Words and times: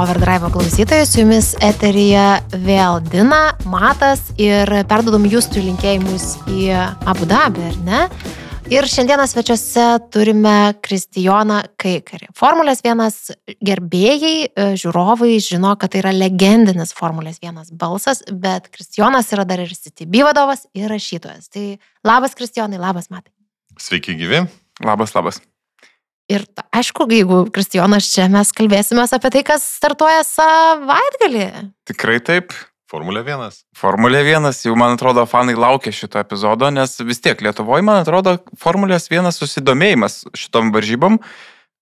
Overdrive 0.00 0.48
klausytojai, 0.52 1.04
su 1.04 1.18
jumis 1.20 1.50
eterija 1.60 2.38
vėl 2.54 3.02
Dina, 3.04 3.50
Matas 3.68 4.30
ir 4.40 4.70
perdodam 4.88 5.26
jūsų 5.28 5.60
linkėjimus 5.66 6.24
į 6.48 6.70
Abu 7.10 7.28
Dabį, 7.28 7.66
ar 7.68 7.76
ne? 7.84 7.98
Ir 8.72 8.88
šiandieną 8.88 9.26
svečiuose 9.28 9.84
turime 10.14 10.54
Kristijoną 10.80 11.58
Kaikarį. 11.82 12.30
Formulės 12.38 12.80
vienas 12.86 13.18
gerbėjai, 13.60 14.32
e, 14.48 14.66
žiūrovai 14.80 15.34
žino, 15.44 15.74
kad 15.76 15.92
tai 15.92 16.00
yra 16.00 16.14
legendinis 16.16 16.96
Formulės 16.96 17.42
vienas 17.44 17.68
balsas, 17.68 18.24
bet 18.32 18.72
Kristijonas 18.72 19.28
yra 19.36 19.44
dar 19.44 19.60
ir 19.60 19.68
CTB 19.68 20.24
vadovas 20.30 20.64
ir 20.72 20.88
rašytojas. 20.88 21.52
Tai 21.52 21.66
labas 22.08 22.38
Kristijonai, 22.40 22.80
labas 22.80 23.12
Matai. 23.12 23.34
Sveiki 23.76 24.16
gyvi. 24.16 24.46
Labas, 24.80 25.12
labas. 25.12 25.42
Ir 26.30 26.44
aišku, 26.70 27.08
jeigu 27.10 27.44
Kristijonas 27.50 28.06
čia 28.12 28.28
mes 28.30 28.52
kalbėsime 28.54 29.02
apie 29.02 29.30
tai, 29.34 29.44
kas 29.46 29.64
startuoja 29.80 30.22
savaitgalį. 30.28 31.46
Tikrai 31.90 32.20
taip. 32.22 32.54
Formulė 32.90 33.22
1. 33.22 33.58
Formulė 33.78 34.24
1, 34.26 34.50
jau 34.66 34.74
man 34.78 34.96
atrodo, 34.96 35.22
fanai 35.30 35.54
laukia 35.54 35.92
šito 35.94 36.18
epizodo, 36.18 36.72
nes 36.74 36.96
vis 37.06 37.22
tiek 37.22 37.38
Lietuvoje, 37.38 37.84
man 37.86 38.02
atrodo, 38.02 38.40
Formulės 38.58 39.06
1 39.12 39.30
susidomėjimas 39.36 40.24
šitom 40.34 40.72
varžybom, 40.74 41.20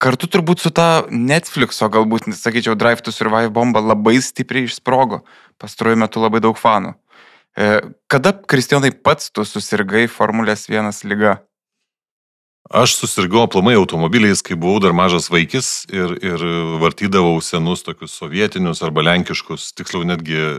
kartu 0.05 0.29
turbūt 0.29 0.61
su 0.61 0.73
ta 0.75 1.07
Netflixo, 1.09 1.89
galbūt, 1.93 2.29
sakyčiau, 2.37 2.77
Drive 2.77 3.07
to 3.07 3.15
Survive 3.15 3.49
bomba 3.57 3.81
labai 3.81 4.19
stipriai 4.21 4.69
išsprogo. 4.69 5.23
Pastaruoju 5.57 6.03
metu 6.05 6.21
labai 6.21 6.45
daug 6.45 6.61
fanų. 6.61 6.93
E, 7.57 7.81
kada, 8.13 8.35
Kristijonai, 8.37 8.93
pats 8.93 9.33
tu 9.33 9.49
susirgai 9.49 10.05
Formulės 10.13 10.69
1 10.69 10.93
lyga? 11.09 11.39
Aš 12.69 12.99
susirgau 13.01 13.47
aplamai 13.47 13.79
automobiliais, 13.81 14.43
kai 14.45 14.53
buvau 14.53 14.77
dar 14.85 14.93
mažas 14.93 15.31
vaikis 15.33 15.87
ir, 15.89 16.11
ir 16.21 16.43
vartydavau 16.83 17.39
senus 17.41 17.81
tokius 17.81 18.13
sovietinius 18.21 18.83
arba 18.85 19.01
lenkiškus, 19.07 19.71
tiksliau 19.73 20.05
netgi 20.05 20.37
e, 20.37 20.51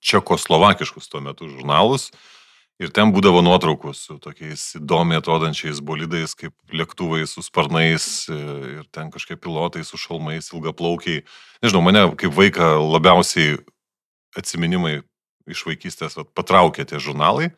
čekoslovakiškus 0.00 1.10
tuo 1.12 1.20
metu 1.20 1.50
žurnalus. 1.50 2.08
Ir 2.80 2.88
ten 2.88 3.12
būdavo 3.12 3.42
nuotraukos 3.44 4.00
su 4.08 4.16
tokiais 4.16 4.64
įdomiai 4.80 5.20
atrodančiais 5.20 5.82
bolidais, 5.84 6.32
kaip 6.32 6.56
lėktuvai 6.72 7.26
su 7.28 7.44
sparnais 7.44 8.06
e, 8.32 8.38
ir 8.78 8.88
ten 8.88 9.12
kažkokie 9.12 9.36
pilotai 9.36 9.84
su 9.84 10.00
šalmais, 10.00 10.48
ilgaplaukiai. 10.56 11.20
Nežinau, 11.60 11.84
mane 11.84 12.06
kaip 12.16 12.32
vaiką 12.32 12.78
labiausiai 12.80 13.60
atsiminimai 14.40 15.02
iš 15.52 15.66
vaikystės 15.68 16.16
vat, 16.16 16.32
patraukė 16.32 16.88
tie 16.88 16.96
žurnalai. 16.96 17.52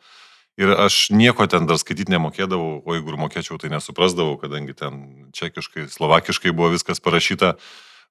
Ir 0.55 0.71
aš 0.71 1.09
nieko 1.11 1.47
ten 1.51 1.67
dar 1.67 1.79
skaityti 1.81 2.13
nemokėdavau, 2.13 2.79
o 2.79 2.95
jeigu 2.95 3.11
ir 3.11 3.19
mokėčiau, 3.19 3.57
tai 3.59 3.73
nesuprasdavau, 3.73 4.37
kadangi 4.39 4.75
ten 4.77 5.01
čekiškai, 5.35 5.89
slovakiškai 5.91 6.53
buvo 6.55 6.71
viskas 6.71 7.03
parašyta. 7.03 7.57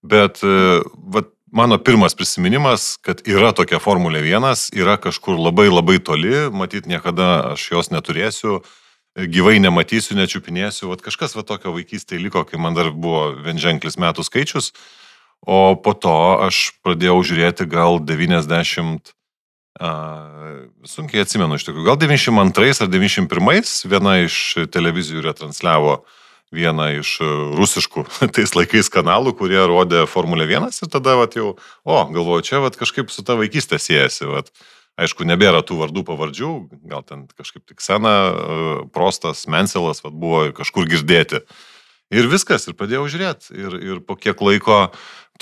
Bet 0.04 0.42
e, 0.44 0.82
vat, 1.14 1.30
mano 1.48 1.78
pirmas 1.80 2.12
prisiminimas, 2.18 2.98
kad 3.00 3.22
yra 3.24 3.54
tokia 3.56 3.80
Formulė 3.80 4.20
1, 4.28 4.68
yra 4.76 4.98
kažkur 5.00 5.40
labai 5.40 5.70
labai 5.70 5.96
toli, 6.04 6.50
matyt, 6.52 6.84
niekada 6.90 7.54
aš 7.54 7.70
jos 7.72 7.88
neturėsiu, 7.94 8.60
gyvai 9.16 9.56
nematysiu, 9.64 10.18
nečiupinėsiu. 10.20 10.90
Vat 10.92 11.00
kažkas 11.06 11.38
va 11.38 11.46
tokio 11.48 11.72
vaikystėje 11.72 12.20
liko, 12.26 12.44
kai 12.44 12.60
man 12.60 12.76
dar 12.76 12.92
buvo 12.92 13.30
vienženklis 13.40 13.96
metų 13.96 14.26
skaičius. 14.26 14.74
O 15.44 15.76
po 15.80 15.96
to 15.96 16.16
aš 16.44 16.74
pradėjau 16.84 17.22
žiūrėti 17.24 17.64
gal 17.72 18.00
90 18.04 19.14
Sunkiai 19.74 21.24
atsimenu 21.24 21.56
iš 21.58 21.64
tikrųjų. 21.66 21.86
Gal 21.88 21.96
92 21.98 22.84
ar 22.84 22.90
91 22.92 23.88
viena 23.90 24.18
iš 24.22 24.36
televizijų 24.70 25.24
retransliavo 25.24 26.04
vieną 26.54 26.92
iš 27.00 27.16
rusiškų 27.58 28.04
tais 28.36 28.54
laikais 28.54 28.90
kanalų, 28.92 29.34
kurie 29.38 29.58
rodė 29.66 30.04
Formulę 30.06 30.46
1 30.46 30.70
ir 30.70 30.92
tada 30.92 31.16
vat, 31.18 31.34
jau, 31.34 31.56
o, 31.82 31.98
galvoju, 32.14 32.46
čia 32.46 32.62
vat, 32.62 32.78
kažkaip 32.78 33.10
su 33.10 33.26
ta 33.26 33.34
vaikystė 33.40 33.80
siejasi. 33.82 34.28
Vat. 34.30 34.54
Aišku, 34.94 35.26
nebėra 35.26 35.64
tų 35.66 35.80
vardų 35.80 36.04
pavardžių, 36.06 36.48
gal 36.86 37.02
ten 37.02 37.26
kažkaip 37.34 37.64
tik 37.66 37.82
sena, 37.82 38.14
prostas, 38.94 39.42
Menselas 39.50 40.04
vat, 40.04 40.14
buvo 40.14 40.46
kažkur 40.54 40.86
girdėti. 40.86 41.42
Ir 42.14 42.30
viskas, 42.30 42.68
ir 42.68 42.76
pradėjau 42.78 43.08
žiūrėti. 43.10 43.56
Ir, 43.58 43.74
ir 43.82 44.00
po 44.06 44.14
kiek 44.14 44.38
laiko, 44.38 44.92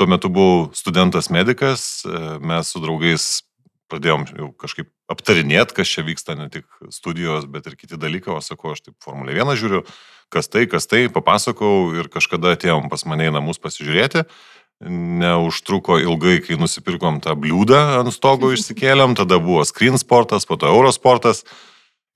tuo 0.01 0.09
metu 0.09 0.33
buvau 0.33 0.71
studentas 0.73 1.29
medicas, 1.29 2.07
mes 2.41 2.73
su 2.73 2.81
draugais 2.81 3.43
pradėjom 3.93 4.25
jau 4.33 4.49
kažkaip 4.61 4.89
aptarinėti, 5.13 5.77
kas 5.77 5.91
čia 5.93 6.05
vyksta, 6.07 6.37
ne 6.39 6.49
tik 6.53 6.67
studijos, 6.95 7.45
bet 7.51 7.69
ir 7.69 7.77
kiti 7.77 8.01
dalykai, 8.01 8.33
o 8.37 8.41
sakau, 8.45 8.73
aš 8.73 8.87
taip 8.87 8.97
Formulė 9.05 9.37
1 9.37 9.59
žiūriu, 9.61 9.83
kas 10.33 10.49
tai, 10.49 10.65
kas 10.71 10.89
tai, 10.89 11.05
papasakau 11.13 11.93
ir 11.99 12.09
kažkada 12.13 12.55
atėjom 12.57 12.89
pas 12.93 13.05
mane 13.09 13.29
į 13.29 13.37
namus 13.37 13.61
pasižiūrėti. 13.63 14.25
Neužtruko 14.83 16.01
ilgai, 16.03 16.41
kai 16.43 16.57
nusipirkom 16.59 17.21
tą 17.23 17.37
bliūdą 17.39 18.01
ant 18.01 18.15
stogo 18.15 18.51
išsikėlėm, 18.57 19.15
tada 19.19 19.39
buvo 19.43 19.67
screen 19.69 20.01
sportas, 20.01 20.49
po 20.49 20.59
to 20.59 20.71
eurosportas. 20.73 21.45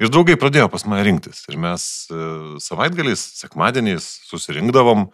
Ir 0.03 0.11
draugai 0.13 0.37
pradėjo 0.37 0.69
pas 0.73 0.85
mane 0.89 1.07
rinktis. 1.07 1.47
Ir 1.49 1.57
mes 1.61 1.85
e, 2.13 2.17
savaitgaliais, 2.61 3.23
sekmadieniais 3.39 4.05
susirinkdavom 4.29 5.07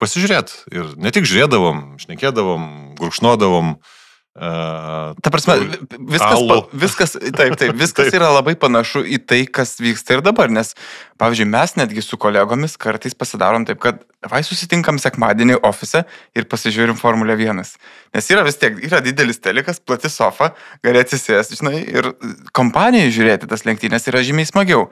pasižiūrėti. 0.00 0.62
Ir 0.72 0.94
ne 1.00 1.12
tik 1.12 1.28
žiūrėdavom, 1.28 1.82
šnekėdavom, 2.00 2.64
gurkšnodavom, 2.96 3.74
uh, 3.76 4.05
Uh, 4.36 5.14
Ta 5.24 5.30
prasme, 5.32 5.54
viskas, 5.96 6.40
pa, 6.44 6.56
viskas, 6.76 7.14
taip, 7.16 7.54
taip, 7.56 7.70
viskas 7.82 8.10
taip. 8.10 8.18
yra 8.18 8.26
labai 8.34 8.52
panašu 8.60 9.00
į 9.08 9.16
tai, 9.24 9.38
kas 9.48 9.78
vyksta 9.80 10.18
ir 10.18 10.22
dabar, 10.26 10.52
nes, 10.52 10.74
pavyzdžiui, 11.16 11.46
mes 11.48 11.72
netgi 11.80 12.04
su 12.04 12.18
kolegomis 12.20 12.76
kartais 12.76 13.16
pasidarom 13.16 13.64
taip, 13.64 13.80
kad 13.80 14.02
vai 14.28 14.42
susitinkam 14.44 15.00
sekmadienį 15.00 15.56
ofise 15.64 16.02
ir 16.36 16.44
pasižiūrim 16.52 17.00
Formulę 17.00 17.38
1. 17.40 17.64
Nes 18.12 18.28
yra 18.34 18.44
vis 18.44 18.60
tiek, 18.60 18.76
yra 18.84 19.00
didelis 19.00 19.40
telikas, 19.40 19.80
plati 19.80 20.12
sofa, 20.12 20.50
gali 20.84 21.00
atsisėsti, 21.00 21.56
žinai, 21.62 21.80
ir 21.96 22.10
kompanijai 22.52 23.08
žiūrėti 23.16 23.48
tas 23.48 23.64
lenktynės 23.64 24.04
yra 24.12 24.20
žymiai 24.20 24.52
smagiau. 24.52 24.90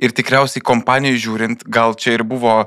Ir 0.00 0.16
tikriausiai 0.16 0.64
kompanijai 0.64 1.20
žiūrint, 1.20 1.68
gal 1.68 1.98
čia 2.00 2.16
ir 2.16 2.24
buvo, 2.24 2.62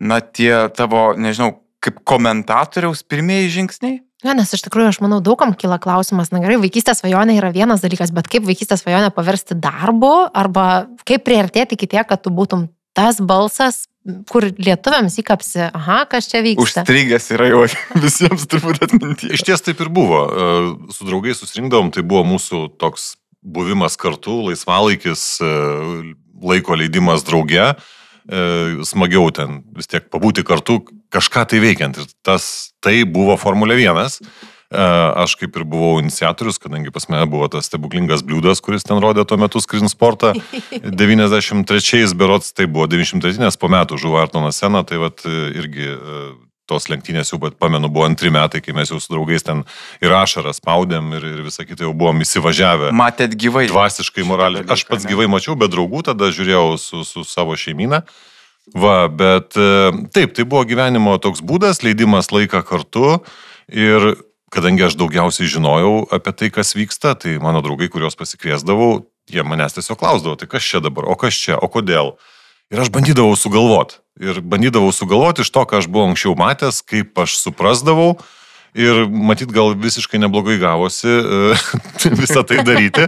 na, 0.00 0.24
tie 0.24 0.70
tavo, 0.72 1.10
nežinau, 1.20 1.58
kaip 1.84 2.00
komentatoriaus 2.08 3.04
pirmieji 3.04 3.58
žingsniai? 3.60 4.05
Ne, 4.26 4.34
nes 4.34 4.50
iš 4.56 4.64
tikrųjų 4.66 4.90
aš 4.90 5.00
manau, 5.04 5.20
daugam 5.22 5.52
kyla 5.54 5.78
klausimas, 5.82 6.32
na 6.34 6.40
gerai, 6.42 6.58
vaikystės 6.58 7.02
svajonė 7.02 7.36
yra 7.38 7.52
vienas 7.54 7.84
dalykas, 7.84 8.10
bet 8.16 8.26
kaip 8.32 8.46
vaikystės 8.48 8.82
svajonę 8.82 9.12
paversti 9.14 9.54
darbu 9.54 10.14
arba 10.34 10.86
kaip 11.06 11.22
priartėti 11.26 11.78
iki 11.78 11.86
tiek, 11.94 12.06
kad 12.08 12.24
tu 12.24 12.32
būtum 12.34 12.66
tas 12.96 13.20
balsas, 13.20 13.84
kur 14.30 14.46
lietuviams 14.48 15.18
įkapsi, 15.20 15.66
aha, 15.68 16.00
kas 16.10 16.30
čia 16.30 16.40
vyksta. 16.44 16.82
Užstrigęs 16.82 17.28
yra 17.36 17.50
jau 17.50 17.62
visiems 18.06 18.46
turbūt 18.50 18.82
atminti. 18.86 19.30
Iš 19.36 19.44
ties 19.46 19.64
taip 19.66 19.82
ir 19.84 19.90
buvo. 19.92 20.22
E, 20.26 20.48
su 20.94 21.06
draugais 21.08 21.42
susirinkdavom, 21.42 21.92
tai 21.94 22.06
buvo 22.06 22.24
mūsų 22.26 22.62
toks 22.80 23.14
buvimas 23.46 23.98
kartu, 24.00 24.40
laisvalaikis, 24.48 25.26
e, 25.44 25.52
laiko 26.42 26.78
leidimas 26.78 27.26
drauge. 27.26 27.74
E, 28.26 28.40
smagiau 28.86 29.28
ten 29.34 29.60
vis 29.76 29.90
tiek 29.90 30.08
pabūti 30.10 30.46
kartu, 30.46 30.80
kažką 31.14 31.46
tai 31.52 31.62
veikiant. 31.62 32.00
Ir 32.00 32.10
tas 32.26 32.72
tai 32.86 33.00
buvo 33.04 33.36
Formulė 33.40 33.80
1. 33.82 34.20
E, 34.66 34.82
aš 35.22 35.36
kaip 35.38 35.58
ir 35.58 35.66
buvau 35.68 36.00
iniciatorius, 36.02 36.58
kadangi 36.62 36.90
pas 36.94 37.06
mane 37.12 37.26
buvo 37.30 37.46
tas 37.50 37.68
stebuklingas 37.70 38.24
bliūdas, 38.26 38.62
kuris 38.64 38.86
ten 38.86 39.02
rodė 39.02 39.26
tuo 39.28 39.38
metu 39.38 39.62
skrin 39.62 39.90
sportą. 39.90 40.32
93 41.04 42.16
berots 42.18 42.54
tai 42.56 42.66
buvo 42.70 42.88
93, 42.90 43.42
nes 43.42 43.58
po 43.58 43.70
metų 43.70 44.00
žuvo 44.02 44.18
Artonas 44.22 44.58
Sena, 44.62 44.82
tai 44.86 45.02
vat 45.02 45.22
irgi 45.26 45.94
tos 46.66 46.88
lenktynės 46.90 47.30
jau, 47.30 47.38
bet 47.42 47.56
pamenu, 47.62 47.88
buvo 47.92 48.06
antri 48.08 48.30
metai, 48.34 48.60
kai 48.64 48.74
mes 48.76 48.90
jau 48.90 48.98
su 49.02 49.12
draugais 49.12 49.44
ten 49.46 49.62
ir 50.02 50.14
ašarą 50.18 50.52
spaudėm 50.56 51.12
ir, 51.16 51.26
ir 51.30 51.42
visą 51.46 51.66
kitą 51.66 51.86
jau 51.86 51.94
buvom 51.96 52.22
įsivažiavę. 52.26 52.90
Matėt 52.96 53.36
gyvai. 53.38 53.68
Dvasiškai, 53.70 54.26
morališkai. 54.26 54.72
Aš 54.74 54.86
pats 54.90 55.06
gyvai 55.08 55.28
mačiau, 55.30 55.54
bet 55.58 55.70
draugų 55.74 56.02
tada 56.10 56.32
žiūrėjau 56.34 56.74
su, 56.82 57.04
su 57.06 57.22
savo 57.26 57.54
šeimyną. 57.58 58.02
Va, 58.74 59.06
bet 59.06 59.54
e, 59.54 59.92
taip, 60.10 60.32
tai 60.34 60.44
buvo 60.48 60.64
gyvenimo 60.66 61.14
toks 61.22 61.44
būdas, 61.46 61.84
leidimas 61.86 62.32
laiką 62.34 62.64
kartu 62.66 63.20
ir 63.70 64.16
kadangi 64.50 64.86
aš 64.86 64.96
daugiausiai 64.98 65.50
žinojau 65.50 66.06
apie 66.14 66.32
tai, 66.34 66.48
kas 66.54 66.74
vyksta, 66.74 67.14
tai 67.18 67.36
mano 67.42 67.62
draugai, 67.62 67.90
kuriuos 67.92 68.18
pasikviesdavau, 68.18 69.06
jie 69.30 69.44
manęs 69.46 69.76
tiesiog 69.76 70.00
klausdavo, 70.00 70.34
tai 70.40 70.48
kas 70.50 70.66
čia 70.66 70.82
dabar, 70.82 71.06
o 71.06 71.14
kas 71.18 71.38
čia, 71.38 71.58
o 71.58 71.70
kodėl. 71.70 72.16
Ir 72.74 72.82
aš 72.82 72.90
bandydavau 72.94 73.36
sugalvoti. 73.38 74.00
Ir 74.18 74.40
bandydavau 74.42 74.90
sugalvoti 74.94 75.44
iš 75.44 75.52
to, 75.54 75.62
ką 75.68 75.82
aš 75.82 75.90
buvau 75.92 76.10
anksčiau 76.10 76.34
matęs, 76.38 76.80
kaip 76.82 77.18
aš 77.22 77.36
suprasdavau. 77.38 78.16
Ir 78.76 79.06
matyt, 79.08 79.48
gal 79.56 79.72
visiškai 79.80 80.20
neblogai 80.20 80.58
gavosi 80.60 81.08
e, 81.08 81.56
visą 82.20 82.42
tai 82.44 82.60
daryti. 82.66 83.06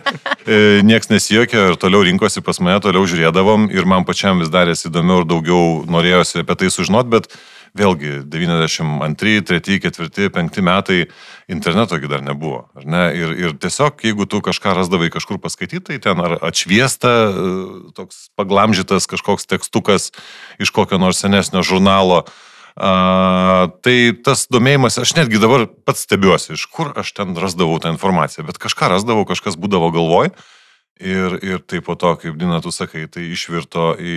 E, 0.49 0.81
Niekas 0.87 1.11
nesijokė 1.13 1.67
ir 1.73 1.79
toliau 1.81 2.07
rinkosi 2.07 2.41
pas 2.45 2.57
mane, 2.63 2.81
toliau 2.85 3.05
žiūrėdavom 3.09 3.69
ir 3.75 3.89
man 3.89 4.09
pačiam 4.09 4.41
vis 4.41 4.49
darėsi 4.53 4.89
įdomiau 4.89 5.23
ir 5.23 5.29
daugiau 5.29 5.85
norėjosi 5.93 6.41
apie 6.41 6.57
tai 6.63 6.73
sužinoti, 6.73 7.13
bet 7.13 7.29
vėlgi 7.77 8.23
92, 8.25 9.45
3, 9.45 9.81
4, 9.93 10.31
5 10.33 10.65
metai 10.65 10.99
interneto 11.53 11.99
dar 12.09 12.25
nebuvo. 12.25 12.65
Ne? 12.85 13.13
Ir, 13.17 13.37
ir 13.37 13.55
tiesiog, 13.61 14.01
jeigu 14.05 14.25
tu 14.25 14.41
kažką 14.45 14.75
rasdavai 14.79 15.11
kažkur 15.13 15.41
paskaityti, 15.43 15.85
tai 15.93 16.01
ten 16.01 16.25
ar 16.25 16.39
atšviesta, 16.49 17.13
e, 17.29 17.55
toks 17.99 18.29
paglamžytas 18.41 19.09
kažkoks 19.11 19.49
tekstukas 19.49 20.13
iš 20.59 20.73
kokio 20.73 20.97
nors 20.97 21.21
senesnio 21.21 21.61
žurnalo, 21.61 22.25
A, 22.79 23.67
tai 23.83 24.13
tas 24.23 24.45
domėjimas, 24.47 25.01
aš 25.03 25.17
netgi 25.19 25.41
dabar 25.43 25.65
pats 25.67 26.05
stebiuosi, 26.07 26.53
iš 26.55 26.69
kur 26.71 26.93
aš 27.01 27.11
ten 27.17 27.35
rasdavau 27.35 27.81
tą 27.83 27.91
informaciją, 27.91 28.45
bet 28.47 28.61
kažką 28.63 28.93
rasdavau, 28.93 29.25
kažkas 29.27 29.59
būdavo 29.59 29.91
galvoj. 29.97 30.31
Ir, 30.99 31.35
ir 31.47 31.59
tai 31.63 31.79
po 31.83 31.95
to, 31.99 32.13
kaip 32.19 32.39
Dina, 32.39 32.61
tu 32.63 32.71
sakai, 32.75 33.05
tai 33.11 33.25
išvirto 33.35 33.93
į, 33.99 34.15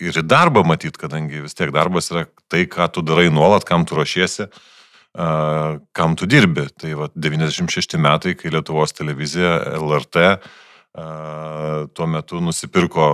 ir 0.00 0.20
į 0.20 0.24
darbą 0.24 0.62
matyt, 0.64 0.96
kadangi 1.00 1.42
vis 1.44 1.56
tiek 1.56 1.72
darbas 1.72 2.08
yra 2.12 2.26
tai, 2.52 2.64
ką 2.68 2.88
tu 2.92 3.04
darai 3.04 3.28
nuolat, 3.32 3.64
kam 3.68 3.84
tu 3.88 3.96
ruošiesi, 3.98 4.48
uh, 4.48 5.76
kam 5.96 6.16
tu 6.16 6.28
dirbi. 6.28 6.68
Tai 6.76 6.94
va 7.00 7.10
96 7.12 8.00
metai, 8.00 8.32
kai 8.36 8.52
Lietuvos 8.52 8.96
televizija, 8.96 9.58
LRT, 9.76 10.30
uh, 10.36 11.84
tuo 11.92 12.08
metu 12.08 12.40
nusipirko 12.44 13.10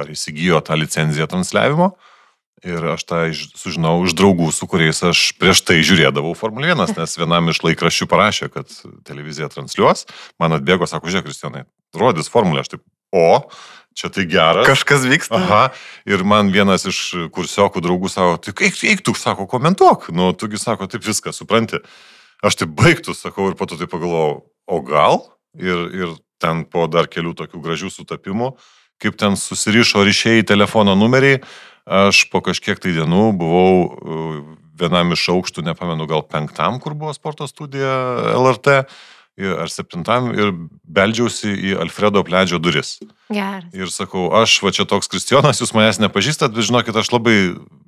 ar 0.00 0.16
įsigijo 0.16 0.64
tą 0.64 0.80
licenciją 0.80 1.28
transliavimo. 1.32 1.92
Uh, 1.92 2.08
Ir 2.62 2.84
aš 2.92 3.02
tą 3.10 3.20
sužinau 3.34 3.96
iš 4.06 4.14
draugų, 4.14 4.52
su 4.54 4.68
kuriais 4.70 5.00
aš 5.02 5.32
prieš 5.34 5.64
tai 5.66 5.80
žiūrėdavau 5.82 6.30
Formulę 6.38 6.70
1, 6.70 6.94
nes 7.00 7.18
vienam 7.18 7.50
iš 7.50 7.62
laikraščių 7.66 8.06
parašė, 8.10 8.48
kad 8.54 8.70
televizija 9.08 9.50
transliuos. 9.50 10.06
Man 10.42 10.54
atbėgo, 10.54 10.86
sako, 10.86 11.10
žiūrėk, 11.10 11.26
Kristianai, 11.26 11.64
rodys 11.98 12.30
Formulę, 12.30 12.62
aš 12.62 12.76
taip, 12.76 12.84
o, 13.10 13.50
čia 13.98 14.12
tai 14.14 14.28
geras. 14.30 14.68
Kažkas 14.68 15.06
vyksta. 15.10 15.40
Aha, 15.40 15.62
ir 16.06 16.22
man 16.22 16.52
vienas 16.54 16.86
iš 16.86 17.02
kursiokų 17.34 17.82
draugų 17.82 18.12
sako, 18.12 18.38
tik 18.46 18.62
eik, 18.68 18.78
eik 18.94 19.02
tu, 19.06 19.16
sako, 19.18 19.48
komentuok, 19.50 20.12
nu, 20.14 20.30
tugi 20.38 20.60
sako, 20.62 20.86
taip 20.90 21.02
viską, 21.06 21.34
supranti. 21.34 21.82
Aš 22.46 22.62
taip 22.62 22.78
baigtų, 22.78 23.14
sakau, 23.18 23.50
ir 23.50 23.58
po 23.58 23.66
to 23.70 23.78
taip 23.80 23.90
pagalvojau, 23.90 24.42
o 24.70 24.78
gal? 24.86 25.24
Ir, 25.58 25.88
ir 25.98 26.14
ten 26.42 26.64
po 26.66 26.86
dar 26.90 27.10
kelių 27.10 27.34
tokių 27.38 27.60
gražių 27.62 27.90
sutapimų, 27.92 28.54
kaip 29.02 29.18
ten 29.20 29.36
susirišo 29.38 30.06
ryšiai 30.06 30.46
telefono 30.46 30.94
numeriai 30.98 31.42
Aš 31.82 32.28
po 32.30 32.38
kažkiek 32.44 32.78
tai 32.78 32.92
dienų 32.94 33.32
buvau 33.34 33.70
uh, 33.82 34.34
vienam 34.78 35.14
iš 35.16 35.24
aukštų, 35.34 35.64
nepamenu, 35.66 36.06
gal 36.10 36.22
penktam, 36.22 36.78
kur 36.82 36.94
buvo 36.94 37.10
sporto 37.14 37.48
studija 37.50 37.90
LRT, 38.38 38.84
ar 39.40 39.70
septintam, 39.72 40.28
ir 40.36 40.52
beldžiausi 40.84 41.52
į 41.52 41.76
Alfredo 41.80 42.20
Pledžio 42.26 42.60
duris. 42.60 42.98
Geras. 43.32 43.70
Ir 43.72 43.88
sakau, 43.88 44.28
aš 44.36 44.58
va 44.60 44.72
čia 44.76 44.84
toks 44.88 45.08
Kristijonas, 45.08 45.62
jūs 45.62 45.72
manęs 45.72 46.02
nepažįstat, 46.02 46.52
bet 46.52 46.68
žinokit, 46.68 46.96
aš 46.96 47.08
labai 47.14 47.36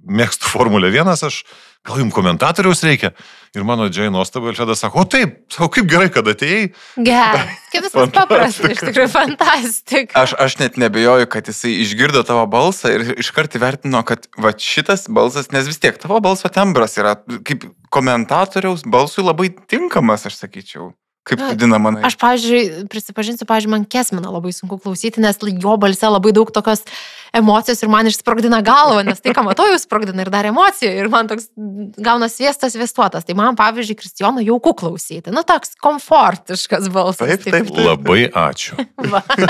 mėgstu 0.05 0.49
Formulę 0.49 0.89
1, 0.89 1.13
aš 1.13 1.43
gal 1.85 2.01
jums 2.01 2.17
komentatoriaus 2.17 2.81
reikia. 2.85 3.13
Ir 3.53 3.67
mano 3.69 3.91
džiai 3.93 4.09
nuostaba, 4.13 4.49
Alfredas 4.51 4.81
sako, 4.81 5.05
o 5.05 5.09
taip, 5.09 5.37
o 5.61 5.69
kaip 5.69 5.89
gerai, 5.91 6.09
kad 6.13 6.33
atėjai. 6.33 6.73
Gerai, 6.97 7.45
kaip 7.75 7.87
viskas 7.91 8.17
paprasta, 8.17 8.73
iš 8.73 8.83
tikrųjų 8.89 9.13
fantastika. 9.13 10.25
Aš, 10.25 10.35
aš 10.41 10.59
net 10.65 10.81
nebejoju, 10.81 11.29
kad 11.37 11.53
jisai 11.53 11.77
išgirdo 11.85 12.25
tavo 12.25 12.49
balsą 12.49 12.97
ir 12.97 13.07
iškart 13.21 13.61
įvertino, 13.61 14.01
kad 14.09 14.31
va 14.41 14.57
šitas 14.57 15.11
balsas, 15.13 15.53
nes 15.53 15.69
vis 15.69 15.81
tiek 15.83 16.01
tavo 16.01 16.25
balso 16.25 16.49
tembras 16.49 16.97
yra 17.01 17.19
kaip 17.45 17.69
komentatoriaus 17.93 18.89
balsui 18.89 19.29
labai 19.29 19.53
tinkamas, 19.69 20.25
aš 20.25 20.41
sakyčiau. 20.41 20.95
Kaip 21.25 21.41
vadina 21.41 21.79
manai? 21.81 22.03
Aš, 22.05 22.19
pavyzdžiui, 22.21 22.85
prisipažinsiu, 22.93 23.47
pavyzdžiui, 23.49 23.73
man 23.73 23.85
Kesminą 23.89 24.29
labai 24.29 24.53
sunku 24.53 24.77
klausyti, 24.77 25.23
nes 25.25 25.39
jo 25.41 25.77
balse 25.81 26.11
labai 26.11 26.35
daug 26.37 26.51
tokios 26.53 26.85
emocijos 27.35 27.81
ir 27.83 27.89
man 27.89 28.07
išsprogdina 28.11 28.61
galvą, 28.65 29.01
nes 29.09 29.23
tai, 29.25 29.33
ką 29.35 29.43
matau, 29.47 29.67
jūs 29.73 29.87
sprogdina 29.89 30.23
ir 30.23 30.31
dar 30.31 30.47
emocijų 30.47 30.91
ir 31.01 31.09
man 31.11 31.31
toks 31.31 31.49
gauna 32.05 32.29
sviestas, 32.29 32.77
viestuotas. 32.79 33.25
Tai 33.25 33.37
man, 33.41 33.57
pavyzdžiui, 33.59 33.97
Kristijono 33.99 34.45
jauku 34.45 34.75
klausyti. 34.79 35.33
Nu, 35.35 35.43
toks 35.49 35.75
komfortiškas 35.83 36.91
balsas. 36.93 37.25
Taip, 37.25 37.49
taip, 37.49 37.73
taip. 37.73 37.81
Labai 37.89 38.29
ačiū. 38.29 38.77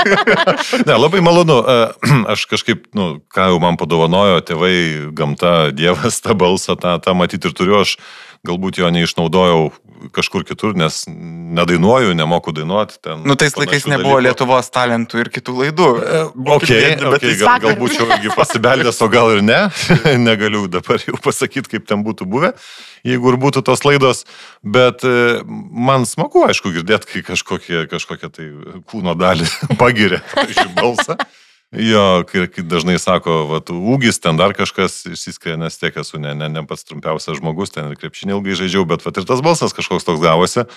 ne, 0.87 0.95
labai 0.95 1.21
malonu. 1.25 1.59
Aš 2.33 2.47
kažkaip, 2.55 2.87
nu, 2.97 3.17
ką 3.35 3.51
jau 3.51 3.59
man 3.63 3.75
padovanojo 3.81 4.39
tėvai, 4.47 4.77
gamta, 5.17 5.55
Dievas, 5.75 6.23
tą 6.23 6.37
balsą, 6.39 6.79
tą, 6.79 6.95
tą 7.03 7.19
matyti 7.19 7.51
ir 7.51 7.57
turiu 7.57 7.81
aš 7.83 7.97
galbūt 8.45 8.79
jo 8.81 8.91
neišnaudojau 8.93 9.69
kažkur 10.13 10.43
kitur, 10.45 10.75
nes 10.77 11.03
nedainuoju, 11.07 12.13
nemoku 12.17 12.53
dainuoti. 12.55 12.99
Nu, 13.25 13.37
tais 13.39 13.55
laikais 13.57 13.87
nebuvo 13.89 14.17
dalykų. 14.17 14.25
Lietuvos 14.27 14.69
talentų 14.73 15.21
ir 15.23 15.31
kitų 15.33 15.55
laidų. 15.61 15.87
E, 15.95 16.23
okay, 16.55 16.95
okay, 17.09 17.35
gal, 17.39 17.61
gal 17.63 17.77
būčiau 17.79 18.35
pasibeldęs, 18.35 18.99
o 19.01 19.09
gal 19.11 19.31
ir 19.35 19.43
ne. 19.45 19.61
Negaliu 20.27 20.65
dabar 20.71 21.01
jau 21.01 21.17
pasakyti, 21.23 21.75
kaip 21.75 21.87
ten 21.89 22.03
būtų 22.05 22.27
buvę, 22.29 22.53
jeigu 23.07 23.31
ir 23.33 23.39
būtų 23.41 23.65
tos 23.65 23.85
laidos. 23.87 24.25
Bet 24.61 25.05
e, 25.07 25.41
man 25.45 26.07
smagu, 26.09 26.45
aišku, 26.49 26.73
girdėti, 26.75 27.15
kai 27.15 27.25
kažkokie, 27.33 27.85
kažkokie 27.91 28.31
tai 28.33 28.51
kūno 28.91 29.15
dalį 29.19 29.49
pagiria, 29.81 30.21
pavyzdžiui, 30.35 30.75
balsą. 30.77 31.19
Jo, 31.73 32.21
kai, 32.29 32.45
kai 32.47 32.63
dažnai 32.63 32.95
sako, 33.01 33.33
va, 33.49 33.57
ūgis 33.59 34.21
ten 34.21 34.37
dar 34.37 34.53
kažkas 34.55 34.99
išsiskiria, 35.09 35.57
nes 35.59 35.75
tiek 35.81 35.95
esu 35.97 36.19
ne, 36.21 36.35
ne, 36.37 36.47
ne 36.51 36.61
pats 36.67 36.85
trumpiausias 36.85 37.39
žmogus, 37.41 37.73
ten 37.73 37.89
ir 37.89 37.97
krepšinį 37.99 38.35
ilgai 38.37 38.57
žaidžiau, 38.59 38.85
bet 38.87 39.03
va, 39.03 39.11
ir 39.11 39.25
tas 39.27 39.41
balsas 39.43 39.73
kažkoks 39.75 40.05
toks 40.07 40.21
gavosi. 40.23 40.67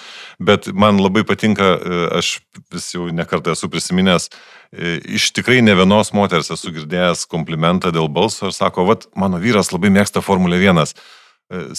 Bet 0.41 0.71
man 0.73 0.99
labai 1.03 1.23
patinka, 1.29 1.69
e, 1.77 2.01
aš 2.19 2.33
vis 2.73 2.89
jau 2.97 3.07
nekartą 3.15 3.53
esu 3.55 3.71
prisiminęs, 3.71 4.31
e, 4.73 4.97
iš 5.21 5.31
tikrai 5.37 5.61
ne 5.63 5.77
vienos 5.79 6.15
moters 6.17 6.51
esu 6.57 6.73
girdėjęs 6.75 7.29
komplimentą 7.31 7.93
dėl 7.95 8.09
balso 8.09 8.49
ir 8.49 8.57
sako, 8.57 8.89
va, 8.89 8.99
mano 9.15 9.39
vyras 9.45 9.71
labai 9.77 9.93
mėgsta 9.95 10.25
Formulę 10.25 10.59
1 10.59 10.83
e, 10.83 10.89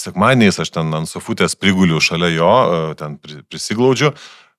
sekmadieniais 0.00 0.62
aš 0.62 0.70
ten 0.78 0.94
ant 0.96 1.10
sofutės 1.10 1.58
priguliu 1.58 2.00
šalia 2.00 2.30
jo, 2.38 2.54
ten 2.96 3.18
prisiglaudžiu 3.50 4.14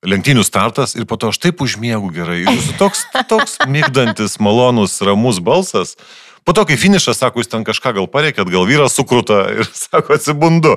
lenktynių 0.05 0.43
startas 0.45 0.95
ir 0.97 1.05
po 1.09 1.17
to 1.19 1.31
aš 1.31 1.39
taip 1.41 1.61
užmiegu 1.61 2.11
gerai. 2.13 2.41
Jūsų 2.47 2.75
toks, 2.79 3.05
toks 3.29 3.57
mygdantis, 3.69 4.39
malonus, 4.41 4.99
ramus 5.05 5.41
balsas. 5.43 5.95
Po 6.41 6.55
to, 6.57 6.63
kai 6.65 6.73
finišas, 6.73 7.19
sako, 7.21 7.43
jūs 7.43 7.51
ten 7.51 7.61
kažką 7.61 7.91
gal 7.99 8.07
pareikėt, 8.09 8.49
gal 8.49 8.65
vyras 8.65 8.95
sukruta 8.97 9.43
ir 9.53 9.67
sako, 9.77 10.15
atsibundu. 10.17 10.73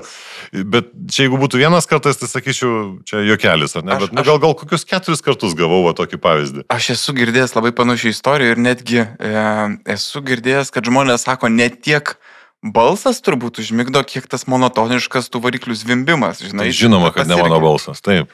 Bet 0.52 0.90
čia 1.08 1.24
jeigu 1.24 1.40
būtų 1.40 1.62
vienas 1.62 1.88
kartas, 1.88 2.20
tai 2.20 2.28
sakyčiau, 2.28 3.00
čia 3.08 3.22
jokelis, 3.24 3.72
ar 3.80 3.86
ne? 3.86 3.94
Aš, 3.96 4.04
Bet 4.04 4.18
nu, 4.18 4.26
gal, 4.28 4.40
gal 4.42 4.52
kokius 4.60 4.84
keturis 4.88 5.24
kartus 5.24 5.56
gavau 5.56 5.80
va, 5.86 5.94
tokį 5.96 6.20
pavyzdį. 6.20 6.66
Aš 6.74 6.90
esu 6.98 7.16
girdėjęs 7.16 7.56
labai 7.56 7.72
panašių 7.80 8.12
istorijų 8.12 8.52
ir 8.52 8.60
netgi 8.60 9.00
e, 9.00 9.32
esu 9.96 10.20
girdėjęs, 10.28 10.72
kad 10.74 10.84
žmonės 10.84 11.24
sako, 11.24 11.48
ne 11.48 11.70
tiek 11.72 12.12
balsas 12.64 13.20
turbūt 13.24 13.60
užmigdo, 13.60 14.00
kiek 14.08 14.24
tas 14.30 14.46
monotoniškas 14.48 15.28
tų 15.32 15.42
variklių 15.44 15.76
zvimbimas, 15.76 16.40
žinai. 16.40 16.68
Tai 16.68 16.76
žinoma, 16.78 17.10
kad 17.14 17.28
ne 17.28 17.36
mano 17.38 17.60
balsas, 17.62 18.00
taip. 18.04 18.32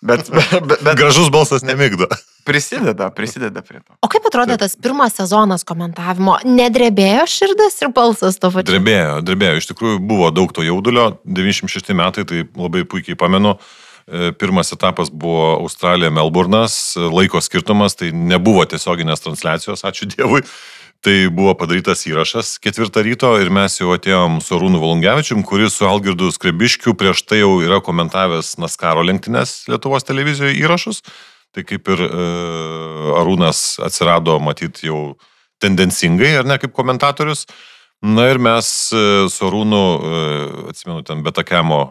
Bet, 0.00 0.30
bet, 0.30 0.54
bet, 0.70 0.94
gražus 0.98 1.32
balsas 1.34 1.66
nemigdo. 1.66 2.06
Prisideda, 2.46 3.10
prisideda 3.14 3.62
prie 3.62 3.80
to. 3.82 3.94
O 4.02 4.10
kaip 4.10 4.26
atrodė 4.26 4.56
tas 4.58 4.74
pirmas 4.78 5.14
sezonas 5.18 5.66
komentavimo? 5.66 6.38
Nedrebėjo 6.46 7.26
širdis 7.30 7.78
ir 7.82 7.92
balsas 7.94 8.38
to 8.42 8.50
pačiu? 8.54 8.70
Drebėjo, 8.72 9.20
drebėjo. 9.26 9.60
Iš 9.60 9.70
tikrųjų 9.70 10.02
buvo 10.10 10.30
daug 10.34 10.54
to 10.54 10.66
jaudulio. 10.66 11.12
96 11.26 11.94
metai, 11.98 12.26
tai 12.26 12.44
labai 12.58 12.82
puikiai 12.86 13.18
pamenu. 13.18 13.56
E, 14.06 14.32
pirmas 14.34 14.74
etapas 14.74 15.10
buvo 15.10 15.52
Australija, 15.60 16.10
Melburnas, 16.10 16.96
laiko 16.98 17.38
skirtumas, 17.42 17.94
tai 17.98 18.10
nebuvo 18.10 18.64
tiesioginės 18.66 19.22
transliacijos, 19.22 19.86
ačiū 19.86 20.10
Dievui. 20.10 20.42
Tai 21.02 21.14
buvo 21.34 21.50
padarytas 21.58 22.04
įrašas 22.06 22.60
ketvirtą 22.62 23.02
ryto 23.02 23.32
ir 23.42 23.48
mes 23.50 23.74
jau 23.80 23.88
atėjom 23.90 24.36
su 24.38 24.54
Arūnu 24.54 24.78
Valungevičium, 24.78 25.40
kuris 25.42 25.74
su 25.74 25.88
Algirdu 25.88 26.28
Skrebiškiu 26.30 26.94
prieš 26.94 27.24
tai 27.26 27.40
jau 27.40 27.56
yra 27.58 27.80
komentavęs 27.82 28.52
Naskaro 28.62 29.02
lenktynės 29.08 29.64
Lietuvos 29.66 30.06
televizijoje 30.06 30.54
įrašus. 30.60 31.02
Tai 31.52 31.64
kaip 31.66 31.90
ir 31.90 32.04
e, 32.06 32.12
Arūnas 33.18 33.80
atsirado, 33.82 34.38
matyt, 34.46 34.84
jau 34.86 35.16
tendencingai, 35.60 36.36
ar 36.38 36.46
ne, 36.46 36.60
kaip 36.62 36.70
komentatorius. 36.76 37.48
Na 38.06 38.30
ir 38.30 38.38
mes 38.38 38.70
e, 38.94 39.02
su 39.26 39.50
Arūnu, 39.50 39.82
e, 39.82 40.22
atsimenu, 40.70 41.02
ten 41.10 41.26
Betakiamo 41.26 41.82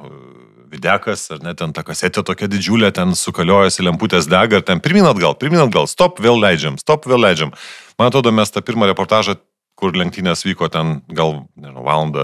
videkas, 0.72 1.28
ar 1.36 1.44
ne, 1.44 1.52
ten 1.60 1.76
ta 1.76 1.84
kasetė 1.84 2.24
tokia 2.24 2.48
didžiulė, 2.48 2.96
ten 2.96 3.12
sukaliojasi 3.20 3.84
lemputės 3.84 4.32
dega, 4.32 4.64
ir 4.64 4.66
ten 4.72 4.80
pirmin 4.80 5.12
atgal, 5.12 5.36
pirmin 5.36 5.68
atgal, 5.68 5.92
stop, 5.92 6.24
vėl 6.24 6.40
leidžiam, 6.40 6.80
stop, 6.80 7.12
vėl 7.12 7.20
leidžiam. 7.28 7.52
Man 8.02 8.10
atrodo, 8.10 8.32
mes 8.34 8.50
tą 8.50 8.64
pirmą 8.66 8.88
reportažą, 8.90 9.36
kur 9.78 9.94
lenktynės 9.94 10.42
vyko 10.42 10.72
ten 10.74 11.04
gal, 11.14 11.44
nežinau, 11.54 11.84
valandą 11.86 12.24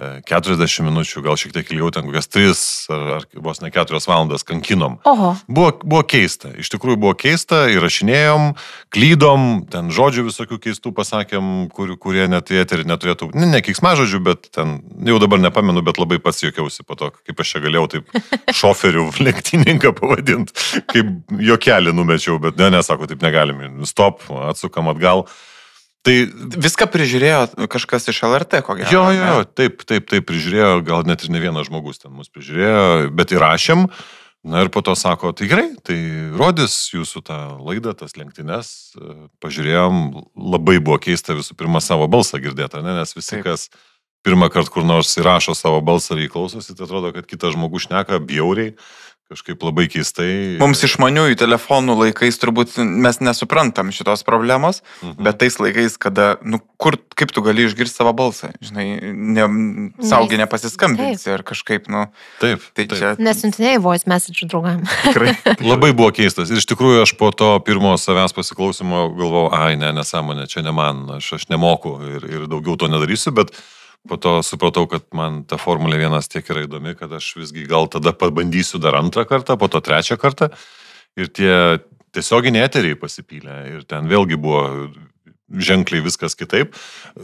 40 0.00 0.84
minučių, 0.86 1.20
gal 1.24 1.36
šiek 1.36 1.52
tiek 1.52 1.70
ilgiau, 1.74 1.90
ten 1.92 2.06
kokias 2.06 2.30
3 2.32 2.52
ar, 2.94 3.02
ar 3.18 3.26
vos 3.44 3.60
ne 3.60 3.68
4 3.74 4.00
valandas 4.08 4.44
kankinom. 4.48 4.96
Oho. 5.08 5.32
Buvo, 5.48 5.72
buvo 5.82 6.00
keista, 6.08 6.52
iš 6.56 6.70
tikrųjų 6.72 6.96
buvo 7.02 7.12
keista, 7.18 7.66
įrašinėjom, 7.74 8.54
klydom, 8.94 9.46
ten 9.72 9.92
žodžių 9.94 10.24
visokių 10.30 10.60
keistų 10.64 10.94
pasakėm, 10.96 11.68
kur, 11.74 11.92
kurie 12.00 12.24
net 12.32 12.48
į 12.48 12.62
eterį 12.62 12.88
neturėtų, 12.88 13.30
ne, 13.36 13.50
ne 13.52 13.60
kiksma 13.64 13.92
žodžių, 14.00 14.22
bet 14.30 14.48
ten, 14.56 14.78
jau 15.06 15.20
dabar 15.20 15.42
nepamenu, 15.42 15.84
bet 15.84 16.00
labai 16.00 16.20
pats 16.22 16.40
juokiausi 16.46 16.86
po 16.88 16.96
to, 16.96 17.12
kaip 17.28 17.44
aš 17.44 17.54
čia 17.56 17.64
galėjau 17.66 17.86
taip 17.96 18.16
šoferių 18.62 19.10
lenktyninką 19.20 19.92
pavadinti, 20.00 20.56
kaip 20.90 21.38
juokelį 21.50 21.94
numečiau, 21.96 22.40
bet 22.40 22.56
ne, 22.60 22.72
nesako, 22.78 23.10
taip 23.10 23.24
negalim, 23.26 23.62
stop, 23.88 24.24
atsukam 24.48 24.88
atgal. 24.94 25.26
Tai 26.06 26.14
viską 26.64 26.86
prižiūrėjo 26.88 27.66
kažkas 27.68 28.08
iš 28.08 28.22
LRT, 28.24 28.62
ko 28.64 28.78
gero. 28.78 28.88
Jo, 28.88 29.02
jo, 29.12 29.26
jo, 29.26 29.42
taip, 29.44 29.84
taip, 29.84 30.06
taip, 30.08 30.24
prižiūrėjo, 30.30 30.70
gal 30.86 31.04
net 31.08 31.26
ir 31.26 31.34
ne 31.34 31.42
vienas 31.42 31.68
žmogus 31.68 32.00
ten 32.00 32.14
mus 32.16 32.32
prižiūrėjo, 32.32 33.10
bet 33.16 33.36
įrašėm. 33.36 33.84
Na 34.48 34.62
ir 34.64 34.70
po 34.72 34.80
to 34.80 34.94
sako, 34.96 35.34
tai 35.36 35.50
gerai, 35.50 35.66
tai 35.84 35.98
rodys 36.32 36.72
jūsų 36.94 37.20
tą 37.26 37.36
laidą, 37.60 37.92
tas 37.92 38.16
lenktynes. 38.16 38.96
Pažiūrėjom, 39.44 39.98
labai 40.32 40.78
buvo 40.80 40.96
keista 40.96 41.36
visų 41.36 41.58
pirma 41.60 41.82
savo 41.84 42.08
balsą 42.08 42.40
girdėti, 42.40 42.80
ne? 42.80 42.96
nes 43.02 43.12
visi, 43.12 43.34
taip. 43.36 43.44
kas 43.44 43.68
pirmą 44.24 44.48
kartą 44.52 44.72
kur 44.72 44.88
nors 44.88 45.12
įrašo 45.20 45.52
savo 45.56 45.82
balsą 45.84 46.16
ir 46.16 46.30
įklausosi, 46.30 46.72
tai 46.72 46.88
atrodo, 46.88 47.12
kad 47.12 47.28
kitas 47.28 47.52
žmogus 47.52 47.90
šneka 47.90 48.22
bjauriai, 48.24 48.72
kažkaip 49.30 49.62
labai 49.62 49.84
keistai. 49.90 50.58
Mums 50.58 50.80
išmaniųjų 50.86 51.36
telefonų 51.38 51.94
laikais 52.00 52.38
turbūt 52.42 52.74
mes 52.82 53.20
nesuprantam 53.22 53.92
šitos 53.94 54.24
problemos, 54.26 54.82
mhm. 55.04 55.22
bet 55.22 55.38
tais 55.38 55.56
laikais, 55.62 55.94
kada, 56.02 56.32
nu, 56.42 56.58
kur, 56.82 56.98
kaip 57.14 57.30
tu 57.34 57.44
gali 57.46 57.68
išgirsti 57.68 58.02
savo 58.02 58.12
balsą, 58.16 58.50
žinai, 58.64 58.88
ne, 59.14 59.46
saugiai 60.02 60.40
nepasiskambinsi 60.42 61.30
ar 61.36 61.46
kažkaip, 61.46 61.86
nu. 61.92 62.08
Taip. 62.42 62.66
Tai 62.74 62.88
taip. 62.90 62.98
čia. 62.98 63.14
Nesintinėjai 63.22 63.78
voice 63.84 64.10
message 64.10 64.50
draugam. 64.50 64.82
Tikrai. 65.06 65.36
labai 65.62 65.92
buvo 65.94 66.10
keistas. 66.16 66.50
Ir 66.50 66.58
iš 66.58 66.66
tikrųjų 66.72 67.04
aš 67.06 67.14
po 67.20 67.30
to 67.30 67.52
pirmo 67.66 67.94
savęs 68.02 68.34
pasiklausimo 68.34 69.06
galvojau, 69.14 69.52
ai, 69.54 69.76
ne, 69.78 69.94
nesąmonė, 69.94 70.50
čia 70.50 70.66
ne 70.66 70.74
man, 70.74 71.06
aš, 71.20 71.36
aš 71.38 71.50
nemoku 71.54 72.00
ir, 72.16 72.26
ir 72.26 72.48
daugiau 72.50 72.74
to 72.80 72.90
nedarysiu, 72.90 73.30
bet 73.36 73.54
po 74.08 74.16
to 74.16 74.38
supratau, 74.46 74.86
kad 74.90 75.04
man 75.16 75.42
ta 75.48 75.58
Formulė 75.60 76.00
1 76.00 76.28
tiek 76.32 76.46
yra 76.52 76.64
įdomi, 76.66 76.96
kad 76.98 77.12
aš 77.12 77.34
visgi 77.40 77.66
gal 77.68 77.88
tada 77.92 78.14
pabandysiu 78.16 78.80
dar 78.80 78.96
antrą 79.00 79.26
kartą, 79.28 79.58
po 79.60 79.68
to 79.68 79.82
trečią 79.84 80.16
kartą. 80.20 80.50
Ir 81.18 81.28
tie 81.34 81.80
tiesioginiai 82.14 82.66
eteriai 82.66 82.98
pasipylė. 82.98 83.56
Ir 83.74 83.86
ten 83.88 84.08
vėlgi 84.10 84.38
buvo 84.40 84.64
ženkliai 85.50 86.02
viskas 86.04 86.36
kitaip. 86.38 86.76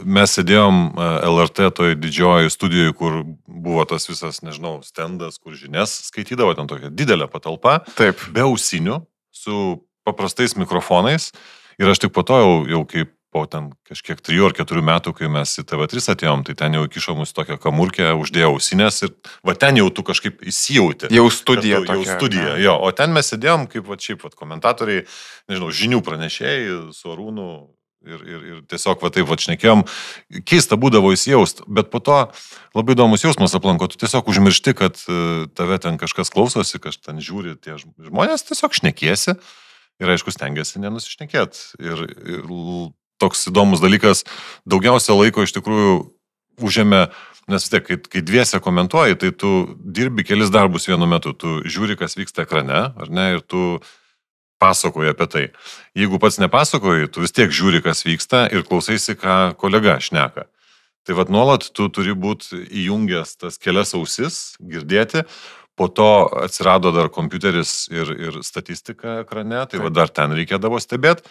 Mes 0.03 0.33
sėdėjom 0.35 0.79
e, 0.91 1.09
LRT 1.29 1.69
toj 1.77 1.95
didžiojoje 1.99 2.51
studijoje, 2.51 2.95
kur 2.99 3.21
buvo 3.47 3.85
tas 3.87 4.07
visas, 4.09 4.41
nežinau, 4.43 4.81
stendas, 4.83 5.39
kur 5.39 5.55
žinias 5.55 5.93
skaitydavo, 6.09 6.55
ten 6.57 6.67
tokia 6.67 6.91
didelė 6.91 7.29
patalpa. 7.31 7.79
Taip. 7.95 8.19
Be 8.35 8.43
ausinių, 8.43 8.99
su 9.31 9.79
paprastais 10.07 10.57
mikrofonais. 10.59 11.31
Ir 11.79 11.91
aš 11.91 12.03
tik 12.03 12.15
po 12.15 12.25
to 12.27 12.41
jau, 12.41 12.53
jau 12.67 12.83
kaip 12.89 13.13
po 13.33 13.43
ten 13.49 13.69
kažkiek 13.87 14.19
trijų 14.23 14.49
ar 14.49 14.55
keturių 14.55 14.83
metų, 14.87 15.13
kai 15.17 15.29
mes 15.31 15.51
į 15.59 15.65
TV3 15.67 16.03
atėjom, 16.13 16.43
tai 16.47 16.55
ten 16.59 16.77
jau 16.77 16.85
įkišo 16.87 17.15
mus 17.17 17.33
tokią 17.35 17.57
kamurkę, 17.61 18.09
uždėjo 18.17 18.53
ausinės 18.55 19.01
ir 19.03 19.13
va 19.45 19.55
ten 19.59 19.79
jau 19.79 19.89
tu 19.91 20.05
kažkaip 20.07 20.43
įsijauti. 20.47 21.11
Jau 21.13 21.27
studija. 21.33 21.81
Tu, 21.83 21.97
jau 21.97 22.05
studija, 22.07 22.53
ne? 22.55 22.63
jo. 22.63 22.77
O 22.87 22.91
ten 22.95 23.15
mes 23.15 23.27
sėdėjom 23.33 23.67
kaip 23.71 23.89
va 23.89 23.99
šiaip, 23.99 24.23
va, 24.23 24.31
komentatoriai, 24.31 25.03
nežinau, 25.51 25.73
žinių 25.75 26.03
pranešėjai 26.07 26.77
su 26.95 27.11
Arūnu. 27.13 27.49
Ir, 28.07 28.21
ir, 28.23 28.43
ir 28.47 28.57
tiesiog 28.69 29.01
va 29.03 29.09
taip 29.11 29.25
va 29.27 29.35
šnekėjom, 29.41 29.81
keista 30.47 30.77
būdavo 30.79 31.09
įsijaust, 31.11 31.63
bet 31.65 31.89
po 31.91 31.99
to 31.99 32.19
labai 32.77 32.93
įdomus 32.93 33.25
jausmas 33.25 33.55
aplanko, 33.57 33.89
tu 33.91 33.97
tiesiog 33.99 34.29
užmiršti, 34.31 34.73
kad 34.77 35.01
e, 35.09 35.17
tave 35.57 35.79
ten 35.83 35.97
kažkas 35.99 36.31
klausosi, 36.31 36.77
kažkas 36.79 37.03
ten 37.09 37.19
žiūri, 37.19 37.57
tie 37.59 37.75
žmonės 37.81 38.45
tiesiog 38.47 38.77
šnekėsi 38.79 39.35
ir 39.97 40.13
aišku 40.13 40.31
stengiasi 40.31 40.79
nenusišnekėti. 40.85 41.65
Ir, 41.83 42.05
ir 42.37 42.47
toks 43.21 43.47
įdomus 43.51 43.81
dalykas, 43.83 44.23
daugiausia 44.69 45.17
laiko 45.17 45.45
iš 45.45 45.55
tikrųjų 45.57 45.97
užėmė, 46.63 47.07
nes 47.47 47.63
vis 47.63 47.71
tiek, 47.71 47.85
kai, 47.85 47.97
kai 48.11 48.23
dviese 48.25 48.59
komentuoji, 48.63 49.19
tai 49.21 49.31
tu 49.31 49.51
dirbi 49.77 50.25
kelis 50.27 50.51
darbus 50.53 50.87
vienu 50.89 51.07
metu, 51.09 51.33
tu 51.33 51.61
žiūri, 51.67 51.97
kas 51.99 52.17
vyksta 52.19 52.45
ekrane, 52.47 52.81
ar 52.91 53.13
ne, 53.13 53.29
ir 53.37 53.45
tu 53.45 53.79
pasakoji 54.61 55.13
apie 55.13 55.27
tai. 55.31 55.45
Jeigu 55.97 56.19
pats 56.21 56.39
nepasakoji, 56.41 57.11
tu 57.13 57.23
vis 57.23 57.35
tiek 57.35 57.53
žiūri, 57.53 57.83
kas 57.85 58.03
vyksta 58.07 58.47
ir 58.53 58.65
klausaisi, 58.67 59.17
ką 59.19 59.55
kolega 59.59 59.99
šneka. 60.01 60.47
Tai 61.07 61.15
vad 61.15 61.29
nuolat 61.31 61.69
tu 61.71 61.87
turi 61.93 62.11
būti 62.17 62.65
įjungęs 62.83 63.37
tas 63.39 63.61
kelias 63.61 63.93
ausis, 63.95 64.57
girdėti, 64.59 65.23
po 65.77 65.87
to 65.87 66.25
atsirado 66.41 66.91
dar 66.91 67.07
kompiuteris 67.13 67.85
ir, 67.93 68.09
ir 68.17 68.39
statistika 68.43 69.21
ekrane, 69.21 69.61
tai 69.69 69.79
vad 69.79 69.93
dar 69.95 70.09
ten 70.09 70.33
reikėdavo 70.35 70.81
stebėti. 70.81 71.23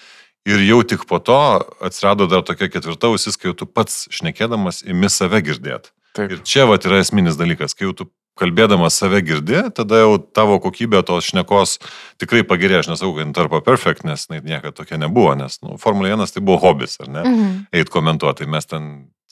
Ir 0.46 0.62
jau 0.62 0.80
tik 0.86 1.06
po 1.10 1.18
to 1.18 1.38
atsirado 1.82 2.28
dar 2.30 2.44
tokia 2.46 2.68
ketvirta 2.70 3.10
ausis, 3.10 3.34
kai 3.34 3.50
jau 3.50 3.56
tu 3.62 3.66
pats 3.66 4.04
šnekėdamas 4.14 4.84
imi 4.86 5.10
save 5.10 5.42
girdėti. 5.42 5.90
Ir 6.16 6.38
čia 6.46 6.64
va 6.70 6.78
yra 6.78 7.02
esminis 7.02 7.36
dalykas, 7.36 7.74
kai 7.76 7.88
jau 7.88 7.96
tu 7.96 8.06
kalbėdamas 8.36 8.96
save 9.00 9.22
girdi, 9.24 9.58
tada 9.74 10.02
jau 10.02 10.16
tavo 10.20 10.58
kokybė 10.62 11.00
tos 11.08 11.30
šnekos 11.30 11.76
tikrai 12.20 12.44
pagerėjo. 12.46 12.84
Aš 12.84 12.90
nesakau, 12.92 13.14
kad 13.16 13.32
tarpa 13.36 13.62
perfect, 13.64 14.04
nes 14.08 14.28
na, 14.30 14.40
niekada 14.44 14.76
tokia 14.76 15.00
nebuvo, 15.00 15.32
nes 15.40 15.58
nu, 15.64 15.76
Formulė 15.80 16.12
1 16.14 16.34
tai 16.34 16.44
buvo 16.44 16.60
hobis, 16.66 16.98
ar 17.04 17.10
ne? 17.12 17.22
Mhm. 17.24 17.54
Eit 17.80 17.92
komentuoti, 17.92 18.44
tai 18.44 18.52
mes 18.52 18.68
ten 18.68 18.90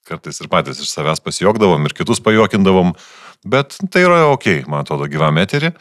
kartais 0.09 0.41
ir 0.41 0.51
patys 0.53 0.81
iš 0.85 0.93
savęs 0.93 1.23
pasijokdavom 1.25 1.85
ir 1.89 1.97
kitus 1.97 2.21
pajokindavom, 2.25 2.95
bet 3.49 3.77
tai 3.93 4.05
yra 4.05 4.25
ok, 4.33 4.65
man 4.69 4.85
atrodo, 4.85 5.09
gyvam 5.09 5.41
eterį. 5.41 5.73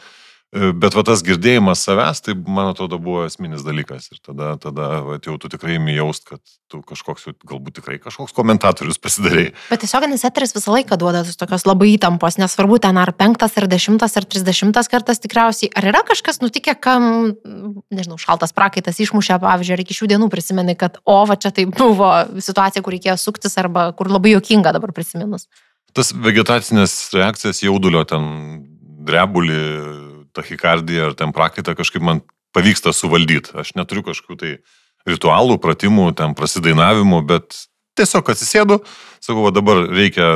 Bet 0.54 0.94
va 0.94 1.02
tas 1.02 1.18
girdėjimas 1.26 1.80
savęs, 1.82 2.20
tai 2.22 2.36
man 2.38 2.68
atrodo 2.70 3.00
buvo 3.02 3.24
esminis 3.26 3.64
dalykas. 3.66 4.06
Ir 4.14 4.20
tada, 4.22 4.52
tada 4.62 5.00
va, 5.02 5.16
jau 5.18 5.34
tu 5.42 5.48
tikrai 5.50 5.80
įmi 5.80 5.96
jaust, 5.96 6.28
kad 6.28 6.38
tu 6.70 6.78
kažkoks, 6.86 7.26
galbūt 7.42 7.80
tikrai 7.80 7.96
kažkoks 7.98 8.30
komentatorius 8.36 9.00
pasidarėjai. 9.02 9.50
Bet 9.72 9.82
tiesioginis 9.82 10.22
eteris 10.28 10.54
visą 10.54 10.76
laiką 10.76 10.98
duoda 11.00 11.24
tokios 11.26 11.66
labai 11.66 11.88
įtampos, 11.96 12.38
nesvarbu 12.38 12.78
ten 12.84 13.00
ar 13.02 13.10
penktas, 13.18 13.56
ar 13.58 13.66
dešimtas, 13.72 14.14
ar 14.20 14.28
trisdešimtas 14.30 14.90
kartas 14.92 15.18
tikriausiai. 15.24 15.72
Ar 15.74 15.88
yra 15.90 16.04
kažkas 16.06 16.38
nutikę, 16.44 16.76
kam, 16.78 17.34
nežinau, 17.90 18.20
šaltas 18.22 18.54
prakaitas 18.54 19.02
išmušė, 19.02 19.40
pavyzdžiui, 19.42 19.74
ar 19.74 19.82
iki 19.82 19.98
šių 19.98 20.12
dienų 20.14 20.30
prisimeni, 20.30 20.78
kad 20.78 21.02
o, 21.02 21.18
va 21.26 21.34
čia 21.34 21.50
tai 21.56 21.66
buvo 21.66 22.12
situacija, 22.38 22.84
kur 22.86 22.94
reikėjo 22.94 23.18
suktis 23.18 23.58
arba 23.58 23.88
kur 23.98 24.12
labai 24.12 24.36
jokinga 24.36 24.76
dabar 24.78 24.94
prisiminus. 24.94 25.48
Tas 25.94 26.14
vegetacinės 26.14 26.94
reakcijas 27.14 27.62
jaudulio 27.66 28.06
ten 28.06 28.30
drebulį 29.04 29.60
tachikardiją 30.36 31.10
ar 31.10 31.18
ten 31.18 31.34
prakaitą 31.34 31.76
kažkaip 31.78 32.04
man 32.04 32.22
pavyksta 32.54 32.94
suvaldyti. 32.94 33.54
Aš 33.58 33.74
neturiu 33.78 34.04
kažkokių 34.06 34.38
tai 34.40 34.56
ritualų, 35.08 35.58
pratimų, 35.62 36.10
ten 36.18 36.34
prasidainavimų, 36.38 37.20
bet 37.28 37.58
tiesiog 37.98 38.30
atsisėdu, 38.32 38.80
sakau, 39.22 39.50
dabar 39.54 39.84
reikia 39.90 40.28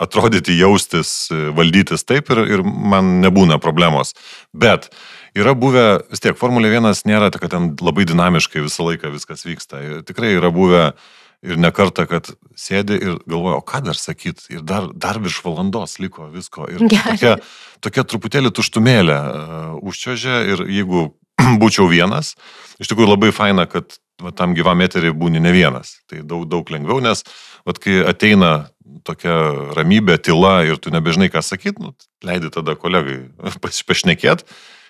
atrodyti, 0.00 0.56
jaustis, 0.56 1.28
valdytis 1.56 2.06
taip 2.08 2.30
ir, 2.32 2.42
ir 2.56 2.64
man 2.64 3.18
nebūna 3.24 3.58
problemos. 3.62 4.14
Bet 4.56 4.88
yra 5.36 5.52
buvę, 5.58 6.06
vis 6.12 6.22
tiek, 6.24 6.38
Formulė 6.38 6.70
1 6.72 7.04
nėra, 7.08 7.32
kad 7.34 7.52
ten 7.52 7.74
labai 7.82 8.06
dinamiškai 8.08 8.64
visą 8.64 8.86
laiką 8.88 9.12
viskas 9.12 9.44
vyksta. 9.48 9.82
Tikrai 10.08 10.36
yra 10.38 10.52
buvę 10.54 10.86
uh, 10.92 11.12
ir 11.46 11.60
nekarta, 11.60 12.06
kad 12.10 12.32
sėdi 12.58 12.98
ir 12.98 13.18
galvoja, 13.28 13.60
o 13.60 13.64
ką 13.66 13.82
dar 13.86 13.98
sakyt, 13.98 14.46
ir 14.52 14.64
dar, 14.66 14.88
dar 14.94 15.20
virš 15.22 15.42
valandos 15.44 15.98
liko 16.02 16.28
visko. 16.32 16.66
Ir 16.72 16.86
tokia, 16.90 17.36
tokia 17.84 18.06
truputėlį 18.08 18.52
tuštumėlė 18.56 19.16
uh, 19.16 19.76
užčiožė 19.86 20.40
ir 20.52 20.64
jeigu 20.78 21.08
būčiau 21.62 21.88
vienas, 21.90 22.34
iš 22.80 22.90
tikrųjų 22.90 23.12
labai 23.12 23.32
faina, 23.36 23.66
kad 23.70 23.98
va, 24.22 24.32
tam 24.36 24.56
gyvam 24.56 24.82
eteriai 24.84 25.14
būni 25.16 25.42
ne 25.42 25.52
vienas. 25.54 25.98
Tai 26.10 26.22
daug, 26.26 26.46
daug 26.50 26.72
lengviau, 26.72 27.02
nes 27.04 27.22
va, 27.66 27.76
kai 27.76 28.00
ateina 28.06 28.54
tokia 29.06 29.34
ramybė, 29.76 30.18
tyla 30.22 30.60
ir 30.66 30.80
tu 30.82 30.92
nebežinai, 30.94 31.28
ką 31.32 31.42
sakyt, 31.44 31.78
nu, 31.82 31.92
leidi 32.26 32.50
tada 32.54 32.76
kolegai 32.78 33.26
pašnekėti 33.62 34.46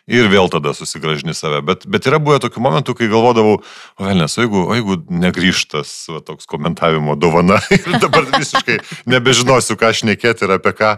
ir 0.07 0.31
vėl 0.31 0.49
tada 0.53 0.73
susigražini 0.77 1.35
save. 1.35 1.61
Bet, 1.67 1.85
bet 1.91 2.07
yra 2.09 2.21
buvę 2.23 2.39
tokių 2.45 2.63
momentų, 2.63 2.97
kai 2.99 3.11
galvodavau, 3.11 3.59
o 3.61 4.07
vėl 4.07 4.21
nes, 4.23 4.39
o 4.39 4.45
jeigu, 4.45 4.63
o 4.63 4.77
jeigu 4.79 4.99
negryžtas 5.11 5.93
va, 6.13 6.23
toks 6.25 6.49
komentavimo 6.51 7.19
dovana 7.19 7.61
ir 7.77 7.99
dabar 8.03 8.29
visiškai 8.37 8.81
nebežinosiu, 9.11 9.79
ką 9.79 9.93
aš 9.93 10.05
nekėti 10.09 10.47
ir 10.47 10.57
apie 10.59 10.75
ką. 10.79 10.97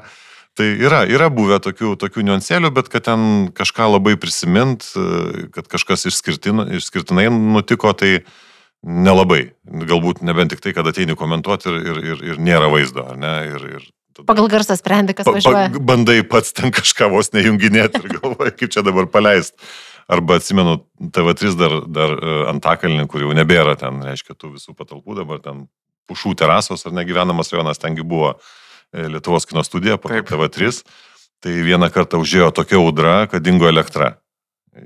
Tai 0.59 0.67
yra, 0.67 1.05
yra 1.07 1.29
buvę 1.31 1.61
tokių, 1.63 1.93
tokių 2.01 2.25
niuansėlių, 2.27 2.73
bet 2.75 2.89
kad 2.91 3.05
ten 3.07 3.21
kažką 3.55 3.93
labai 3.93 4.17
prisimint, 4.19 4.89
kad 5.55 5.69
kažkas 5.71 6.09
išskirtinai 6.11 7.29
nutiko, 7.31 7.93
tai 7.95 8.25
nelabai. 8.83 9.53
Galbūt 9.63 10.25
nebent 10.27 10.51
tik 10.51 10.65
tai, 10.65 10.75
kad 10.75 10.89
ateini 10.91 11.15
komentuoti 11.19 11.71
ir, 11.71 11.79
ir, 11.79 12.03
ir, 12.11 12.25
ir 12.33 12.43
nėra 12.43 12.73
vaizdo, 12.73 13.07
ne? 13.23 13.37
Ir, 13.53 13.69
ir 13.79 13.87
Pagal 14.27 14.49
garsą 14.51 14.75
sprendi, 14.79 15.15
kas 15.15 15.29
važiuoja. 15.29 15.69
Pa, 15.75 15.83
bandai 15.93 16.23
pats 16.27 16.55
ten 16.57 16.73
kažką 16.75 17.11
vos 17.13 17.31
nejunginėti 17.35 18.01
ir 18.03 18.17
galvoji, 18.17 18.55
kaip 18.59 18.75
čia 18.75 18.83
dabar 18.87 19.07
paleist. 19.13 19.55
Arba 20.09 20.39
atsimenu, 20.41 20.79
TV3 21.15 21.53
dar, 21.61 21.75
dar 21.93 22.15
e, 22.17 22.37
Antakalnį, 22.55 23.05
kur 23.13 23.27
jau 23.27 23.35
nebėra 23.37 23.77
ten, 23.77 24.01
reiškia, 24.07 24.35
tų 24.41 24.55
visų 24.55 24.73
patalpų, 24.79 25.19
dabar 25.21 25.43
ten 25.45 25.67
pušų 26.09 26.33
terasos 26.41 26.87
ar 26.89 26.97
negyvenamas 26.97 27.53
rajonas, 27.53 27.81
tengi 27.83 28.07
buvo 28.07 28.33
e, 28.33 29.05
Lietuvos 29.05 29.45
kino 29.47 29.63
studija, 29.67 29.99
po 30.01 30.09
TV3. 30.09 30.81
Tai 31.45 31.53
vieną 31.63 31.91
kartą 31.95 32.19
užėjo 32.19 32.49
tokia 32.57 32.81
audra, 32.81 33.19
kad 33.31 33.45
dingo 33.45 33.69
elektra. 33.69 34.17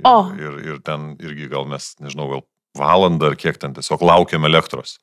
O. 0.04 0.16
Ir, 0.36 0.58
ir 0.66 0.82
ten 0.84 1.14
irgi 1.22 1.48
gal 1.52 1.64
mes, 1.70 1.94
nežinau, 2.02 2.28
gal 2.28 2.42
valandą 2.76 3.30
ar 3.30 3.36
kiek 3.38 3.58
ten 3.60 3.76
tiesiog 3.76 4.04
laukiam 4.04 4.44
elektros. 4.48 4.98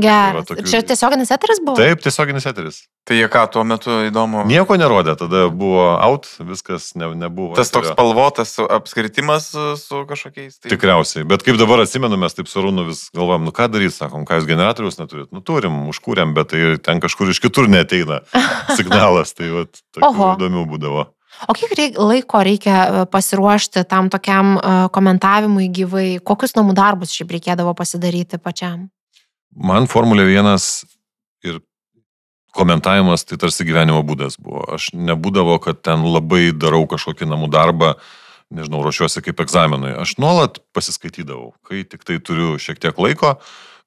Geras. 0.00 0.46
Tai 0.48 0.56
tokių... 0.56 0.70
Čia 0.70 0.80
tiesioginis 0.88 1.30
eteris 1.34 1.60
buvo? 1.60 1.76
Taip, 1.76 2.00
tiesioginis 2.00 2.46
eteris. 2.48 2.78
Tai 3.04 3.16
jie 3.18 3.26
ką 3.28 3.42
tuo 3.52 3.64
metu 3.68 3.98
įdomu? 4.06 4.46
Nieko 4.48 4.78
nerodė, 4.80 5.14
tada 5.20 5.44
buvo 5.52 5.84
out, 5.98 6.30
viskas 6.48 6.92
ne, 6.96 7.10
nebuvo. 7.18 7.52
Tas 7.58 7.72
toks 7.74 7.90
spalvotas 7.92 8.54
apskritimas 8.62 9.50
su, 9.52 9.66
su 9.80 10.02
kažkokiais. 10.08 10.62
Tai... 10.62 10.72
Tikriausiai, 10.72 11.26
bet 11.28 11.44
kaip 11.44 11.60
dabar 11.60 11.84
atsimenu, 11.84 12.16
mes 12.20 12.38
taip 12.38 12.48
su 12.48 12.64
Rūnu 12.64 12.86
vis 12.88 13.04
galvojam, 13.12 13.44
nu 13.48 13.52
ką 13.52 13.68
daryti, 13.74 13.96
sakom, 13.98 14.24
ką 14.28 14.40
jūs 14.40 14.48
generatorius 14.48 14.96
neturit, 15.02 15.28
nu 15.34 15.44
turim, 15.44 15.82
užkūrėm, 15.92 16.32
bet 16.38 16.54
tai 16.54 16.76
ten 16.80 17.02
kažkur 17.04 17.34
iš 17.34 17.42
kitur 17.44 17.68
neteina 17.68 18.22
signalas, 18.78 19.36
tai 19.36 19.52
vat, 19.52 19.84
įdomių 20.00 20.64
būdavo. 20.72 21.10
O 21.48 21.54
kiek 21.56 21.72
reik, 21.76 21.96
laiko 21.98 22.42
reikia 22.44 22.78
e, 22.78 23.04
pasiruošti 23.10 23.82
tam 23.90 24.10
tokiam 24.12 24.56
uh, 24.56 24.86
komentavimui 24.94 25.70
gyvai? 25.74 26.08
Kokius 26.22 26.54
namų 26.54 26.76
darbus 26.78 27.14
šiaip 27.16 27.32
reikėdavo 27.34 27.72
pasidaryti 27.74 28.38
pačiam? 28.38 28.90
Man 29.52 29.88
Formulė 29.90 30.24
1 30.32 30.56
ir 31.44 31.60
komentavimas 32.56 33.24
tai 33.28 33.38
tarsi 33.40 33.66
gyvenimo 33.68 34.02
būdas 34.06 34.38
buvo. 34.40 34.64
Aš 34.76 34.92
nebūdavo, 34.96 35.58
kad 35.64 35.82
ten 35.84 36.04
labai 36.04 36.50
darau 36.52 36.84
kažkokį 36.88 37.28
namų 37.28 37.50
darbą, 37.52 37.94
nežinau, 38.52 38.82
ruošiuosi 38.84 39.24
kaip 39.24 39.40
egzaminui. 39.44 39.94
Aš 39.96 40.16
nuolat 40.20 40.60
pasiskaitydavau, 40.76 41.52
kai 41.68 41.84
tik 41.88 42.04
tai 42.08 42.18
turiu 42.20 42.58
šiek 42.60 42.80
tiek 42.80 42.98
laiko, 43.00 43.38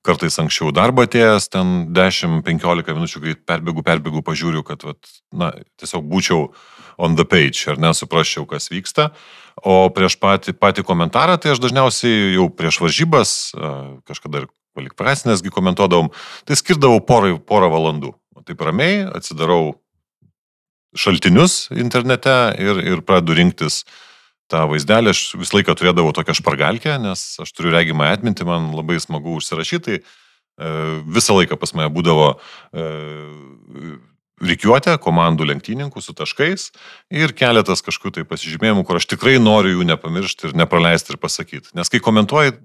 kartais 0.06 0.38
anksčiau 0.42 0.70
darbą 0.74 1.06
atėjęs, 1.08 1.50
ten 1.54 1.74
10-15 1.94 2.98
minučių 2.98 3.22
greit 3.24 3.46
perbėgu, 3.50 3.86
perbėgu, 3.86 4.22
pažiūriu, 4.26 4.62
kad, 4.66 4.86
vat, 4.86 5.14
na, 5.34 5.52
tiesiog 5.82 6.06
būčiau 6.10 6.50
on 7.02 7.18
the 7.18 7.26
page, 7.26 7.66
ar 7.70 7.82
nesuprasčiau, 7.82 8.46
kas 8.50 8.70
vyksta. 8.74 9.10
O 9.66 9.88
prieš 9.94 10.18
patį, 10.22 10.54
patį 10.58 10.86
komentarą, 10.86 11.40
tai 11.42 11.54
aš 11.54 11.62
dažniausiai 11.64 12.36
jau 12.36 12.50
prieš 12.54 12.82
varžybas, 12.84 13.34
kažkada 14.06 14.44
ir 14.44 14.50
kvalifikacinėsgi 14.76 15.54
komentuodavom, 15.56 16.12
tai 16.46 16.60
skirdavau 16.60 17.02
porą, 17.08 17.36
porą 17.40 17.72
valandų. 17.74 18.14
O 18.36 18.44
taip 18.46 18.62
ramiai 18.68 19.06
atsidarau 19.16 19.78
šaltinius 20.96 21.70
internete 21.76 22.36
ir, 22.62 22.80
ir 22.84 23.04
pradedu 23.06 23.36
rinktis 23.40 23.84
tą 24.52 24.66
vaizdelį. 24.70 25.12
Aš 25.12 25.24
visą 25.40 25.60
laiką 25.60 25.76
turėdavau 25.78 26.14
tokią 26.16 26.38
špargalkę, 26.40 26.98
nes 27.02 27.24
aš 27.42 27.52
turiu 27.56 27.74
regimą 27.76 28.12
atmintį, 28.14 28.48
man 28.48 28.72
labai 28.78 29.00
smagu 29.04 29.36
užsirašyti. 29.40 30.02
E, 30.56 30.74
visą 31.18 31.36
laiką 31.36 31.58
pas 31.60 31.74
mane 31.76 31.90
būdavo 31.92 32.36
e, 32.36 32.86
reikiuotė 34.46 34.98
komandų 35.04 35.48
lenktynininkų 35.50 36.04
su 36.04 36.16
taškais 36.16 36.70
ir 37.14 37.34
keletas 37.38 37.84
kažkokių 37.86 38.20
tai 38.20 38.26
pasižymėjimų, 38.30 38.86
kur 38.88 39.00
aš 39.00 39.08
tikrai 39.16 39.38
noriu 39.42 39.78
jų 39.78 39.88
nepamiršti 39.92 40.50
ir 40.50 40.58
nepraleisti 40.60 41.16
ir 41.16 41.20
pasakyti. 41.22 41.72
Nes 41.78 41.92
kai 41.92 42.02
komentuoji, 42.04 42.58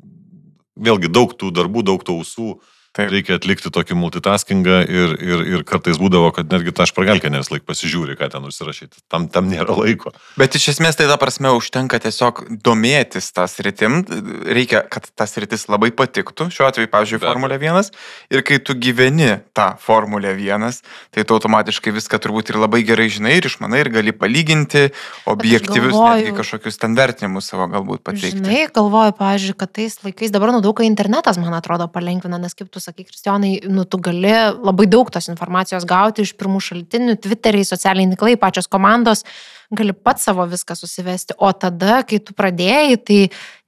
vėlgi 0.80 1.10
daug 1.12 1.34
tų 1.36 1.52
darbų, 1.54 1.84
daug 1.86 2.04
tų 2.06 2.20
ausų, 2.20 2.50
Taip. 2.90 3.06
Reikia 3.12 3.36
atlikti 3.38 3.70
tokį 3.70 3.94
multitaskingą 3.94 4.80
ir, 4.82 5.12
ir, 5.22 5.42
ir 5.46 5.60
kartais 5.62 5.94
būdavo, 6.00 6.32
kad 6.34 6.48
netgi 6.50 6.72
tą 6.74 6.88
špargalkę 6.90 7.30
ne 7.30 7.38
vis 7.38 7.50
laik 7.52 7.62
pasižiūri, 7.68 8.16
ką 8.18 8.26
ten 8.32 8.48
užsirašyti. 8.48 9.04
Tam, 9.06 9.28
tam 9.30 9.46
nėra 9.46 9.76
laiko. 9.78 10.10
Bet 10.40 10.56
iš 10.58 10.72
esmės 10.72 10.98
tai 10.98 11.06
ta 11.06 11.14
prasme 11.20 11.52
užtenka 11.54 12.00
tiesiog 12.02 12.42
domėtis 12.66 13.30
tas 13.36 13.54
rytim. 13.62 14.00
Reikia, 14.42 14.82
kad 14.90 15.06
tas 15.14 15.36
rytis 15.38 15.68
labai 15.70 15.92
patiktų. 15.94 16.48
Šiuo 16.50 16.66
atveju, 16.66 16.90
pavyzdžiui, 16.90 17.20
Bet. 17.22 17.28
Formulė 17.30 17.60
1. 17.62 17.92
Ir 18.34 18.42
kai 18.48 18.58
tu 18.58 18.74
gyveni 18.74 19.30
tą 19.54 19.68
Formulę 19.78 20.34
1, 20.34 20.82
tai 21.14 21.22
tu 21.22 21.38
automatiškai 21.38 21.94
viską 21.94 22.18
turbūt 22.26 22.50
ir 22.50 22.58
labai 22.58 22.82
gerai 22.88 23.06
žinai 23.06 23.36
ir 23.38 23.46
išmanai 23.46 23.84
ir 23.84 23.92
gali 23.94 24.16
palyginti 24.16 24.88
objektyvius 25.30 25.94
netgi 25.94 26.34
kažkokius 26.40 26.80
standartinimus 26.80 27.52
savo 27.54 27.70
galbūt 27.70 28.02
pateikti. 28.02 28.40
Žinai, 28.40 28.66
galvoju, 28.74 29.14
pavyzdžiui, 29.22 29.56
kad 29.62 29.74
tais 29.78 29.98
laikais 30.02 30.34
dabar 30.34 30.50
nu 30.56 30.62
daug 30.64 30.74
ką 30.74 30.90
internetas, 30.90 31.38
man 31.38 31.54
atrodo, 31.54 31.86
palengvina, 31.92 32.40
nes 32.42 32.58
kaip 32.58 32.66
tu 32.72 32.79
tu 32.80 32.88
sakai, 32.88 33.04
Kristijonai, 33.04 33.60
nu, 33.68 33.84
tu 33.84 34.00
gali 34.00 34.32
labai 34.56 34.88
daug 34.88 35.12
tos 35.12 35.28
informacijos 35.28 35.84
gauti 35.88 36.24
iš 36.24 36.32
pirmų 36.40 36.62
šaltinių, 36.64 37.20
Twitteriai, 37.20 37.68
socialiniai 37.68 38.16
tinklai, 38.16 38.38
pačios 38.40 38.70
komandos, 38.70 39.26
gali 39.70 39.92
pats 39.94 40.24
savo 40.26 40.46
viską 40.50 40.74
susivesti. 40.74 41.36
O 41.38 41.52
tada, 41.52 42.00
kai 42.08 42.18
tu 42.24 42.34
pradėjai, 42.34 42.96
tai 43.06 43.18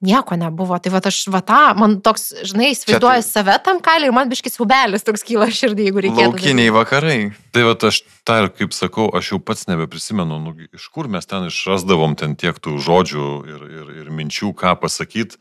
nieko 0.03 0.39
nebuvo. 0.41 0.79
Tai 0.83 0.95
va 0.97 1.03
aš, 1.13 1.21
va 1.31 1.43
tą, 1.47 1.61
man 1.79 2.01
toks, 2.03 2.33
žinai, 2.49 2.73
įsivaizduoju 2.75 3.23
tai... 3.23 3.29
save 3.29 3.59
tam 3.69 3.79
kaliai 3.85 4.11
ir 4.11 4.17
man 4.17 4.33
biškis 4.33 4.59
ubelis 4.65 5.07
toks 5.07 5.23
kyla 5.29 5.51
širdį, 5.53 5.87
jeigu 5.91 6.05
reikėtų. 6.09 6.33
Laukiniai 6.33 6.75
vakarai. 6.75 7.21
Tai 7.55 7.69
va 7.69 7.77
aš 7.93 8.03
tą 8.27 8.41
ir 8.43 8.51
kaip 8.57 8.75
sakau, 8.75 9.11
aš 9.15 9.35
jau 9.35 9.41
pats 9.45 9.69
nebeprisimenu, 9.71 10.41
nu, 10.43 10.57
iš 10.73 10.89
kur 10.95 11.11
mes 11.13 11.29
ten 11.29 11.47
išrasdavom 11.53 12.19
ten 12.19 12.35
tiek 12.41 12.59
tų 12.59 12.81
žodžių 12.83 13.31
ir, 13.53 13.65
ir, 13.79 13.97
ir 14.03 14.13
minčių, 14.15 14.55
ką 14.59 14.75
pasakyti 14.83 15.39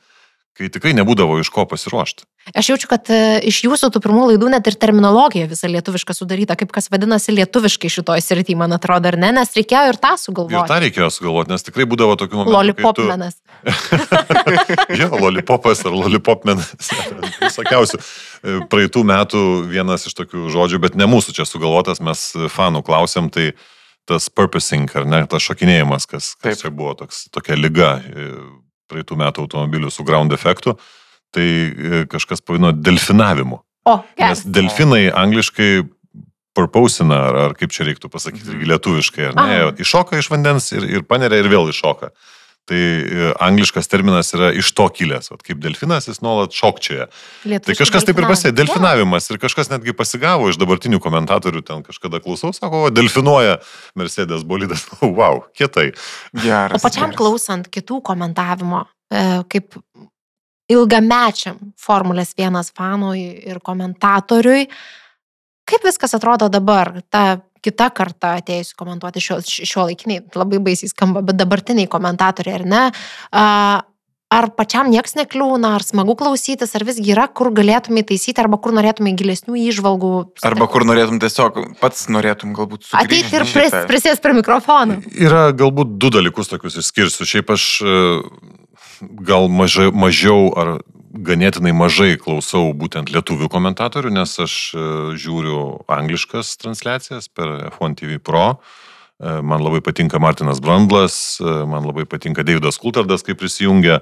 kai 0.58 0.67
tikrai 0.72 0.91
nebūdavo 0.98 1.39
iš 1.41 1.50
ko 1.53 1.63
pasiruošti. 1.70 2.25
Aš 2.58 2.72
jaučiu, 2.72 2.88
kad 2.89 3.10
e, 3.13 3.40
iš 3.48 3.59
jūsų 3.68 3.92
tų 3.94 4.01
pirmų 4.01 4.24
laidų 4.31 4.50
net 4.50 4.66
ir 4.68 4.75
terminologija 4.81 5.46
visa 5.50 5.70
lietuviška 5.70 6.16
sudaryta, 6.18 6.55
kaip 6.57 6.72
kas 6.74 6.90
vadinasi 6.92 7.35
lietuviškai 7.37 7.92
šitoje 7.94 8.24
srityje, 8.25 8.57
man 8.57 8.74
atrodo, 8.74 9.11
ar 9.11 9.18
ne, 9.22 9.29
nes 9.37 9.53
reikėjo 9.55 9.92
ir 9.94 10.00
tą 10.01 10.16
sugalvoti. 10.20 10.57
Ir 10.57 10.72
tą 10.72 10.79
reikėjo 10.81 11.09
sugalvoti, 11.14 11.53
nes 11.53 11.68
tikrai 11.68 11.85
būdavo 11.92 12.18
tokių 12.20 12.40
momentų. 12.40 12.55
Lollipopmenas. 12.57 13.37
Tu... 13.37 13.75
jo, 15.03 15.11
lollipopas 15.22 15.85
ar 15.85 15.94
lollipopmenas, 15.96 16.74
visokiausių. 17.44 18.01
E, 18.01 18.57
praeitų 18.74 19.05
metų 19.14 19.44
vienas 19.70 20.07
iš 20.09 20.18
tokių 20.18 20.50
žodžių, 20.51 20.81
bet 20.87 20.98
ne 20.98 21.05
mūsų 21.14 21.37
čia 21.37 21.46
sugalvotas, 21.46 22.01
mes 22.01 22.25
fanų 22.57 22.81
klausėm, 22.90 23.29
tai 23.31 23.51
tas 24.09 24.31
purposing, 24.33 24.90
ar 24.98 25.05
ne, 25.05 25.22
tas 25.29 25.46
šokinėjimas, 25.46 26.09
kas, 26.09 26.33
kas 26.42 26.66
čia 26.66 26.74
buvo 26.74 26.98
toks, 27.03 27.27
tokia 27.31 27.55
lyga 27.59 28.00
e, 28.01 28.27
praeitų 28.92 29.18
metų 29.24 29.48
automobilių 29.48 29.92
su 29.94 30.06
ground 30.08 30.36
efektu, 30.36 30.75
tai 31.32 31.48
e, 31.48 32.04
kažkas 32.12 32.44
pavino 32.44 32.74
delfinavimu. 32.75 33.62
O, 33.88 33.98
yes. 34.20 34.44
Nes 34.44 34.44
delfinai 34.60 35.08
angliškai 35.10 35.72
purposina, 36.58 37.18
ar, 37.30 37.40
ar 37.48 37.56
kaip 37.58 37.74
čia 37.74 37.88
reiktų 37.88 38.12
pasakyti, 38.12 38.51
mm. 38.51 38.68
lietuviškai, 38.74 39.30
ar 39.32 39.38
ne, 39.40 39.58
Aha. 39.64 39.74
iššoka 39.82 40.20
iš 40.20 40.30
vandens 40.34 40.70
ir, 40.75 40.86
ir 41.00 41.08
paneria 41.08 41.40
ir 41.42 41.50
vėl 41.51 41.72
iššoka. 41.72 42.12
Tai 42.70 42.78
e, 42.78 43.32
angliškas 43.42 43.90
terminas 43.90 44.30
yra 44.38 44.52
iš 44.54 44.70
to 44.78 44.86
kilęs, 44.94 45.32
Vat 45.34 45.42
kaip 45.46 45.58
delfinas 45.64 46.06
jis 46.08 46.22
nuolat 46.22 46.54
šokčioje. 46.54 47.08
Tai 47.66 47.76
kažkas 47.80 48.06
taip 48.06 48.22
ir 48.22 48.28
pasė, 48.30 48.52
delfinavimas 48.54 49.32
ir 49.34 49.42
kažkas 49.42 49.72
netgi 49.72 49.96
pasigavo 49.98 50.52
iš 50.52 50.60
dabartinių 50.62 51.02
komentatorių, 51.02 51.64
ten 51.66 51.82
kažkada 51.88 52.22
klausau, 52.22 52.54
sako, 52.54 52.86
o 52.86 52.94
delfinuoja 52.94 53.58
Mercedes 53.98 54.46
bolidas, 54.48 54.86
wow, 55.02 55.42
kietai. 55.58 55.90
Geras, 56.38 56.78
o 56.78 56.86
pačiam 56.86 57.10
geras. 57.10 57.20
klausant 57.20 57.70
kitų 57.74 58.00
komentavimo, 58.12 58.86
e, 59.10 59.26
kaip 59.52 59.82
ilgamečiam 60.72 61.58
Formulės 61.82 62.36
1 62.38 62.76
fanui 62.78 63.26
ir 63.50 63.60
komentatoriui, 63.66 64.68
kaip 65.68 65.88
viskas 65.88 66.14
atrodo 66.18 66.48
dabar, 66.52 67.00
ta 67.10 67.42
kita 67.66 67.92
karta 67.94 68.36
atėjusi 68.40 68.76
komentuoti 68.80 69.24
šio, 69.24 69.40
šio 69.46 69.86
laikiniai, 69.90 70.26
labai 70.36 70.62
baisiai 70.64 70.92
skamba, 70.92 71.24
bet 71.26 71.40
dabartiniai 71.40 71.90
komentatoriai, 71.92 72.60
ar 72.60 72.68
ne? 72.74 72.84
Ar 74.32 74.48
pačiam 74.56 74.88
nieks 74.88 75.18
nekliūna, 75.18 75.74
ar 75.76 75.84
smagu 75.84 76.14
klausytis, 76.16 76.72
ar 76.78 76.86
visgi 76.88 77.12
yra, 77.12 77.26
kur 77.28 77.50
galėtumai 77.52 78.06
taisyti, 78.08 78.40
arba 78.40 78.56
kur 78.64 78.72
norėtumai 78.78 79.12
gilesnių 79.20 79.58
įžvalgų. 79.60 80.12
Arba 80.48 80.70
kur 80.72 80.86
norėtum 80.88 81.20
tiesiog 81.20 81.60
pats 81.82 82.06
norėtum 82.08 82.54
galbūt 82.56 82.88
sugrįžti. 82.88 83.02
Ateiti 83.04 83.38
ir 83.42 83.46
pris, 83.52 83.76
prisės 83.92 84.24
prie 84.24 84.32
mikrofono. 84.38 85.02
Yra 85.12 85.50
galbūt 85.52 85.98
du 86.00 86.14
dalykus 86.16 86.48
tokius 86.54 86.80
išskirsiu. 86.80 87.28
Šiaip 87.28 87.52
aš 87.58 87.68
gal 89.01 89.50
mažai, 89.50 89.90
mažiau 89.92 90.51
ar 90.57 90.79
ganėtinai 91.11 91.74
mažai 91.75 92.16
klausau 92.20 92.72
būtent 92.77 93.11
lietuvių 93.11 93.50
komentatorių, 93.51 94.14
nes 94.16 94.33
aš 94.46 94.55
e, 94.74 94.83
žiūriu 95.20 95.83
angliškas 95.92 96.55
transliacijas 96.61 97.27
per 97.27 97.72
F1 97.72 97.98
TV 98.00 98.20
Pro. 98.24 98.46
E, 99.20 99.40
man 99.44 99.64
labai 99.64 99.81
patinka 99.83 100.22
Martinas 100.24 100.61
Brandlas, 100.64 101.40
e, 101.42 101.55
man 101.68 101.87
labai 101.90 102.07
patinka 102.09 102.46
Davidas 102.48 102.79
Kultardas, 102.81 103.25
kaip 103.27 103.42
prisijungia, 103.42 104.01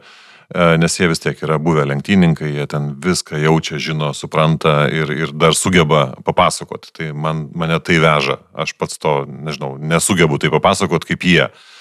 nes 0.49 0.95
jie 0.97 1.05
vis 1.05 1.19
tiek 1.21 1.38
yra 1.45 1.59
buvę 1.62 1.83
lenktyninkai, 1.85 2.47
jie 2.55 2.63
ten 2.65 2.88
viską 2.97 3.38
jaučia, 3.38 3.77
žino, 3.77 4.07
supranta 4.17 4.88
ir, 4.89 5.12
ir 5.13 5.33
dar 5.38 5.53
sugeba 5.53 6.15
papasakoti. 6.25 6.89
Tai 6.89 7.09
man, 7.13 7.43
mane 7.53 7.77
tai 7.85 7.99
veža. 8.01 8.39
Aš 8.57 8.73
pats 8.81 8.97
to, 8.97 9.13
nežinau, 9.29 9.75
nesugebu 9.77 10.39
tai 10.41 10.49
papasakoti 10.49 11.12
kaip 11.12 11.27
jie. 11.29 11.45
Uh, 11.45 11.78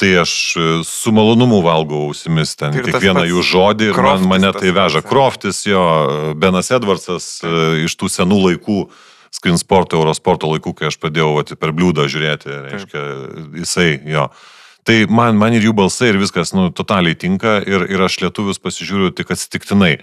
Tai 0.00 0.10
aš 0.22 0.32
e, 0.56 0.66
su 0.88 1.12
malonumu 1.14 1.60
valgau 1.62 2.08
ausimis 2.08 2.56
ten 2.58 2.74
tai 2.74 2.84
kiekvieną 2.86 3.26
jų 3.28 3.42
žodį 3.52 3.90
ir 3.92 4.00
man, 4.02 4.24
mane 4.30 4.52
tai 4.56 4.72
veža. 4.74 5.02
Kroftis 5.04 5.62
jo, 5.68 5.82
Benas 6.40 6.72
Edvardsas 6.74 7.28
e, 7.44 7.52
iš 7.84 7.96
tų 8.00 8.10
senų 8.10 8.40
laikų, 8.46 8.78
Screen 9.32 9.60
Sporto, 9.60 10.00
Eurosporto 10.00 10.50
laikų, 10.50 10.74
kai 10.76 10.90
aš 10.90 10.98
pradėjau 11.00 11.36
vat, 11.36 11.54
per 11.60 11.72
bliūdą 11.76 12.08
žiūrėti, 12.10 12.56
reiškia, 12.72 13.04
jisai 13.62 13.88
jo. 14.12 14.26
Tai 14.82 14.96
man, 15.14 15.38
man 15.38 15.54
ir 15.54 15.68
jų 15.68 15.76
balsai 15.78 16.10
ir 16.10 16.18
viskas, 16.18 16.50
nu, 16.56 16.66
totaliai 16.74 17.14
tinka 17.14 17.60
ir, 17.62 17.86
ir 17.86 18.02
aš 18.02 18.18
lietuvius 18.24 18.58
pasižiūriu 18.58 19.12
tik 19.14 19.30
atsitiktinai. 19.30 19.94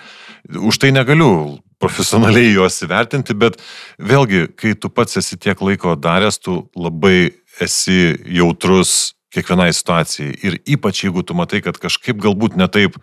Už 0.56 0.80
tai 0.80 0.94
negaliu 0.96 1.60
profesionaliai 1.84 2.54
juos 2.54 2.80
įvertinti, 2.86 3.36
bet 3.36 3.60
vėlgi, 4.00 4.48
kai 4.56 4.74
tu 4.80 4.92
pats 4.92 5.20
esi 5.20 5.36
tiek 5.40 5.60
laiko 5.64 5.98
daręs, 6.00 6.40
tu 6.40 6.62
labai 6.80 7.34
esi 7.60 8.16
jautrus 8.40 9.19
kiekvienai 9.34 9.72
situacijai. 9.76 10.36
Ir 10.46 10.60
ypač 10.78 11.04
jeigu 11.06 11.24
tu 11.24 11.38
matai, 11.38 11.62
kad 11.66 11.78
kažkaip 11.82 12.20
galbūt 12.22 12.58
netaip 12.60 12.98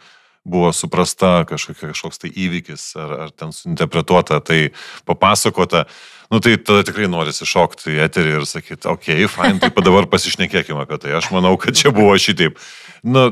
buvo 0.47 0.71
suprasta 0.73 1.41
kažkokia, 1.49 1.91
kažkoks 1.91 2.23
tai 2.23 2.31
įvykis 2.31 2.85
ar, 3.03 3.15
ar 3.27 3.33
ten 3.35 3.51
suinterpretuota, 3.55 4.39
tai 4.47 4.71
papasakota, 5.09 5.85
nu 6.31 6.39
tai 6.43 6.55
tada 6.63 6.87
tikrai 6.87 7.09
norisi 7.11 7.49
šokti 7.49 7.97
į 7.97 8.05
eterį 8.07 8.37
ir 8.39 8.47
sakyti, 8.47 8.87
okei, 8.87 9.25
okay, 9.27 9.33
fine, 9.33 9.59
tai 9.63 9.73
dabar 9.83 10.07
pasišnekėkime 10.11 10.87
apie 10.87 11.01
tai. 11.03 11.17
Aš 11.19 11.33
manau, 11.35 11.57
kad 11.59 11.79
čia 11.79 11.91
buvo 11.95 12.15
šitaip. 12.15 12.63
Nu, 13.03 13.29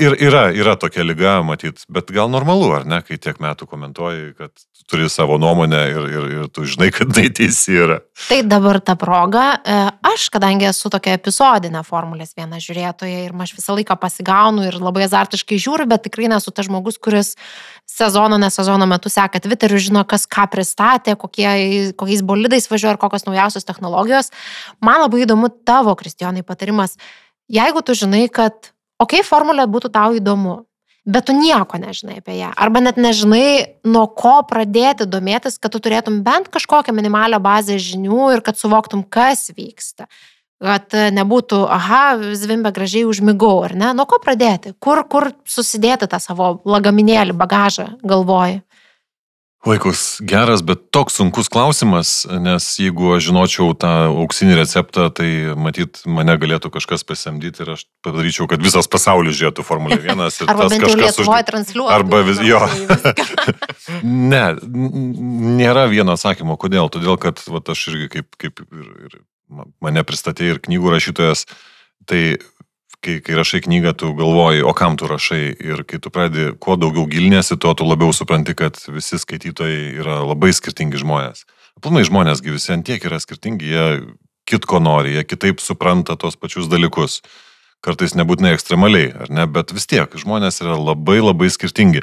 ir 0.00 0.16
yra, 0.22 0.46
yra 0.54 0.76
tokia 0.80 1.04
lyga, 1.06 1.38
matyt, 1.46 1.84
bet 1.92 2.10
gal 2.14 2.30
normalu, 2.32 2.68
ar 2.78 2.86
ne, 2.88 3.00
kai 3.04 3.18
tiek 3.22 3.38
metų 3.42 3.68
komentuoji, 3.70 4.34
kad 4.38 4.52
turi 4.90 5.08
savo 5.10 5.38
nuomonę 5.42 5.80
ir, 5.90 6.04
ir, 6.10 6.26
ir 6.36 6.50
tu 6.54 6.66
žinai, 6.68 6.90
kad 6.94 7.10
tai 7.16 7.26
teisi 7.34 7.74
yra. 7.74 7.98
Tai 8.28 8.38
dabar 8.46 8.78
ta 8.84 8.94
proga, 8.98 9.46
e, 9.58 9.78
aš, 10.12 10.28
kadangi 10.34 10.68
esu 10.70 10.90
tokia 10.92 11.16
epizodinė 11.18 11.82
Formulės 11.86 12.36
viena 12.38 12.60
žiūrėtoja 12.62 13.24
ir 13.26 13.34
aš 13.46 13.56
visą 13.56 13.76
laiką 13.78 13.98
pasigaunu 14.02 14.68
ir 14.68 14.78
labai 14.82 15.06
azartiškai 15.08 15.58
žiūriu, 15.62 15.88
bet 15.90 16.06
tikrai 16.06 16.30
nesu 16.32 16.54
tas 16.54 16.68
žmogus, 16.68 17.00
kuris 17.02 17.34
sezono, 17.90 18.38
ne 18.38 18.50
sezono 18.52 18.86
metu 18.90 19.10
seka 19.12 19.40
Twitteriu, 19.42 19.80
žino, 19.82 20.04
kas 20.08 20.28
ką 20.30 20.46
pristatė, 20.52 21.16
kokie, 21.18 21.48
kokiais 21.98 22.22
bolidais 22.26 22.70
važiuoja 22.70 22.96
ir 22.96 23.02
kokios 23.02 23.26
naujausios 23.28 23.66
technologijos. 23.66 24.32
Man 24.84 25.02
labai 25.02 25.24
įdomu 25.24 25.50
tavo, 25.66 25.94
Kristijonai, 25.98 26.44
patarimas. 26.46 26.96
Jeigu 27.52 27.82
tu 27.86 27.94
žinai, 27.94 28.26
kad, 28.32 28.72
okei, 29.02 29.20
okay, 29.20 29.26
formulė 29.26 29.66
būtų 29.70 29.90
tau 29.94 30.14
įdomu, 30.16 30.60
bet 31.06 31.28
tu 31.28 31.34
nieko 31.36 31.78
nežinai 31.80 32.20
apie 32.20 32.38
ją. 32.40 32.52
Arba 32.56 32.82
net 32.82 32.98
nežinai, 33.00 33.78
nuo 33.86 34.06
ko 34.10 34.40
pradėti 34.48 35.06
domėtis, 35.08 35.60
kad 35.62 35.74
tu 35.74 35.82
turėtum 35.82 36.22
bent 36.26 36.50
kažkokią 36.52 36.94
minimalią 36.96 37.40
bazę 37.42 37.78
žinių 37.82 38.32
ir 38.36 38.44
kad 38.46 38.58
suvoktum, 38.58 39.04
kas 39.04 39.50
vyksta. 39.54 40.10
Kad 40.56 40.94
nebūtų, 41.12 41.58
aha, 41.68 42.16
zvimbė 42.32 42.70
gražiai 42.72 43.04
užmigau, 43.04 43.58
ar 43.66 43.74
ne? 43.76 43.90
Nuo 43.92 44.06
ko 44.08 44.16
pradėti? 44.24 44.72
Kur, 44.80 45.02
kur 45.04 45.28
susidėti 45.44 46.08
tą 46.08 46.16
savo 46.16 46.54
lagaminėlį, 46.64 47.36
bagažą, 47.36 47.90
galvoji? 48.00 48.62
Vaikus 49.66 50.20
geras, 50.22 50.62
bet 50.62 50.84
toks 50.94 51.16
sunkus 51.18 51.48
klausimas, 51.50 52.10
nes 52.42 52.66
jeigu 52.78 53.10
aš 53.16 53.24
žinočiau 53.26 53.72
tą 53.74 53.90
auksinį 54.12 54.58
receptą, 54.60 55.08
tai 55.10 55.28
matyt, 55.58 56.04
mane 56.06 56.36
galėtų 56.38 56.70
kažkas 56.76 57.02
pasamdyti 57.06 57.64
ir 57.64 57.72
aš 57.74 57.82
padaryčiau, 58.06 58.46
kad 58.50 58.62
visas 58.62 58.86
pasaulis 58.90 59.34
žiūrėtų 59.38 59.66
Formulę 59.66 59.98
1. 59.98 60.22
arba 60.46 60.68
bent 60.70 60.86
jau 60.86 60.94
Lietuvoje 60.94 61.42
už... 61.42 61.48
transliuotų. 61.50 61.94
Arba 61.96 62.22
vis, 62.28 62.42
jo. 62.46 62.62
ne, 64.34 64.44
nėra 65.58 65.88
vieno 65.90 66.14
atsakymo. 66.14 66.54
Kodėl? 66.62 66.92
Todėl, 66.94 67.18
kad 67.18 67.42
va, 67.50 67.62
aš 67.74 67.88
irgi 67.90 68.12
kaip, 68.18 68.38
kaip 68.38 68.62
ir, 68.62 68.92
ir 69.08 69.18
mane 69.82 70.06
pristatė 70.06 70.52
ir 70.52 70.62
knygų 70.62 70.94
rašytojas, 70.94 71.46
tai 72.06 72.36
kai, 73.06 73.16
kai 73.22 73.38
rašai 73.38 73.62
knygą, 73.64 73.94
tu 74.00 74.10
galvoji, 74.18 74.64
o 74.66 74.74
kam 74.76 74.98
tu 74.98 75.08
rašai. 75.10 75.54
Ir 75.62 75.84
kai 75.88 76.00
tu 76.02 76.10
pradedi 76.12 76.50
kuo 76.62 76.76
daugiau 76.80 77.06
gilinėsi, 77.10 77.58
tuo 77.62 77.74
tu 77.78 77.86
labiau 77.86 78.14
supranti, 78.16 78.56
kad 78.58 78.78
visi 78.90 79.20
skaitytojai 79.22 79.96
yra 80.02 80.20
labai 80.26 80.52
skirtingi 80.56 81.00
žmonės. 81.02 81.46
Aplamai 81.78 82.06
žmonėsgi 82.08 82.54
visi 82.54 82.72
antiek 82.74 83.02
yra 83.06 83.20
skirtingi, 83.22 83.72
jie 83.72 83.86
kitko 84.48 84.80
nori, 84.82 85.16
jie 85.16 85.24
kitaip 85.26 85.62
supranta 85.62 86.16
tos 86.18 86.38
pačius 86.40 86.70
dalykus. 86.72 87.20
Kartais 87.84 88.16
nebūtinai 88.18 88.54
ekstremaliai, 88.56 89.10
ar 89.14 89.30
ne, 89.30 89.44
bet 89.46 89.74
vis 89.76 89.86
tiek 89.86 90.10
žmonės 90.18 90.62
yra 90.64 90.78
labai 90.80 91.20
labai 91.20 91.50
skirtingi. 91.52 92.02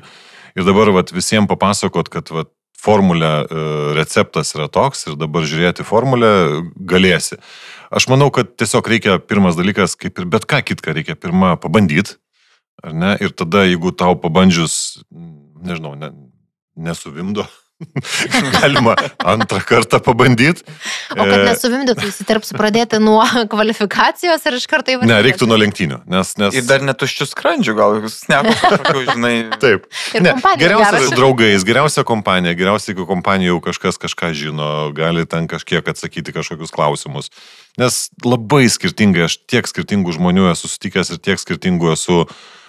Ir 0.53 0.67
dabar 0.67 0.93
vat, 0.93 1.11
visiems 1.11 1.49
papasakot, 1.49 2.11
kad 2.13 2.29
vat, 2.31 2.51
formulė, 2.83 3.31
e, 3.47 3.65
receptas 3.97 4.53
yra 4.57 4.67
toks 4.71 5.07
ir 5.07 5.17
dabar 5.19 5.45
žiūrėti 5.47 5.85
formulę 5.87 6.31
galėsi. 6.75 7.39
Aš 7.93 8.07
manau, 8.09 8.31
kad 8.33 8.55
tiesiog 8.57 8.87
reikia 8.89 9.17
pirmas 9.21 9.57
dalykas, 9.59 9.93
kaip 9.99 10.17
ir 10.17 10.29
bet 10.29 10.47
ką 10.49 10.63
kitką, 10.65 10.95
reikia 10.97 11.15
pirmą 11.19 11.53
pabandyti, 11.61 12.17
ar 12.81 12.95
ne? 12.97 13.15
Ir 13.21 13.35
tada, 13.37 13.67
jeigu 13.69 13.93
tau 13.93 14.17
pabandžius, 14.19 15.03
nežinau, 15.61 15.93
ne, 15.99 16.09
nesuvimdo, 16.73 17.45
Galima 18.61 18.95
antrą 19.17 19.59
kartą 19.59 19.99
pabandyti. 19.99 20.63
O 21.13 21.23
kad 21.23 21.33
e, 21.35 21.39
nesuvimdytų, 21.47 22.07
įsiterpsiu 22.09 22.57
pradėti 22.57 22.99
nuo 23.03 23.23
kvalifikacijos 23.51 24.45
ir 24.47 24.57
iš 24.59 24.67
karto 24.71 24.93
įvardinti. 24.93 25.11
Ne, 25.11 25.19
reiktų 25.25 25.47
nuo 25.49 25.57
lenktynių. 25.59 25.99
Nes, 26.11 26.33
nes... 26.39 26.55
Ir 26.57 26.67
dar 26.69 26.85
netuščių 26.85 27.27
skrandžių, 27.31 27.75
gal 27.77 27.97
jūs 27.99 28.19
kažkokių, 28.29 29.03
žinai. 29.11 29.33
Taip. 29.61 29.89
Ne, 30.15 30.35
geriausia 30.61 31.03
su 31.07 31.17
draugais, 31.17 31.67
geriausia 31.67 32.05
kompanija, 32.07 32.55
geriausia, 32.59 32.91
jeigu 32.93 33.07
kompanija 33.09 33.53
jau 33.53 33.59
kažkas 33.71 33.99
kažką 34.01 34.33
žino, 34.37 34.71
gali 34.95 35.27
ten 35.29 35.49
kažkiek 35.51 35.93
atsakyti 35.93 36.35
kažkokius 36.35 36.73
klausimus. 36.73 37.33
Nes 37.81 38.09
labai 38.21 38.67
skirtingai, 38.69 39.25
aš 39.25 39.39
tiek 39.49 39.65
skirtingų 39.65 40.13
žmonių 40.13 40.51
esu 40.51 40.69
sutikęs 40.69 41.15
ir 41.15 41.21
tiek 41.23 41.41
skirtingų 41.41 41.95
esu 41.95 42.19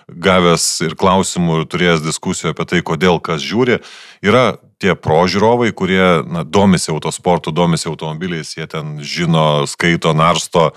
gavęs 0.09 0.65
ir 0.85 0.95
klausimų 1.01 1.61
ir 1.61 1.67
turėjęs 1.73 2.05
diskusijų 2.05 2.53
apie 2.53 2.67
tai, 2.69 2.81
kodėl 2.85 3.21
kas 3.25 3.45
žiūri. 3.45 3.81
Yra 4.25 4.57
tie 4.81 4.97
prožiūrovai, 4.97 5.71
kurie 5.77 6.25
na, 6.29 6.45
domisi 6.45 6.93
autosportu, 6.93 7.53
domisi 7.53 7.89
automobiliais, 7.89 8.57
jie 8.57 8.67
ten 8.69 8.99
žino, 9.01 9.65
skaito, 9.69 10.13
narsto, 10.17 10.71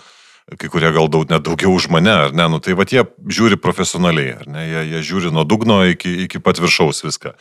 kai 0.55 0.71
kurie 0.71 0.91
gal 0.95 1.09
daug 1.11 1.27
net 1.27 1.43
daugiau 1.43 1.73
už 1.75 1.89
mane, 1.91 2.13
ar 2.27 2.35
ne, 2.35 2.47
nu, 2.51 2.59
tai 2.63 2.75
va 2.79 2.87
jie 2.87 3.03
žiūri 3.27 3.59
profesionaliai, 3.59 4.37
ar 4.41 4.47
ne, 4.47 4.67
jie, 4.67 4.83
jie 4.93 5.03
žiūri 5.11 5.31
nuo 5.35 5.43
dugno 5.47 5.81
iki, 5.91 6.13
iki 6.27 6.43
pat 6.43 6.61
viršaus 6.63 7.03
viską. 7.03 7.35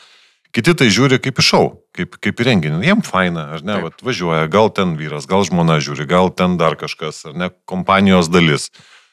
Kiti 0.56 0.72
tai 0.72 0.86
žiūri 0.88 1.18
kaip 1.20 1.36
iš 1.42 1.48
šau, 1.52 1.64
kaip, 1.92 2.14
kaip 2.16 2.38
į 2.40 2.44
renginį. 2.48 2.78
Jiem 2.86 3.02
faina, 3.04 3.50
ar 3.58 3.64
ne, 3.66 3.74
vat, 3.84 3.98
važiuoja, 4.00 4.46
gal 4.48 4.70
ten 4.72 4.94
vyras, 4.96 5.26
gal 5.28 5.44
žmona 5.44 5.76
žiūri, 5.84 6.06
gal 6.08 6.30
ten 6.32 6.54
dar 6.56 6.78
kažkas, 6.80 7.26
ar 7.28 7.34
ne, 7.36 7.50
kompanijos 7.68 8.30
dalis. 8.32 8.70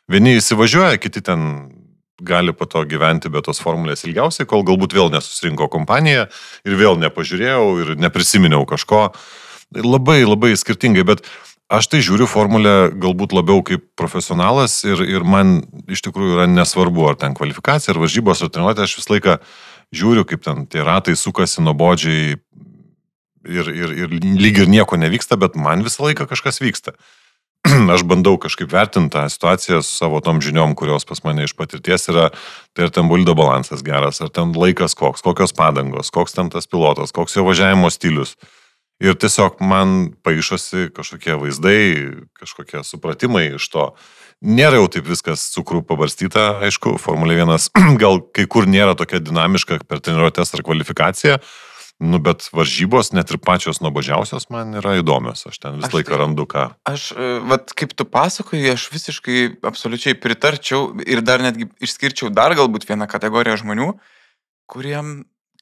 Vieni 0.08 0.38
įsivažiuoja, 0.38 1.02
kiti 1.04 1.20
ten 1.24 1.44
gali 2.24 2.54
po 2.56 2.64
to 2.70 2.86
gyventi 2.88 3.32
be 3.32 3.42
tos 3.44 3.60
formulės 3.60 4.06
ilgiausiai, 4.08 4.48
kol 4.48 4.64
galbūt 4.64 4.96
vėl 4.96 5.12
nesusirinko 5.12 5.68
kompanija 5.74 6.30
ir 6.64 6.78
vėl 6.80 6.96
nepažiūrėjau 7.02 7.66
ir 7.84 7.96
neprisiminiau 8.00 8.64
kažko. 8.70 9.10
Labai, 9.74 10.22
labai 10.24 10.54
skirtingai, 10.56 11.04
bet 11.08 11.26
aš 11.74 11.90
tai 11.90 12.00
žiūriu 12.06 12.28
formulę 12.30 12.94
galbūt 13.04 13.34
labiau 13.36 13.64
kaip 13.66 13.86
profesionalas 14.00 14.80
ir, 14.86 15.02
ir 15.10 15.28
man 15.28 15.60
iš 15.92 16.06
tikrųjų 16.06 16.38
yra 16.38 16.48
nesvarbu, 16.48 17.08
ar 17.10 17.20
ten 17.20 17.36
kvalifikacija, 17.38 17.96
ar 17.96 18.02
varžybos, 18.04 18.46
ar 18.46 18.54
treniruotė, 18.54 18.86
aš 18.86 18.98
visą 19.02 19.16
laiką 19.16 19.38
žiūriu, 19.92 20.24
kaip 20.30 20.46
ten 20.46 20.68
tie 20.70 20.86
ratai 20.86 21.18
sukasi 21.20 21.64
nuobodžiai 21.66 22.38
ir, 22.38 23.68
ir, 23.68 23.98
ir 24.06 24.16
lyg 24.24 24.64
ir 24.64 24.72
nieko 24.72 25.00
nevyksta, 25.00 25.38
bet 25.40 25.60
man 25.60 25.84
visą 25.86 26.08
laiką 26.08 26.30
kažkas 26.30 26.62
vyksta. 26.64 26.96
aš 27.96 28.04
bandau 28.08 28.36
kažkaip 28.42 28.72
vertinti 28.72 29.14
tą 29.16 29.24
situaciją 29.32 29.82
su 29.84 29.96
savo 29.96 30.20
tom 30.24 30.42
žiniom, 30.44 30.76
kurios 30.76 31.08
pas 31.08 31.24
mane 31.24 31.46
iš 31.48 31.56
patirties 31.56 32.10
yra, 32.12 32.30
tai 32.76 32.88
ar 32.88 32.92
ten 32.92 33.08
buldo 33.08 33.36
balansas 33.40 33.84
geras, 33.86 34.20
ar 34.22 34.32
ten 34.34 34.52
laikas 34.56 34.96
koks, 35.00 35.24
kokios 35.24 35.56
padangos, 35.56 36.12
koks 36.12 36.36
ten 36.36 36.52
tas 36.52 36.68
pilotas, 36.68 37.16
koks 37.16 37.38
jo 37.38 37.48
važiavimo 37.48 37.92
stilius. 37.94 38.36
Ir 39.04 39.16
tiesiog 39.20 39.64
man 39.64 40.14
paaišosi 40.24 40.92
kažkokie 40.96 41.38
vaizdai, 41.40 41.80
kažkokie 42.40 42.84
supratimai 42.88 43.54
iš 43.58 43.68
to. 43.72 43.88
Nėra 44.44 44.82
jau 44.82 44.88
taip 44.92 45.06
viskas 45.08 45.46
cukrų 45.54 45.86
pabarstyta, 45.88 46.58
aišku, 46.68 46.98
Formulė 47.00 47.40
1 47.46 47.70
gal 48.04 48.20
kai 48.36 48.44
kur 48.52 48.68
nėra 48.68 48.98
tokia 49.00 49.22
dinamiška 49.24 49.80
per 49.88 50.04
treniruotės 50.04 50.52
ar 50.58 50.66
kvalifikaciją, 50.68 51.40
Nu, 52.04 52.18
bet 52.20 52.48
varžybos, 52.52 53.12
net 53.14 53.30
ir 53.32 53.38
pačios 53.40 53.78
nuobodžiausios 53.84 54.50
man 54.52 54.74
yra 54.80 54.96
įdomios, 55.00 55.46
aš 55.48 55.60
ten 55.62 55.78
visą 55.78 55.94
laiką 55.94 56.18
randu 56.20 56.44
ką. 56.50 56.66
Aš, 56.90 57.12
e, 57.14 57.28
vad, 57.48 57.70
kaip 57.78 57.94
tu 57.96 58.04
pasakoji, 58.10 58.74
aš 58.74 58.88
visiškai 58.92 59.38
absoliučiai 59.70 60.18
pritarčiau 60.20 60.90
ir 61.06 61.22
dar 61.24 61.44
netgi 61.46 61.70
išskirčiau 61.86 62.34
dar 62.34 62.58
galbūt 62.58 62.90
vieną 62.90 63.08
kategoriją 63.12 63.62
žmonių, 63.62 63.92
kuriem, 64.68 65.14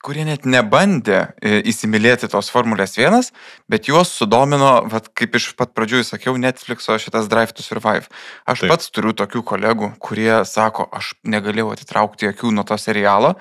kurie 0.05 0.25
net 0.25 0.47
nebandė 0.49 1.19
e, 1.37 1.59
įsimylėti 1.69 2.29
tos 2.31 2.49
Formulės 2.53 2.97
1, 2.97 3.29
bet 3.71 3.89
juos 3.89 4.13
sudomino, 4.17 4.73
vad, 4.91 5.11
kaip 5.17 5.37
iš 5.37 5.51
pat 5.59 5.75
pradžių 5.77 6.03
sakiau, 6.07 6.37
Netflixo 6.41 6.97
šitas 7.01 7.29
Drive 7.31 7.53
to 7.57 7.65
Survive. 7.65 8.09
Aš 8.49 8.65
Taip. 8.65 8.73
pats 8.73 8.91
turiu 8.93 9.13
tokių 9.17 9.43
kolegų, 9.53 9.93
kurie 10.01 10.41
sako, 10.49 10.87
aš 10.91 11.13
negalėjau 11.23 11.71
atitraukti 11.75 12.31
akių 12.31 12.53
nuo 12.57 12.65
to 12.67 12.79
serialo 12.81 13.35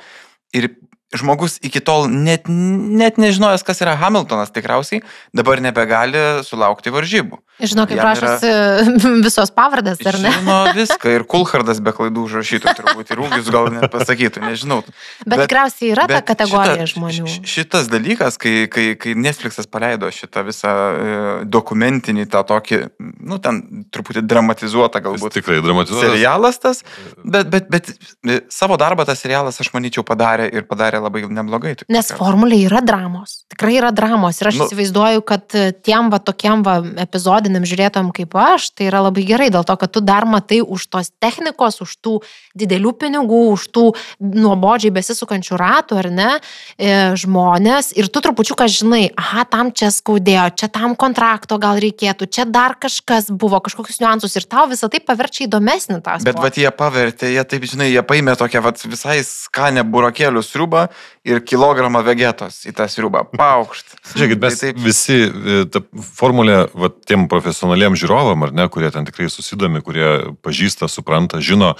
ir 0.56 0.72
žmogus 1.16 1.58
iki 1.66 1.82
tol 1.82 2.06
net, 2.06 2.46
net 2.46 3.18
nežinojęs, 3.18 3.64
kas 3.66 3.82
yra 3.82 3.96
Hamiltonas 3.98 4.52
tikriausiai, 4.54 5.02
dabar 5.34 5.62
nebegali 5.62 6.42
sulaukti 6.46 6.92
varžybų. 6.94 7.40
Žinau, 7.60 7.84
kaip 7.90 7.98
prašosi 8.00 8.48
yra... 8.48 9.14
visos 9.26 9.50
pavardės, 9.52 10.00
ar 10.08 10.16
ne? 10.22 10.30
Žino 10.32 10.58
viską 10.76 11.12
ir 11.18 11.24
Kulhardas 11.28 11.82
be 11.84 11.92
klaidų 11.96 12.24
užrašytų 12.28 12.72
turbūt 12.78 13.10
ir 13.12 13.20
ūgis 13.20 13.50
gal 13.52 13.68
net 13.74 13.90
pasakytų, 13.92 14.44
nežinau. 14.46 14.78
Bet, 14.86 15.26
bet 15.26 15.42
tikriausiai 15.44 15.90
yra 15.92 16.06
bet 16.08 16.20
ta 16.20 16.22
kategorija 16.30 16.86
šita, 16.86 16.94
žmonių. 16.94 17.34
Šitas 17.50 17.90
dalykas, 17.92 18.38
kai, 18.40 18.54
kai, 18.72 18.86
kai 19.00 19.12
Netflixas 19.18 19.68
paleido 19.68 20.08
šitą 20.14 20.44
visą 20.46 20.72
e, 20.72 21.18
dokumentinį, 21.44 22.28
tą 22.32 22.44
tokį, 22.48 22.80
nu, 23.28 23.40
ten 23.44 23.60
truputį 23.92 24.24
dramatizuotą 24.30 25.04
galbūt. 25.10 25.28
Jis 25.28 25.42
tikrai 25.42 25.60
dramatizuotas. 25.64 26.14
Serialas 26.14 26.62
tas, 26.62 26.82
bet, 27.24 27.50
bet, 27.52 27.68
bet 27.72 27.92
e, 27.92 28.40
savo 28.52 28.80
darbą 28.80 29.04
tas 29.08 29.20
serialas, 29.20 29.60
aš 29.60 29.72
manyčiau, 29.76 30.06
padarė 30.06 30.48
ir 30.48 30.64
padarė 30.70 30.99
labai 31.02 31.24
neblogai. 31.26 31.74
Nes 31.92 32.10
formulė 32.16 32.60
yra 32.68 32.82
dramos. 32.84 33.40
Tikrai 33.52 33.76
yra 33.80 33.90
dramos. 33.94 34.40
Ir 34.40 34.50
aš 34.50 34.60
nu, 34.60 34.68
įsivaizduoju, 34.68 35.24
kad 35.26 35.56
tiem 35.86 36.10
va 36.12 36.20
tokiem 36.22 36.64
va 36.66 36.78
epizodiniam 37.04 37.66
žiūrėtojam 37.68 38.12
kaip 38.16 38.36
aš, 38.38 38.70
tai 38.76 38.90
yra 38.90 39.02
labai 39.06 39.24
gerai, 39.28 39.50
dėl 39.52 39.66
to, 39.66 39.76
kad 39.80 39.94
tu 39.94 40.04
dar 40.04 40.28
matai 40.28 40.60
už 40.60 40.88
tos 40.92 41.12
technikos, 41.22 41.80
už 41.84 41.96
tų 42.04 42.14
didelių 42.58 42.92
pinigų, 42.98 43.40
už 43.54 43.66
tų 43.74 43.84
nuobodžiai 44.18 44.92
besisukančių 44.94 45.58
ratų, 45.60 45.98
ar 46.02 46.08
ne, 46.10 46.30
e, 46.76 46.92
žmonės 47.20 47.92
ir 47.98 48.10
tu 48.10 48.22
trupučiuką 48.24 48.66
žinai, 48.70 49.02
aha, 49.14 49.44
tam 49.50 49.70
čia 49.70 49.92
skaudėjo, 49.94 50.48
čia 50.58 50.70
tam 50.72 50.96
kontrakto 50.98 51.60
gal 51.62 51.78
reikėtų, 51.82 52.26
čia 52.26 52.46
dar 52.48 52.74
kažkas 52.80 53.30
buvo, 53.30 53.60
kažkokius 53.62 54.00
niuansus 54.02 54.34
ir 54.38 54.48
tau 54.50 54.66
visą 54.70 54.90
tai 54.90 55.02
paverčia 55.04 55.46
įdomesnį 55.46 56.00
tą. 56.02 56.18
Bet 56.26 56.40
vad 56.42 56.58
jie 56.58 56.70
pavertė, 56.74 57.30
jie 57.30 57.44
taip, 57.46 57.68
žinai, 57.70 57.90
jie 57.92 58.02
paėmė 58.06 58.34
tokią 58.40 58.64
vat, 58.66 58.82
visai 58.82 59.20
skanę 59.26 59.86
burokėlių 59.86 60.42
sriubą 60.44 60.88
ir 61.26 61.42
kilogramą 61.46 62.02
vegetos 62.06 62.64
į 62.66 62.74
tą 62.76 62.88
sriubą. 62.90 63.24
Paukšt. 63.36 63.94
Žiūrėkit, 64.16 64.42
mes 64.42 64.58
tai 64.58 64.72
taip... 64.72 64.82
visi, 64.82 65.18
e, 65.28 65.62
ta 65.70 65.84
formulė, 66.16 66.64
va, 66.74 66.90
tiem 67.06 67.28
profesionaliem 67.30 67.98
žiūrovam, 68.00 68.48
ar 68.48 68.54
ne, 68.56 68.66
kurie 68.72 68.90
ten 68.94 69.06
tikrai 69.08 69.30
susidomi, 69.32 69.84
kurie 69.84 70.10
pažįsta, 70.44 70.88
supranta, 70.90 71.42
žino, 71.44 71.74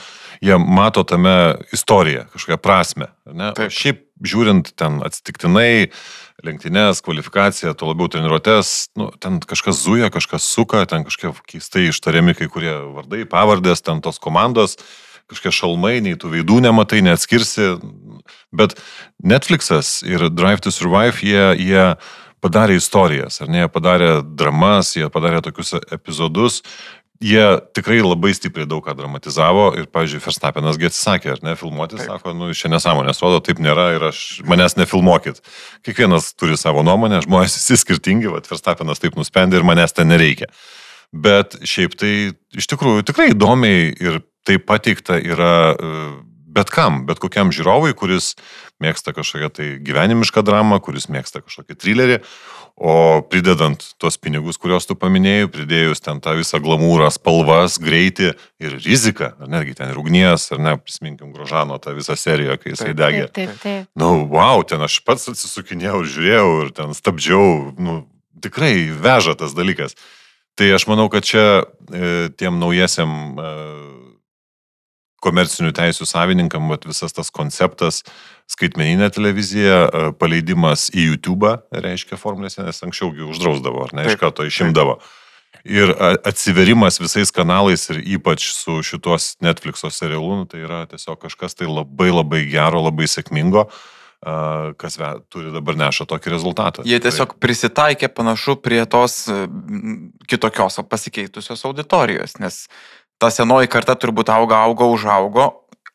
jie 0.45 0.60
mato 0.61 1.05
tame 1.09 1.57
istoriją, 1.75 2.27
kažkokią 2.35 2.61
prasme. 2.63 3.11
Šiaip 3.73 4.05
žiūrint 4.21 4.73
ten 4.79 5.01
atsitiktinai, 5.05 5.91
lenktynės, 6.45 7.03
kvalifikaciją, 7.05 7.75
to 7.77 7.89
labiau 7.89 8.09
treniruotės, 8.13 8.93
nu, 9.01 9.11
ten 9.21 9.41
kažkas 9.45 9.83
zuja, 9.85 10.11
kažkas 10.13 10.47
suka, 10.47 10.85
ten 10.89 11.05
kažkiek 11.09 11.37
keistai 11.49 11.89
ištariami 11.91 12.37
kai 12.39 12.49
kurie 12.53 12.73
vardai, 12.97 13.27
pavardės, 13.29 13.85
ten 13.85 14.01
tos 14.05 14.21
komandos, 14.23 14.79
kažkokie 15.31 15.53
šalmai, 15.55 15.99
nei 16.05 16.17
tų 16.19 16.33
veidų 16.37 16.61
nematai, 16.65 17.05
neatskirsi. 17.07 17.77
Bet 18.57 18.77
Netflixas 19.23 20.01
ir 20.07 20.29
Drive 20.33 20.65
to 20.65 20.73
Survive, 20.75 21.21
jie, 21.23 21.45
jie 21.61 21.85
padarė 22.41 22.79
istorijas, 22.81 23.41
ar 23.45 23.51
ne, 23.53 23.65
jie 23.65 23.71
padarė 23.73 24.11
dramas, 24.25 24.95
jie 24.97 25.09
padarė 25.13 25.43
tokius 25.45 25.77
epizodus, 25.93 26.63
jie 27.21 27.45
tikrai 27.77 28.01
labai 28.01 28.33
stipriai 28.35 28.69
daug 28.69 28.85
ką 28.85 28.95
dramatizavo 28.97 29.67
ir, 29.79 29.89
pavyzdžiui, 29.93 30.23
Verstappenas 30.25 30.79
atsisakė, 30.81 31.35
ar 31.35 31.43
ne, 31.45 31.55
filmuoti, 31.59 31.99
taip. 32.01 32.09
sako, 32.09 32.33
nu, 32.37 32.49
čia 32.57 32.73
nesąmonės, 32.73 33.21
rodo, 33.21 33.43
taip 33.45 33.61
nėra 33.61 33.91
ir 33.99 34.07
aš 34.09 34.23
manęs 34.49 34.79
nefilmuokit. 34.81 35.43
Kiekvienas 35.87 36.33
turi 36.41 36.57
savo 36.61 36.85
nuomonę, 36.87 37.21
žmonės 37.27 37.59
visi 37.61 37.81
skirtingi, 37.83 38.31
va, 38.33 38.41
Verstappenas 38.49 39.03
taip 39.03 39.21
nusprendė 39.21 39.61
ir 39.61 39.69
manęs 39.69 39.97
ten 39.97 40.09
nereikia. 40.11 40.49
Bet 41.13 41.59
šiaip 41.67 41.99
tai 41.99 42.15
iš 42.57 42.71
tikrųjų 42.71 43.05
tikrai 43.11 43.33
įdomiai 43.35 43.93
ir 43.99 44.21
tai 44.47 44.57
pateikta 44.63 45.19
yra 45.21 45.55
bet 46.51 46.71
kam, 46.73 47.05
bet 47.07 47.21
kokiam 47.23 47.53
žiūrovui, 47.55 47.93
kuris 47.99 48.35
mėgsta 48.83 49.15
kažkokią 49.15 49.51
tai 49.55 49.69
gyvenimišką 49.87 50.43
dramą, 50.47 50.81
kuris 50.83 51.09
mėgsta 51.13 51.43
kažkokį 51.45 51.77
trilerį, 51.79 52.19
o 52.81 53.21
pridedant 53.29 53.83
tuos 54.01 54.17
pinigus, 54.17 54.57
kuriuos 54.57 54.87
tu 54.89 54.95
paminėjai, 54.97 55.51
pridėjus 55.53 56.01
ten 56.01 56.23
tą 56.25 56.33
visą 56.39 56.57
glamūrą, 56.65 57.11
spalvas, 57.13 57.77
greitį 57.83 58.31
ir 58.65 58.77
riziką, 58.81 59.35
ar 59.37 59.51
netgi 59.53 59.77
ten 59.77 59.93
ir 59.93 59.99
ugnies, 60.01 60.47
ar 60.55 60.63
ne, 60.65 60.73
prisiminkim 60.81 61.35
Grožano 61.37 61.77
tą 61.83 61.93
visą 61.99 62.17
seriją, 62.17 62.57
kai 62.63 62.73
jisai 62.73 62.95
degė. 62.97 63.27
Taip, 63.29 63.53
taip, 63.53 63.59
taip. 63.61 63.91
Na, 63.93 64.07
nu, 64.07 64.25
wow, 64.33 64.65
ten 64.65 64.81
aš 64.87 64.97
pats 65.05 65.29
atsisukinėjau 65.29 66.01
ir 66.01 66.11
žiūrėjau 66.15 66.49
ir 66.63 66.73
ten 66.81 66.97
stabdžiau, 66.97 67.53
nu, 67.77 67.99
tikrai 68.41 68.73
veža 68.97 69.37
tas 69.37 69.53
dalykas. 69.53 69.99
Tai 70.57 70.73
aš 70.77 70.89
manau, 70.89 71.11
kad 71.13 71.25
čia 71.29 71.45
e, 71.61 72.31
tiem 72.41 72.57
naujiesiam 72.61 73.13
e, 73.37 73.53
komercinių 75.25 75.73
teisų 75.77 76.09
savininkam 76.09 76.69
vat, 76.73 76.87
visas 76.89 77.15
tas 77.17 77.31
konceptas, 77.35 78.03
skaitmeninė 78.51 79.11
televizija, 79.15 79.81
e, 79.87 80.11
paleidimas 80.19 80.89
į 80.95 81.13
YouTube, 81.13 81.55
reiškia 81.73 82.19
formulėse, 82.21 82.63
nes 82.67 82.83
anksčiau 82.87 83.13
jų 83.17 83.31
uždrausdavo, 83.35 83.87
ar 83.87 83.97
ne, 83.97 84.09
iš 84.11 84.19
karto 84.21 84.47
išimdavo. 84.49 84.99
Ir 85.65 85.93
atsiverimas 86.25 86.97
visais 87.03 87.33
kanalais 87.35 87.83
ir 87.93 88.01
ypač 88.17 88.47
su 88.55 88.79
šitos 88.87 89.35
Netflix'o 89.45 89.91
serialu, 89.93 90.43
nu, 90.43 90.49
tai 90.49 90.63
yra 90.65 90.85
tiesiog 90.89 91.19
kažkas 91.27 91.59
tai 91.59 91.69
labai 91.69 92.09
labai 92.15 92.47
gero, 92.49 92.81
labai 92.87 93.09
sėkmingo, 93.11 93.67
kas 94.81 94.97
turi 95.33 95.53
dabar 95.53 95.77
neša 95.81 96.07
tokį 96.09 96.33
rezultatą. 96.33 96.85
Jie 96.89 96.97
tiesiog 97.01 97.37
prisitaikė 97.41 98.09
panašu 98.13 98.57
prie 98.61 98.81
tos 98.89 99.27
kitokios 100.29 100.81
pasikeitusios 100.89 101.65
auditorijos, 101.69 102.39
nes 102.41 102.63
ta 103.21 103.29
senoji 103.29 103.69
karta 103.69 103.97
turbūt 104.01 104.33
auga, 104.33 104.65
auga, 104.65 104.89
užaugo, 104.89 105.47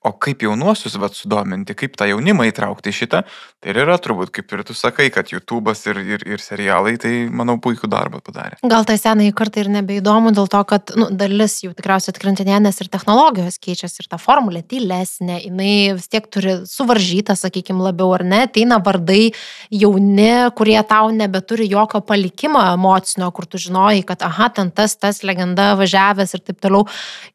O 0.06 0.12
kaip 0.22 0.44
jaunuosius 0.46 1.00
vat 1.02 1.16
sudominti, 1.18 1.74
kaip 1.78 1.96
tą 1.98 2.06
jaunimą 2.06 2.46
įtraukti 2.52 2.92
šitą, 2.94 3.24
tai 3.64 3.72
ir 3.72 3.80
yra 3.82 3.96
turbūt, 3.98 4.30
kaip 4.36 4.52
ir 4.54 4.62
tu 4.68 4.76
sakai, 4.78 5.08
kad 5.14 5.32
YouTube'as 5.34 5.80
ir, 5.90 6.00
ir, 6.06 6.26
ir 6.36 6.44
serialai, 6.44 6.94
tai 7.02 7.14
manau 7.34 7.56
puikų 7.62 7.90
darbą 7.90 8.20
padarė. 8.22 8.60
Gal 8.62 8.86
tai 8.86 9.00
senai 9.02 9.32
kartai 9.34 9.64
ir 9.64 9.72
nebeįdomu 9.74 10.34
dėl 10.38 10.50
to, 10.52 10.62
kad 10.70 10.94
nu, 11.00 11.08
dalis 11.10 11.58
jau 11.64 11.72
tikriausiai 11.74 12.14
atkrintinė, 12.14 12.60
nes 12.68 12.78
ir 12.84 12.90
technologijos 12.94 13.58
keičiasi, 13.64 14.04
ir 14.04 14.10
ta 14.12 14.20
formulė 14.22 14.62
tylesnė, 14.70 15.40
jinai 15.48 15.72
vis 15.98 16.06
tiek 16.14 16.30
turi 16.30 16.60
suvaržytą, 16.70 17.34
sakykime, 17.40 17.82
labiau 17.88 18.14
ar 18.20 18.26
ne, 18.28 18.44
ateina 18.46 18.78
vardai 18.86 19.32
jauni, 19.74 20.30
kurie 20.54 20.78
tau 20.86 21.10
nebeturi 21.10 21.66
jokio 21.72 22.04
palikimo 22.06 22.62
emocinio, 22.76 23.32
kur 23.34 23.50
tu 23.50 23.62
žinojai, 23.66 24.06
kad 24.06 24.22
aha, 24.30 24.52
ten 24.54 24.70
tas, 24.70 24.94
tas 25.02 25.24
legenda 25.26 25.72
važiavęs 25.82 26.38
ir 26.38 26.46
taip 26.46 26.62
toliau. 26.62 26.86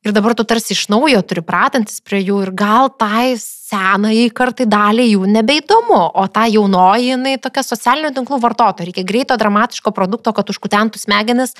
Ir 0.06 0.14
dabar 0.14 0.38
tu 0.38 0.46
tarsi 0.46 0.76
iš 0.78 0.86
naujo 0.94 1.26
turi 1.26 1.42
pratantis 1.42 1.98
prie 2.06 2.22
jų 2.22 2.40
ir 2.46 2.54
gal 2.60 2.90
tai 3.00 3.34
senai 3.40 4.28
kartai 4.34 4.66
daliai 4.68 5.14
jų 5.14 5.28
nebeįdomu, 5.30 6.00
o 6.20 6.24
ta 6.32 6.46
jaunoji, 6.50 7.14
jinai 7.14 7.36
tokia 7.42 7.64
socialinių 7.64 8.12
tinklų 8.16 8.40
vartotoja, 8.42 8.88
reikia 8.90 9.06
greito 9.06 9.36
dramatiško 9.40 9.94
produkto, 9.96 10.34
kad 10.36 10.52
užkutentų 10.52 11.00
smegenis. 11.00 11.56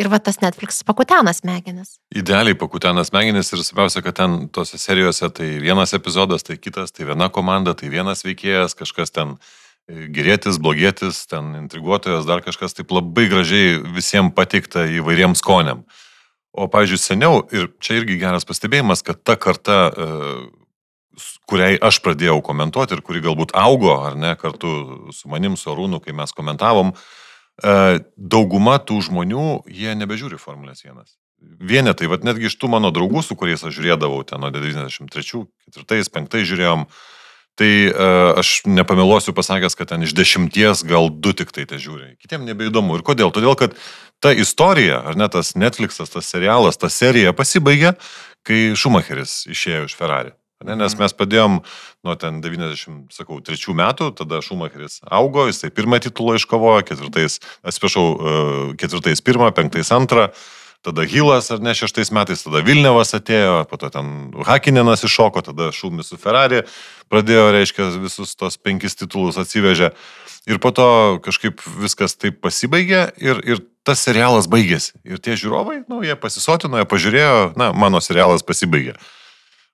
Ir 0.00 0.08
va 0.08 0.16
tas 0.22 0.38
Netflix 0.40 0.78
pakutena 0.86 1.32
smegenis. 1.36 1.98
Idealiai 2.16 2.56
pakutena 2.56 3.02
smegenis 3.04 3.50
ir 3.52 3.60
svarbiausia, 3.60 4.00
kad 4.06 4.16
ten 4.16 4.36
tose 4.48 4.78
serijose 4.80 5.28
tai 5.36 5.48
vienas 5.60 5.92
epizodas, 5.92 6.46
tai 6.46 6.56
kitas, 6.56 6.94
tai 6.94 7.08
viena 7.10 7.28
komanda, 7.28 7.74
tai 7.76 7.90
vienas 7.92 8.24
veikėjas, 8.24 8.78
kažkas 8.78 9.12
ten 9.12 9.34
e, 9.34 10.06
gerėtis, 10.14 10.56
blogėtis, 10.62 11.26
ten 11.28 11.52
intriguotojas, 11.58 12.24
dar 12.30 12.40
kažkas 12.46 12.78
taip 12.78 12.94
labai 12.96 13.26
gražiai 13.28 13.76
visiems 13.98 14.32
pateikta 14.38 14.86
įvairiems 15.02 15.42
skoniam. 15.42 15.84
O, 16.50 16.66
pavyzdžiui, 16.66 16.98
seniau, 16.98 17.42
ir 17.54 17.68
čia 17.82 18.00
irgi 18.00 18.18
geras 18.18 18.46
pastebėjimas, 18.48 19.04
kad 19.06 19.20
ta 19.22 19.36
karta, 19.38 19.78
e, 19.86 20.08
kuriai 21.50 21.78
aš 21.78 22.00
pradėjau 22.02 22.40
komentuoti 22.42 22.96
ir 22.96 23.04
kuri 23.06 23.22
galbūt 23.22 23.54
augo, 23.54 23.92
ar 24.02 24.18
ne, 24.18 24.34
kartu 24.38 24.72
su 25.14 25.30
manim, 25.30 25.54
su 25.60 25.70
Arūnu, 25.70 26.02
kai 26.02 26.16
mes 26.16 26.34
komentavom, 26.34 26.90
e, 26.90 28.00
dauguma 28.16 28.80
tų 28.82 28.98
žmonių, 29.06 29.46
jie 29.70 29.94
nebežiūri 30.00 30.40
Formulės 30.42 30.82
1. 30.82 30.98
Vienetai, 31.40 32.10
vad 32.10 32.26
netgi 32.26 32.50
iš 32.50 32.58
tų 32.60 32.68
mano 32.74 32.90
draugų, 32.92 33.22
su 33.24 33.38
kuriais 33.38 33.62
aš 33.64 33.78
žiūrėdavau 33.78 34.20
ten 34.28 34.42
nuo 34.42 34.50
93, 34.52 35.46
4, 35.70 36.10
5 36.18 36.42
žiūrėjom, 36.50 36.84
tai 37.60 37.72
uh, 37.92 38.32
aš 38.40 38.62
nepameluosiu 38.64 39.34
pasakęs, 39.36 39.76
kad 39.76 39.92
ten 39.92 40.06
iš 40.06 40.14
dešimties 40.16 40.80
gal 40.88 41.10
du 41.12 41.34
tik 41.36 41.52
tai 41.52 41.66
te 41.68 41.76
žiūri. 41.80 42.14
Kitiems 42.22 42.48
nebeįdomu. 42.48 42.96
Ir 42.96 43.04
kodėl? 43.04 43.32
Todėl, 43.36 43.52
kad 43.60 43.76
ta 44.24 44.32
istorija, 44.32 45.02
ar 45.12 45.18
ne 45.20 45.28
tas 45.28 45.52
Netflixas, 45.60 46.12
tas 46.14 46.28
serialas, 46.32 46.80
ta 46.80 46.88
serija 46.92 47.34
pasibaigė, 47.36 47.98
kai 48.48 48.70
Schumacheris 48.72 49.42
išėjo 49.52 49.90
iš 49.90 49.96
Ferrari. 49.98 50.32
Ne, 50.60 50.74
nes 50.76 50.92
mhm. 50.92 51.00
mes 51.00 51.14
padėjom 51.16 51.58
nuo 52.04 52.14
ten 52.20 52.40
93 52.44 53.76
metų, 53.76 54.10
tada 54.16 54.42
Šumacheris 54.44 54.98
augo, 55.08 55.46
jisai 55.48 55.72
pirmą 55.72 56.00
titulą 56.04 56.36
iškovojo, 56.36 56.82
ketvirtais, 56.88 57.38
atsiprašau, 57.64 58.04
e, 58.04 58.34
ketvirtais 58.80 59.24
pirmą, 59.24 59.48
penktais 59.56 59.92
antrą, 59.96 60.28
tada 60.84 61.04
Hilas 61.04 61.50
ar 61.52 61.60
ne 61.62 61.74
šeštais 61.76 62.12
metais, 62.14 62.44
tada 62.46 62.62
Vilnevas 62.64 63.12
atėjo, 63.16 63.64
po 63.70 63.78
to 63.80 63.90
ten 63.92 64.30
Hakininas 64.46 65.04
iššoko, 65.06 65.42
tada 65.50 65.70
Šumis 65.76 66.12
su 66.12 66.18
Ferrari 66.20 66.62
pradėjo, 67.12 67.50
reiškia, 67.54 67.90
visus 68.00 68.36
tos 68.38 68.56
penkis 68.56 68.96
titulus 68.96 69.40
atsivežė. 69.40 69.92
Ir 70.48 70.60
po 70.62 70.72
to 70.72 71.20
kažkaip 71.24 71.60
viskas 71.82 72.16
taip 72.16 72.40
pasibaigė 72.40 73.10
ir, 73.20 73.42
ir 73.44 73.64
tas 73.84 74.00
serialas 74.00 74.48
baigėsi. 74.50 74.96
Ir 75.04 75.20
tie 75.20 75.36
žiūrovai, 75.36 75.82
nu, 75.90 76.00
jie 76.06 76.16
pasisotino, 76.16 76.80
jie 76.80 76.88
pažiūrėjo, 76.88 77.34
na, 77.60 77.72
mano 77.76 78.00
serialas 78.00 78.46
pasibaigė. 78.46 78.96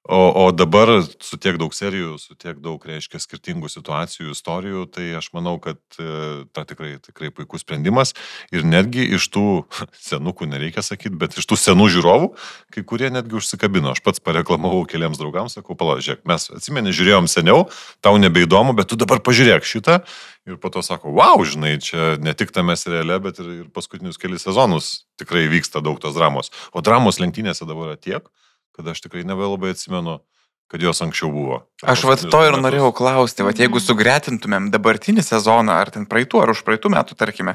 O, 0.08 0.46
o 0.46 0.52
dabar 0.54 0.86
su 1.18 1.34
tiek 1.34 1.56
daug 1.58 1.72
serijų, 1.74 2.12
su 2.22 2.36
tiek 2.38 2.60
daug, 2.62 2.78
reiškia, 2.86 3.18
skirtingų 3.18 3.66
situacijų, 3.72 4.36
istorijų, 4.36 4.84
tai 4.94 5.08
aš 5.18 5.32
manau, 5.34 5.56
kad 5.58 5.80
e, 5.98 6.44
ta 6.54 6.62
tikrai, 6.68 6.92
tikrai 7.02 7.32
puikus 7.34 7.64
sprendimas. 7.66 8.14
Ir 8.54 8.62
netgi 8.62 9.02
iš 9.16 9.26
tų 9.34 9.46
senukų, 10.08 10.46
nereikia 10.52 10.84
sakyti, 10.86 11.18
bet 11.18 11.34
iš 11.40 11.48
tų 11.50 11.58
senų 11.58 11.88
žiūrovų, 11.96 12.30
kai 12.76 12.86
kurie 12.86 13.10
netgi 13.10 13.34
užsikabino. 13.40 13.96
Aš 13.96 14.04
pats 14.06 14.22
pareklamavau 14.22 14.84
keliams 14.86 15.18
draugams, 15.18 15.58
sakau, 15.58 15.74
palažiūrėk, 15.74 16.22
mes 16.30 16.52
atsimeni, 16.54 16.94
žiūrėjom 16.94 17.26
seniau, 17.32 17.66
tau 17.98 18.14
nebeįdomu, 18.22 18.78
bet 18.78 18.92
tu 18.92 19.00
dabar 19.02 19.24
pažiūrėk 19.26 19.66
šitą. 19.66 20.04
Ir 20.46 20.62
po 20.62 20.70
to 20.70 20.86
sako, 20.86 21.10
wow, 21.18 21.42
žinai, 21.42 21.80
čia 21.82 22.14
ne 22.22 22.30
tik 22.38 22.54
tame 22.54 22.78
seriale, 22.78 23.18
bet 23.26 23.42
ir, 23.42 23.52
ir 23.64 23.68
paskutinius 23.74 24.22
kelius 24.22 24.46
sezonus 24.46 24.92
tikrai 25.18 25.48
vyksta 25.50 25.82
daug 25.82 25.98
tos 25.98 26.14
dramos. 26.14 26.54
O 26.70 26.78
dramos 26.78 27.18
lenktynėse 27.18 27.66
dabar 27.66 27.96
yra 27.96 27.98
tiek 27.98 28.30
kad 28.76 28.88
aš 28.92 29.06
tikrai 29.06 29.26
nebelabai 29.28 29.74
atsimenu. 29.76 30.20
kad 30.66 30.82
jos 30.82 30.98
anksčiau 30.98 31.30
buvo. 31.30 31.60
Aš 31.86 32.00
vat 32.08 32.24
to 32.26 32.38
ir 32.42 32.56
norėjau 32.58 32.88
klausti, 32.90 33.44
vat 33.46 33.54
jeigu 33.54 33.78
mhm. 33.78 33.84
sugretintumėm 33.86 34.64
dabartinį 34.74 35.22
sezoną, 35.22 35.76
ar 35.78 35.92
ten 35.94 36.08
praeitų, 36.10 36.40
ar 36.42 36.50
už 36.50 36.64
praeitų 36.66 36.90
metų, 36.90 37.14
tarkime, 37.14 37.54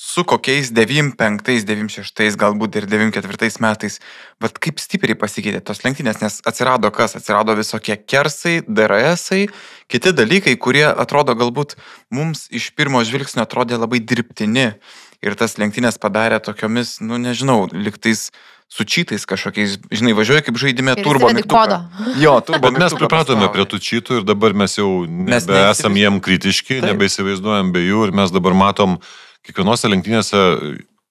su 0.00 0.24
kokiais 0.24 0.70
95, 0.72 1.64
96, 1.64 2.36
galbūt 2.40 2.78
ir 2.80 2.86
94 2.88 3.60
metais, 3.60 3.98
bet 4.40 4.60
kaip 4.62 4.80
stipriai 4.80 5.18
pasikeitė 5.18 5.60
tos 5.64 5.82
lenktynės, 5.84 6.22
nes 6.22 6.38
atsirado 6.48 6.88
kas, 6.94 7.16
atsirado 7.18 7.56
visokie 7.58 7.98
kersai, 7.98 8.60
DRSai, 8.64 9.42
kiti 9.92 10.14
dalykai, 10.16 10.56
kurie 10.56 10.86
atrodo 10.88 11.36
galbūt 11.36 11.76
mums 12.16 12.46
iš 12.48 12.70
pirmo 12.76 13.02
žvilgsnio 13.04 13.44
atrodė 13.44 13.80
labai 13.80 14.00
dirbtini 14.00 14.70
ir 15.20 15.36
tas 15.36 15.58
lenktynės 15.60 16.00
padarė 16.00 16.40
tokiomis, 16.44 16.98
nu 17.04 17.20
nežinau, 17.20 17.66
liktais 17.72 18.30
su 18.70 18.86
čytais 18.86 19.26
kažkokiais, 19.26 19.78
žinai, 19.90 20.12
važiuoja 20.14 20.44
kaip 20.46 20.58
žaidime 20.60 20.94
ir 20.94 21.02
turbo 21.04 21.30
mygtuką. 21.34 21.80
Jo, 22.24 22.36
turbo. 22.46 22.68
Bet 22.68 22.78
mes 22.78 22.94
pripratome 22.94 23.48
prie 23.50 23.66
tų 23.66 23.80
čytų 23.82 24.20
ir 24.20 24.28
dabar 24.28 24.54
mes 24.54 24.78
jau 24.78 24.90
nebesam 25.06 25.98
jiem 25.98 26.20
kritiški, 26.22 26.78
nebeįsivaizduojam 26.86 27.74
be 27.74 27.82
jų 27.82 28.06
ir 28.08 28.14
mes 28.22 28.30
dabar 28.34 28.54
matom, 28.54 29.00
kiekvienose 29.46 29.90
lenktynėse 29.90 30.44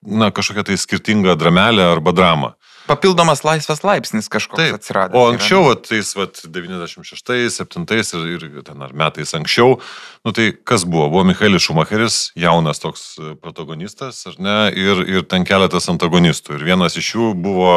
na, 0.08 0.32
kažkokia 0.32 0.70
tai 0.70 0.80
skirtinga 0.80 1.36
dramelė 1.40 1.84
arba 1.92 2.16
drama. 2.16 2.54
Papildomas 2.90 3.44
laisvas 3.46 3.84
laipsnis 3.86 4.26
kažkoks 4.34 4.58
Taip, 4.58 4.76
atsirado. 4.80 5.14
O 5.14 5.28
anksčiau, 5.30 5.68
va, 5.68 5.76
tais 5.78 6.10
va, 6.18 6.26
96, 6.26 7.52
7 7.54 7.86
ir, 8.26 8.46
ir 8.48 8.64
ten 8.66 8.82
ar 8.82 8.96
metais 8.98 9.36
anksčiau, 9.38 9.78
nu 10.26 10.34
tai 10.34 10.48
kas 10.58 10.88
buvo? 10.90 11.06
Buvo 11.14 11.22
Michaelis 11.30 11.68
Šumacheris, 11.68 12.18
jaunas 12.40 12.82
toks 12.82 13.04
protagonistas, 13.44 14.24
ar 14.32 14.42
ne, 14.42 14.58
ir, 14.74 15.04
ir 15.06 15.28
ten 15.30 15.46
keletas 15.46 15.86
antagonistų. 15.94 16.58
Ir 16.58 16.66
vienas 16.72 16.98
iš 16.98 17.14
jų 17.14 17.32
buvo 17.38 17.72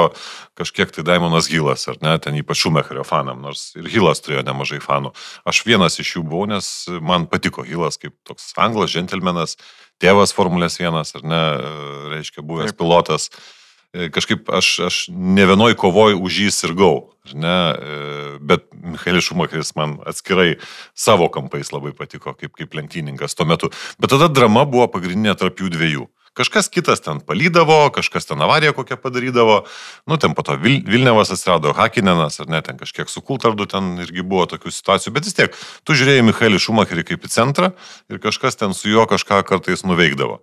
kažkiek 0.57 0.96
tai 0.96 1.05
Daimonas 1.12 1.53
Hilas, 1.53 1.85
ar 1.92 2.01
ne, 2.01 2.16
ten 2.16 2.40
ypač 2.40 2.64
Šumacherio 2.64 3.05
fanam, 3.05 3.44
nors 3.44 3.70
ir 3.77 3.92
Hilas 3.92 4.25
turėjo 4.25 4.48
nemažai 4.48 4.81
fanų. 4.81 5.12
Aš 5.44 5.64
vienas 5.68 6.01
iš 6.01 6.16
jų 6.16 6.25
buvau, 6.25 6.48
nes 6.57 6.72
man 7.05 7.29
patiko 7.29 7.68
Hilas 7.68 8.01
kaip 8.01 8.16
toks 8.25 8.55
anglas, 8.57 8.96
džentelmenas 8.96 9.59
tėvas 10.01 10.33
Formulės 10.33 10.81
1, 10.81 11.03
ar 11.05 11.27
ne, 11.37 11.42
reiškia, 12.16 12.40
buvęs 12.40 12.72
Taip. 12.72 12.81
pilotas. 12.81 13.29
E, 13.29 13.61
kažkaip 13.92 14.48
aš, 14.48 14.68
aš 14.88 14.96
ne 15.12 15.44
vienoj 15.46 15.76
kovoj 15.76 16.16
už 16.16 16.38
jį 16.46 16.52
sirgau, 16.55 16.94
ne, 17.37 17.57
e, 17.76 17.98
bet 18.40 18.64
Michaelis 18.72 19.28
Šumacheris 19.28 19.74
man 19.76 19.98
atskirai 20.09 20.57
savo 20.96 21.28
kampais 21.33 21.72
labai 21.74 21.92
patiko 21.96 22.33
kaip, 22.33 22.55
kaip 22.57 22.74
lenktyninkas 22.78 23.37
tuo 23.37 23.46
metu. 23.48 23.70
Bet 24.00 24.14
tada 24.14 24.31
drama 24.33 24.64
buvo 24.64 24.88
pagrindinė 24.88 25.37
tarp 25.38 25.61
jų 25.61 25.70
dviejų. 25.76 26.09
Kažkas 26.33 26.70
kitas 26.72 27.02
ten 27.05 27.18
palydavo, 27.20 27.90
kažkas 27.92 28.24
ten 28.24 28.40
avariją 28.40 28.72
kokią 28.72 28.96
padarydavo, 28.96 29.59
nu 30.09 30.16
ten 30.16 30.33
po 30.33 30.40
to 30.40 30.57
Vil 30.57 30.81
Vilnevas 30.88 31.28
atsirado, 31.35 31.74
Hakinenas, 31.76 32.40
ar 32.40 32.48
ne, 32.48 32.62
ten 32.64 32.81
kažkiek 32.81 33.12
su 33.12 33.20
Kultardu 33.20 33.68
ten 33.68 33.98
irgi 34.00 34.24
buvo 34.24 34.46
tokių 34.48 34.72
situacijų, 34.72 35.12
bet 35.12 35.28
vis 35.28 35.37
tiek, 35.37 35.59
tu 35.85 35.92
žiūrėjai 35.92 36.24
Michaelį 36.24 36.62
Šumacherį 36.64 37.05
kaip 37.11 37.28
į 37.28 37.33
centrą 37.37 37.74
ir 38.09 38.24
kažkas 38.24 38.57
ten 38.57 38.72
su 38.72 38.88
juo 38.88 39.05
kažką 39.05 39.44
kartais 39.44 39.85
nuveikdavo. 39.85 40.40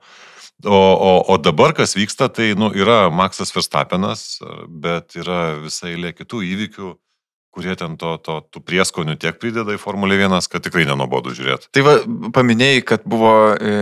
O, 0.68 0.76
o, 0.76 1.12
o 1.32 1.38
dabar 1.40 1.72
kas 1.72 1.96
vyksta, 1.96 2.28
tai 2.28 2.52
nu, 2.60 2.68
yra 2.76 3.08
Maksas 3.14 3.54
Verstapenas, 3.56 4.42
bet 4.68 5.16
yra 5.16 5.54
visai 5.62 5.94
lė 5.96 6.12
kitų 6.18 6.44
įvykių 6.50 6.96
kurie 7.60 7.76
ten 7.76 7.96
to, 8.00 8.14
to, 8.24 8.40
tų 8.54 8.62
prieskonių 8.64 9.18
tiek 9.20 9.38
prideda 9.42 9.74
į 9.76 9.82
Formulę 9.82 10.18
1, 10.20 10.48
kad 10.52 10.64
tikrai 10.64 10.86
nenobodu 10.88 11.34
žiūrėti. 11.36 11.72
Tai 11.76 11.84
va, 11.86 11.96
paminėjai, 12.36 12.84
kad 12.88 13.06
buvo 13.10 13.34
e, 13.56 13.74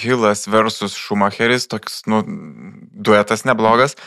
Hilas 0.00 0.46
versus 0.50 0.96
Schumacheris, 0.96 1.68
toks, 1.70 2.04
nu, 2.10 2.22
duetas 2.94 3.44
neblogas. 3.48 3.98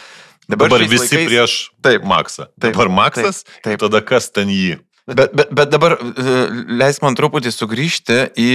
Dabar, 0.47 0.71
dabar 0.71 0.87
visi 0.87 1.15
laikais... 1.15 1.27
prieš 1.27 1.57
taip, 1.85 2.07
Maksą. 2.07 2.47
Taip, 2.55 2.71
dabar 2.71 2.91
Maksas, 2.91 3.43
taip, 3.45 3.65
taip. 3.67 3.83
tada 3.83 4.01
kas 4.03 4.31
ten 4.33 4.51
jį? 4.51 4.79
Bet, 5.09 5.31
bet, 5.33 5.49
bet 5.49 5.71
dabar 5.73 5.97
e, 5.97 6.33
leis 6.77 7.01
man 7.01 7.17
truputį 7.17 7.51
sugrįžti 7.51 8.19
į, 8.37 8.51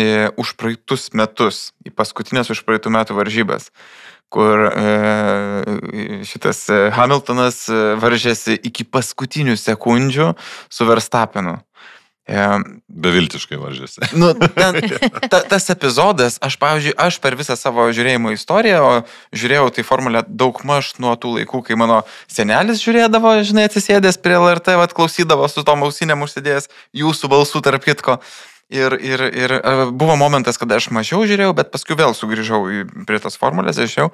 į 0.00 0.06
užpraeitus 0.40 1.10
metus, 1.12 1.58
į 1.84 1.92
paskutinės 1.92 2.48
užpraeitų 2.54 2.92
metų 2.94 3.18
varžybas 3.18 3.68
kur 4.28 4.60
e, 4.60 6.24
šitas 6.28 6.66
e, 6.68 6.78
Hamiltonas 6.92 7.64
e, 7.72 7.78
varžėsi 8.00 8.58
iki 8.68 8.84
paskutinių 8.84 9.56
sekundžių 9.56 10.32
su 10.68 10.88
Verstapenu. 10.88 11.56
Beviltiškai 12.28 13.56
varžėsi. 13.56 14.04
Nu, 14.20 14.34
ten, 14.36 14.76
ta, 15.32 15.40
tas 15.48 15.68
epizodas, 15.72 16.36
aš, 16.44 16.58
pavyzdžiui, 16.60 16.92
aš 17.00 17.16
per 17.24 17.38
visą 17.40 17.56
savo 17.56 17.86
žiūrėjimo 17.94 18.34
istoriją, 18.34 18.80
o 18.84 18.92
žiūrėjau 19.32 19.70
tai 19.72 19.84
formulę 19.88 20.22
daug 20.28 20.60
maž 20.68 20.92
nuo 21.00 21.14
tų 21.16 21.38
laikų, 21.38 21.62
kai 21.64 21.78
mano 21.80 22.02
senelis 22.28 22.82
žiūrėdavo, 22.84 23.32
žinai, 23.48 23.64
atsisėdęs 23.70 24.20
prie 24.20 24.36
LRT, 24.36 24.76
vad 24.76 24.92
klausydavo 24.96 25.48
su 25.48 25.64
tom 25.64 25.86
ausinėm 25.88 26.26
užsidėjęs 26.28 26.68
jūsų 27.00 27.32
balsų 27.32 27.64
tarp 27.64 27.88
kitko. 27.88 28.18
Ir, 28.68 28.92
ir, 29.00 29.24
ir 29.32 29.54
buvo 29.96 30.18
momentas, 30.20 30.60
kada 30.60 30.76
aš 30.76 30.90
mažiau 30.92 31.22
žiūrėjau, 31.24 31.54
bet 31.56 31.72
paskui 31.72 31.96
vėl 31.96 32.12
sugrįžau 32.12 32.60
prie 33.08 33.22
tos 33.24 33.40
formulės, 33.40 33.80
žiūrėjau. 33.80 34.12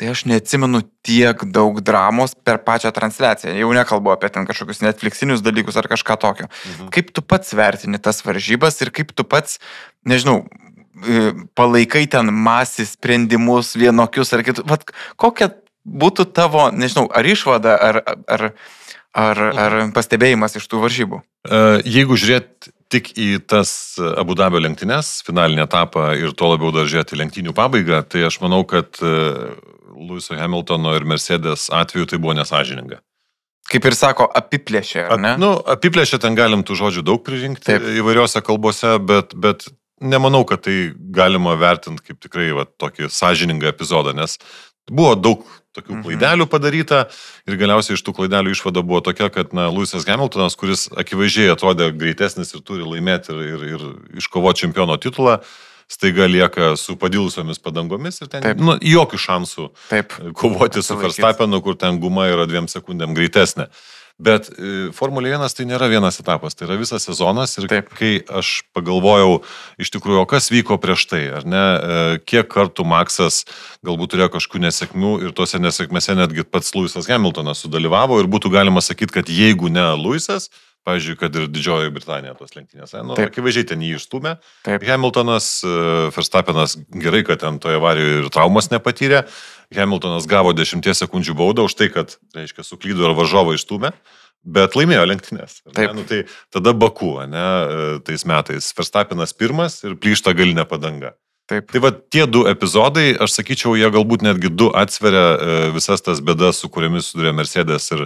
Tai 0.00 0.08
aš 0.14 0.22
neatsimenu 0.24 0.80
tiek 1.04 1.42
daug 1.52 1.82
dramos 1.84 2.32
per 2.32 2.62
pačią 2.64 2.88
transliaciją. 2.96 3.52
Jau 3.52 3.68
nekalbu 3.76 4.14
apie 4.14 4.30
ten 4.32 4.46
kažkokius 4.48 4.80
Netflixinius 4.80 5.44
dalykus 5.44 5.76
ar 5.76 5.90
kažką 5.92 6.16
tokio. 6.16 6.46
Mhm. 6.48 6.88
Kaip 6.94 7.12
tu 7.12 7.20
pats 7.20 7.52
vertini 7.52 8.00
tas 8.00 8.24
varžybas 8.24 8.80
ir 8.80 8.88
kaip 8.96 9.12
tu 9.12 9.28
pats, 9.28 9.58
nežinau, 10.08 10.46
palaikai 11.52 12.06
ten 12.08 12.32
masį 12.32 12.88
sprendimus 12.88 13.74
vienokius 13.76 14.32
ar 14.32 14.44
kitus. 14.46 14.64
Vat 14.64 14.88
kokia 15.20 15.52
būtų 15.84 16.30
tavo, 16.32 16.70
nežinau, 16.72 17.04
ar 17.12 17.28
išvada, 17.28 17.76
ar, 17.76 18.00
ar, 18.24 18.50
ar, 19.12 19.36
ar 19.36 19.78
mhm. 19.82 19.92
pastebėjimas 19.96 20.56
iš 20.56 20.64
tų 20.64 20.80
varžybų? 20.86 21.20
Jeigu 21.84 22.16
žiūrėt 22.16 22.72
tik 22.90 23.12
į 23.20 23.28
tas 23.48 23.70
Abu 24.18 24.34
Dabio 24.38 24.60
lenktynės, 24.64 25.20
finalinį 25.26 25.62
etapą 25.68 26.08
ir 26.18 26.32
tuo 26.34 26.50
labiau 26.54 26.72
dar 26.74 26.88
žiūrėti 26.90 27.20
lenktynių 27.20 27.54
pabaigą, 27.54 28.00
tai 28.08 28.24
aš 28.26 28.40
manau, 28.42 28.64
kad 28.68 28.98
e, 28.98 29.12
Luiso 30.00 30.36
Hamiltono 30.38 30.94
ir 30.96 31.04
Mercedes 31.08 31.68
atveju 31.74 32.08
tai 32.10 32.18
buvo 32.22 32.34
nesažininga. 32.38 33.00
Kaip 33.70 33.86
ir 33.86 33.94
sako, 33.94 34.26
apiplėšė, 34.34 35.04
ar 35.14 35.20
ne? 35.22 35.34
Nu, 35.38 35.52
apiplėšė 35.74 36.18
ten 36.24 36.34
galim 36.38 36.64
tų 36.66 36.78
žodžių 36.80 37.04
daug 37.06 37.20
pririnkti 37.26 37.68
Taip. 37.68 37.86
įvairiose 38.00 38.42
kalbose, 38.42 38.96
bet, 39.06 39.36
bet 39.38 39.68
nemanau, 40.00 40.42
kad 40.48 40.64
tai 40.66 40.90
galima 41.14 41.54
vertinti 41.60 42.08
kaip 42.08 42.18
tikrai 42.24 42.50
va, 42.56 42.66
tokį 42.66 43.10
sąžiningą 43.14 43.70
epizodą, 43.70 44.16
nes 44.16 44.40
buvo 44.90 45.14
daug 45.14 45.46
tokių 45.76 45.94
mhm. 45.94 46.02
klaidelių 46.06 46.46
padaryta 46.50 47.04
ir 47.46 47.58
galiausiai 47.60 47.94
iš 47.94 48.02
tų 48.02 48.16
klaidelių 48.16 48.56
išvada 48.56 48.82
buvo 48.82 49.02
tokia, 49.06 49.28
kad 49.30 49.54
na, 49.54 49.68
Luisas 49.70 50.08
Hamiltonas, 50.08 50.58
kuris 50.58 50.88
akivaizdžiai 50.90 51.52
atrodė 51.54 51.92
greitesnis 51.94 52.50
ir 52.56 52.64
turi 52.66 52.82
laimėti 52.82 53.30
ir, 53.36 53.42
ir, 53.54 53.66
ir 53.76 53.84
iškovoti 54.18 54.64
čempiono 54.64 54.98
titulą, 54.98 55.38
staiga 55.90 56.26
lieka 56.30 56.74
su 56.78 56.96
padilusiomis 57.00 57.58
padangomis 57.62 58.20
ir 58.22 58.30
ten 58.30 58.44
Taip. 58.44 58.60
nu, 58.62 58.76
jokių 58.78 59.18
šansų 59.26 59.70
Taip. 59.90 60.14
kovoti 60.38 60.84
su 60.86 60.98
Verstappenu, 61.00 61.62
kur 61.64 61.78
ten 61.78 61.98
guma 62.02 62.28
yra 62.30 62.46
dviem 62.50 62.70
sekundėm 62.70 63.16
greitesnė. 63.16 63.70
Bet 64.20 64.50
e, 64.52 64.90
Formulė 64.92 65.32
1 65.32 65.54
tai 65.56 65.64
nėra 65.64 65.88
vienas 65.88 66.20
etapas, 66.20 66.54
tai 66.54 66.66
yra 66.66 66.76
visas 66.76 67.06
sezonas 67.08 67.56
ir 67.56 67.66
Taip. 67.72 67.88
kai 67.96 68.12
aš 68.40 68.60
pagalvojau 68.76 69.38
iš 69.80 69.92
tikrųjų, 69.94 70.20
o 70.20 70.28
kas 70.28 70.50
vyko 70.52 70.76
prieš 70.82 71.06
tai, 71.08 71.22
ar 71.40 71.46
ne, 71.48 71.62
e, 71.64 72.00
kiek 72.28 72.50
kartų 72.52 72.84
Maksas 72.84 73.46
galbūt 73.86 74.12
turėjo 74.12 74.34
kažkokių 74.36 74.64
nesėkmių 74.66 75.14
ir 75.24 75.32
tose 75.36 75.60
nesėkmėse 75.62 76.18
netgi 76.20 76.44
pats 76.44 76.74
Luisas 76.76 77.08
Hamiltonas 77.08 77.64
sudalyvavo 77.64 78.20
ir 78.20 78.28
būtų 78.30 78.52
galima 78.52 78.84
sakyti, 78.84 79.16
kad 79.20 79.32
jeigu 79.32 79.72
ne 79.72 79.88
Luisas, 79.96 80.50
Pavyzdžiui, 80.88 81.16
kad 81.20 81.34
ir 81.36 81.48
Didžiojoje 81.52 81.92
Britanijoje 81.92 82.38
tos 82.38 82.54
lenktynės. 82.56 82.94
Nu, 83.04 83.16
Taip. 83.18 83.28
akivaizdžiai 83.28 83.68
ten 83.68 83.82
jį 83.84 83.98
išstumė. 83.98 84.38
Taip. 84.64 84.84
Hamiltonas, 84.88 85.48
e, 85.60 85.74
Verstappenas 86.16 86.78
gerai, 86.88 87.20
kad 87.28 87.42
ten 87.42 87.58
toje 87.60 87.76
avarijoje 87.76 88.22
ir 88.22 88.30
traumas 88.32 88.70
nepatyrė. 88.72 89.26
Hamiltonas 89.76 90.26
gavo 90.30 90.54
10 90.56 90.96
sekundžių 90.96 91.36
baudą 91.36 91.68
už 91.68 91.76
tai, 91.76 91.90
kad, 91.92 92.16
reiškia, 92.34 92.64
suklydo 92.64 93.04
ir 93.10 93.16
varžovą 93.18 93.58
išstumė. 93.58 93.92
Bet 94.40 94.72
laimėjo 94.72 95.04
lenktynės. 95.04 95.60
Nu, 95.68 96.04
tai 96.08 96.22
tada 96.48 96.72
Baku, 96.72 97.12
ne, 97.28 97.44
e, 97.44 97.98
tais 98.00 98.24
metais. 98.24 98.72
Verstappenas 98.72 99.36
pirmas 99.36 99.82
ir 99.84 100.00
plyšta 100.00 100.32
galinė 100.32 100.64
padanga. 100.64 101.12
Taip. 101.50 101.72
Tai 101.72 101.80
va 101.82 101.90
tie 101.90 102.28
du 102.30 102.44
epizodai, 102.46 103.08
aš 103.18 103.32
sakyčiau, 103.40 103.72
jie 103.74 103.88
galbūt 103.90 104.22
netgi 104.22 104.52
du 104.54 104.68
atsveria 104.76 105.24
e, 105.34 105.56
visas 105.74 106.04
tas 106.06 106.20
bėdas, 106.22 106.60
su 106.62 106.70
kuriamis 106.70 107.08
sudurė 107.10 107.32
Mercedes 107.34 107.90
ir 107.96 108.04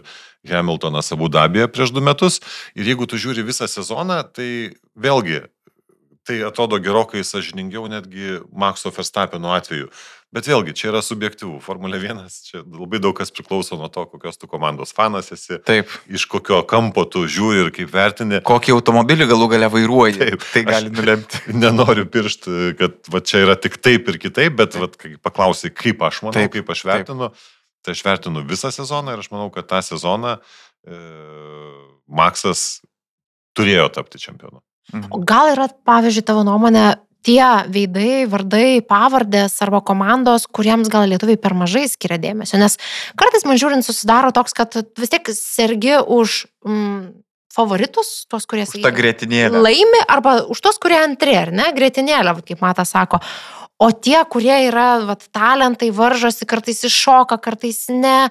Hamiltonas 0.49 1.13
Abu 1.13 1.29
Dabėje 1.33 1.69
prieš 1.73 1.93
du 1.93 2.01
metus. 2.05 2.41
Ir 2.73 2.89
jeigu 2.89 3.09
tu 3.11 3.21
žiūri 3.21 3.45
visą 3.45 3.69
sezoną, 3.69 4.23
tai 4.33 4.49
vėlgi 4.97 5.43
tai 6.25 6.41
atrodo 6.47 6.81
gerokai 6.81 7.25
sažiningiau 7.25 7.87
netgi 7.93 8.41
Makso 8.53 8.93
Verstappeno 8.95 9.53
atveju. 9.55 9.91
Bet 10.35 10.49
vėlgi, 10.51 10.73
čia 10.75 10.89
yra 10.91 10.99
subjektyvų. 11.05 11.61
Formulė 11.63 12.01
1, 12.01 12.25
čia 12.49 12.63
labai 12.65 12.99
daug 12.99 13.15
kas 13.15 13.31
priklauso 13.31 13.77
nuo 13.79 13.87
to, 13.93 14.03
kokios 14.11 14.41
tu 14.41 14.49
komandos 14.51 14.91
fanas 14.97 15.31
esi. 15.35 15.61
Taip. 15.63 15.93
Iš 16.11 16.25
kokio 16.33 16.59
kampo 16.67 17.05
tu 17.07 17.23
žiūri 17.31 17.63
ir 17.63 17.71
kaip 17.77 17.93
vertini. 17.93 18.41
Kokį 18.49 18.75
automobilį 18.75 19.29
galų 19.31 19.49
gale 19.53 19.69
vairuoji. 19.71 20.19
Taip. 20.19 20.49
Tai 20.57 20.65
gali 20.73 20.91
nulemti. 20.97 21.45
Nenoriu 21.63 22.09
piršti, 22.11 22.75
kad 22.81 22.99
va, 23.15 23.23
čia 23.23 23.45
yra 23.45 23.55
tik 23.55 23.79
taip 23.79 24.11
ir 24.11 24.19
kitaip, 24.27 24.59
bet 24.59 24.75
va, 24.81 24.91
kai 24.91 25.15
paklausai, 25.23 25.71
kaip 25.71 26.03
aš 26.03 26.25
manau, 26.27 26.41
taip. 26.41 26.57
kaip 26.57 26.75
aš 26.75 26.83
vertinu, 26.91 27.31
taip. 27.31 27.49
tai 27.87 27.95
aš 27.95 28.05
vertinu 28.11 28.46
visą 28.51 28.75
sezoną 28.75 29.15
ir 29.15 29.23
aš 29.23 29.31
manau, 29.31 29.53
kad 29.55 29.71
tą 29.71 29.85
sezoną 29.87 30.40
e, 30.40 31.03
Maksas 32.11 32.83
turėjo 33.55 33.87
tapti 33.94 34.19
čempionu. 34.19 34.65
Mhm. 34.93 35.09
O 35.15 35.23
gal 35.25 35.55
yra, 35.55 35.69
pavyzdžiui, 35.89 36.27
tavo 36.27 36.45
nuomonė, 36.47 36.95
tie 37.25 37.43
veidai, 37.73 38.27
vardai, 38.29 38.85
pavardės 38.85 39.57
arba 39.65 39.81
komandos, 39.87 40.45
kuriems 40.45 40.91
gal 40.93 41.09
lietuviai 41.09 41.41
per 41.41 41.57
mažai 41.57 41.87
skiria 41.89 42.19
dėmesio. 42.21 42.61
Nes 42.61 42.77
kartais 43.19 43.47
man 43.49 43.61
žiūrint 43.61 43.87
susidaro 43.87 44.33
toks, 44.37 44.57
kad 44.57 44.77
vis 45.01 45.13
tiek 45.13 45.31
sergi 45.33 45.97
už 46.03 46.45
mm, 46.69 47.01
favoritus, 47.55 48.13
tuos, 48.29 48.47
kurie 48.51 48.67
sakykime, 48.69 48.93
laimi, 49.65 50.03
arba 50.11 50.43
už 50.53 50.61
tuos, 50.61 50.81
kurie 50.83 50.99
antri, 51.01 51.37
ar 51.39 51.55
ne, 51.55 51.71
gretinėlė, 51.77 52.37
kaip 52.45 52.65
Matas 52.65 52.93
sako. 52.95 53.23
O 53.83 53.89
tie, 53.91 54.21
kurie 54.31 54.55
yra 54.69 55.01
vat, 55.09 55.25
talentai, 55.35 55.89
varžosi, 55.95 56.47
kartais 56.47 56.85
iššoka, 56.87 57.41
kartais 57.43 57.87
ne, 57.91 58.29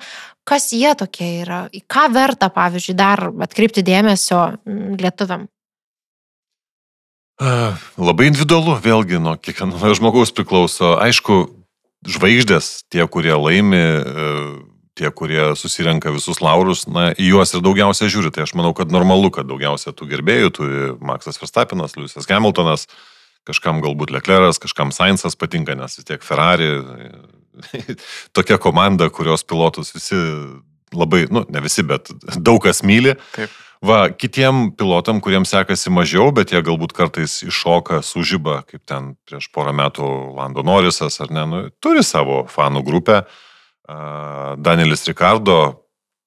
kas 0.48 0.70
jie 0.76 0.94
tokie 1.00 1.30
yra, 1.42 1.66
į 1.76 1.84
ką 1.90 2.08
verta, 2.14 2.48
pavyzdžiui, 2.54 2.96
dar 3.00 3.26
atkreipti 3.44 3.84
dėmesio 3.86 4.46
mm, 4.54 4.96
lietuviam. 5.02 5.50
Labai 7.42 8.30
individualu, 8.30 8.76
vėlgi 8.84 9.20
nuo 9.22 9.36
kiekvieno 9.42 9.94
žmogaus 9.98 10.34
priklauso. 10.36 10.94
Aišku, 11.02 11.48
žvaigždės, 12.06 12.86
tie, 12.94 13.04
kurie 13.10 13.34
laimi, 13.34 13.80
e, 13.80 14.28
tie, 15.00 15.10
kurie 15.10 15.54
susirenka 15.58 16.14
visus 16.14 16.44
laurus, 16.44 16.86
na, 16.86 17.12
į 17.18 17.34
juos 17.34 17.56
ir 17.56 17.64
daugiausia 17.66 18.12
žiūri. 18.12 18.34
Tai 18.34 18.46
aš 18.46 18.54
manau, 18.60 18.74
kad 18.78 18.94
normalu, 18.94 19.32
kad 19.34 19.50
daugiausia 19.50 19.96
tų 19.96 20.12
gerbėjų 20.12 20.54
turi 20.54 20.92
Maksas 21.02 21.42
Verstapinas, 21.42 21.98
Liusas 21.98 22.30
Hamiltonas, 22.30 22.86
kažkam 23.48 23.82
galbūt 23.84 24.14
Lecleras, 24.14 24.62
kažkam 24.62 24.94
Sainzas 24.96 25.36
patinka, 25.40 25.76
nes 25.76 25.98
vis 26.00 26.08
tiek 26.08 26.24
Ferrari, 26.24 26.70
tokia 28.38 28.60
komanda, 28.62 29.10
kurios 29.14 29.44
pilotus 29.48 29.92
visi 29.96 30.20
labai, 30.94 31.26
nu, 31.34 31.44
ne 31.50 31.64
visi, 31.66 31.84
bet 31.88 32.14
daug 32.38 32.62
kas 32.64 32.84
myli. 32.86 33.18
Taip. 33.34 33.63
Va, 33.84 34.08
kitiem 34.16 34.70
pilotam, 34.80 35.20
kuriems 35.20 35.52
sekasi 35.52 35.92
mažiau, 35.92 36.30
bet 36.32 36.54
jie 36.54 36.62
galbūt 36.64 36.94
kartais 36.96 37.42
iššoka, 37.44 38.00
sužyba, 38.00 38.62
kaip 38.70 38.80
ten 38.88 39.10
prieš 39.28 39.50
porą 39.52 39.74
metų 39.76 40.08
Lando 40.38 40.64
Norisas, 40.64 41.20
ar 41.20 41.34
ne, 41.36 41.44
nu, 41.52 41.60
turi 41.84 42.00
savo 42.08 42.46
fanų 42.48 42.84
grupę. 42.88 43.18
Danielis 44.64 45.04
Ricardo 45.10 45.58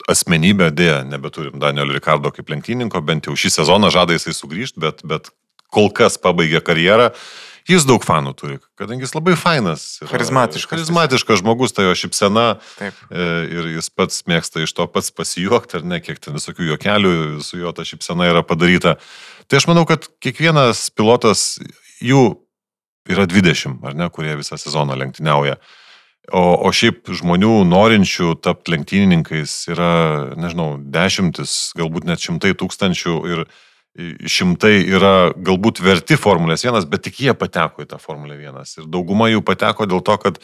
asmenybė, 0.05 0.69
dėja, 0.77 1.01
nebeturim 1.09 1.57
Danielio 1.63 1.97
Ricardo 1.97 2.29
kaip 2.35 2.53
lenktyninko, 2.53 3.01
bent 3.01 3.31
jau 3.31 3.33
šį 3.33 3.55
sezoną 3.55 3.89
žada 3.95 4.19
jisai 4.19 4.37
sugrįžti, 4.37 4.83
bet, 4.85 5.01
bet 5.09 5.33
kol 5.73 5.89
kas 5.97 6.21
pabaigė 6.21 6.61
karjerą. 6.61 7.09
Jis 7.67 7.83
daug 7.83 8.05
fanų 8.07 8.31
turi, 8.39 8.61
kadangi 8.79 9.03
jis 9.03 9.17
labai 9.17 9.35
fainas. 9.39 9.85
Charizmatiškas. 10.07 10.71
Charizmatiškas 10.71 11.41
žmogus, 11.41 11.75
tai 11.75 11.89
jo 11.89 11.97
šipsena. 11.99 12.45
Taip. 12.79 13.01
E, 13.11 13.27
ir 13.51 13.71
jis 13.75 13.91
pats 13.91 14.23
mėgsta 14.31 14.63
iš 14.63 14.75
to 14.77 14.87
pats 14.87 15.11
pasijuokti, 15.11 15.81
ar 15.81 15.89
ne, 15.91 15.99
kiek 16.03 16.21
ten 16.23 16.39
visokių 16.39 16.71
juokelių 16.71 17.15
su 17.43 17.59
jo 17.59 17.75
ta 17.75 17.87
šipsena 17.87 18.31
yra 18.31 18.45
padaryta. 18.47 18.95
Tai 19.51 19.59
aš 19.59 19.67
manau, 19.71 19.83
kad 19.89 20.07
kiekvienas 20.23 20.87
pilotas, 20.95 21.57
jų 21.99 22.37
yra 23.11 23.27
20, 23.31 23.83
ar 23.87 23.99
ne, 23.99 24.09
kurie 24.15 24.39
visą 24.39 24.59
sezoną 24.63 24.95
lenktyniauja. 25.03 25.59
O, 26.35 26.43
o 26.67 26.71
šiaip 26.75 27.07
žmonių 27.15 27.61
norinčių 27.67 28.33
tapti 28.43 28.75
lenktynininkais 28.75 29.61
yra, 29.71 29.91
nežinau, 30.39 30.73
dešimtis, 30.91 31.73
galbūt 31.79 32.07
net 32.07 32.23
šimtai 32.23 32.55
tūkstančių 32.59 33.19
ir 33.31 33.45
šimtai 34.29 34.79
yra 34.93 35.33
galbūt 35.33 35.81
verti 35.85 36.19
Formulės 36.21 36.65
1, 36.67 36.85
bet 36.91 37.07
tik 37.07 37.21
jie 37.25 37.35
pateko 37.39 37.85
į 37.85 37.91
tą 37.91 37.99
Formulę 38.01 38.37
1. 38.37 38.65
Ir 38.83 38.89
dauguma 38.93 39.31
jų 39.33 39.41
pateko 39.47 39.87
dėl 39.89 40.03
to, 40.05 40.17
kad 40.21 40.41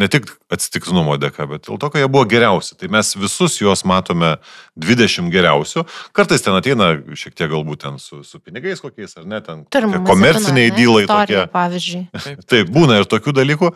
ne 0.00 0.08
tik 0.10 0.30
atsitiktinumo 0.52 1.18
dėka, 1.20 1.44
bet 1.50 1.66
dėl 1.68 1.78
to, 1.82 1.90
kad 1.92 2.00
jie 2.00 2.08
buvo 2.10 2.24
geriausi. 2.30 2.78
Tai 2.80 2.88
mes 2.94 3.12
visus 3.18 3.58
juos 3.60 3.84
matome 3.86 4.34
20 4.80 5.28
geriausių. 5.34 5.84
Kartais 6.16 6.42
ten 6.46 6.56
ateina 6.56 6.94
šiek 7.12 7.36
tiek 7.36 7.52
galbūt 7.52 7.84
ten 7.84 8.00
su, 8.02 8.22
su 8.26 8.40
pinigais 8.40 8.80
kokiais, 8.82 9.14
ar 9.20 9.28
ne, 9.28 9.42
ten 9.44 9.62
komerciniai 10.08 10.72
dylai 10.74 11.04
tokie. 11.10 11.44
Pavyzdžiui. 11.52 12.02
Taip, 12.50 12.72
būna 12.74 13.02
ir 13.02 13.08
tokių 13.10 13.36
dalykų, 13.36 13.70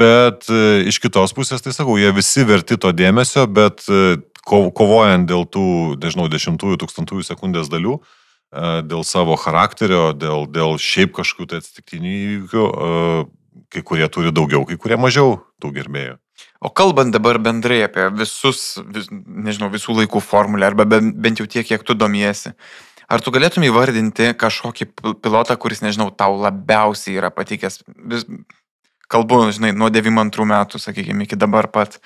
bet 0.00 0.48
e, 0.48 0.64
iš 0.90 0.98
kitos 1.04 1.36
pusės, 1.36 1.62
tai 1.62 1.76
sakau, 1.76 1.98
jie 2.00 2.10
visi 2.16 2.46
verti 2.48 2.80
to 2.80 2.90
dėmesio, 2.96 3.44
bet 3.52 3.84
e, 3.92 4.16
kovojant 4.48 5.28
dėl 5.28 5.46
tų, 5.46 5.68
nežinau, 6.02 6.26
dešimtųjų, 6.32 6.80
tūkstantųjų 6.82 7.28
sekundės 7.28 7.70
dalių, 7.70 8.00
dėl 8.52 9.04
savo 9.08 9.36
charakterio, 9.40 10.12
dėl, 10.12 10.46
dėl 10.50 10.76
šiaip 10.80 11.14
kažkokių 11.16 11.48
tai 11.48 11.62
atsitiktinių 11.62 12.12
įvykių, 12.18 12.66
kai 13.72 13.82
kurie 13.88 14.08
turi 14.12 14.32
daugiau, 14.34 14.66
kai 14.68 14.76
kurie 14.80 14.98
mažiau 15.00 15.38
tų 15.62 15.72
gerbėjų. 15.78 16.18
O 16.62 16.70
kalbant 16.70 17.14
dabar 17.14 17.40
bendrai 17.42 17.82
apie 17.86 18.06
visus, 18.14 18.78
vis, 18.94 19.08
nežinau, 19.10 19.70
visų 19.72 19.96
laikų 19.98 20.22
formulę, 20.22 20.68
arba 20.68 20.86
bent 20.86 21.40
jau 21.40 21.48
tiek, 21.50 21.66
kiek 21.66 21.82
tu 21.86 21.96
domiesi, 21.98 22.52
ar 23.10 23.24
tu 23.24 23.32
galėtum 23.34 23.64
įvardinti 23.66 24.30
kažkokį 24.38 24.88
pilotą, 25.24 25.56
kuris, 25.58 25.82
nežinau, 25.82 26.10
tau 26.14 26.36
labiausiai 26.38 27.18
yra 27.18 27.32
patikęs, 27.34 27.82
vis, 28.12 28.28
kalbu, 29.12 29.42
žinai, 29.54 29.72
nuo 29.76 29.90
92 29.92 30.46
metų, 30.48 30.80
sakykime, 30.82 31.26
iki 31.26 31.38
dabar 31.40 31.68
pat. 31.72 31.98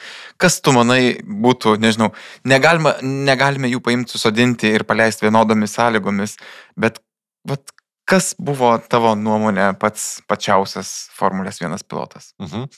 Kas 0.42 0.58
tu 0.64 0.74
manai 0.76 1.16
būtų, 1.22 1.76
nežinau, 1.82 2.10
negalima, 2.48 2.96
negalime 3.02 3.70
jų 3.72 3.82
paimti, 3.86 4.16
susodinti 4.16 4.72
ir 4.74 4.86
paleisti 4.88 5.28
vienodomis 5.28 5.76
sąlygomis, 5.78 6.36
bet 6.78 7.00
vat, 7.48 7.72
kas 8.06 8.34
buvo 8.38 8.74
tavo 8.90 9.14
nuomonė 9.18 9.72
pats 9.80 10.20
pačiausias 10.30 10.92
Formulės 11.16 11.62
1 11.62 11.86
pilotas? 11.90 12.32
Mhm. 12.42 12.68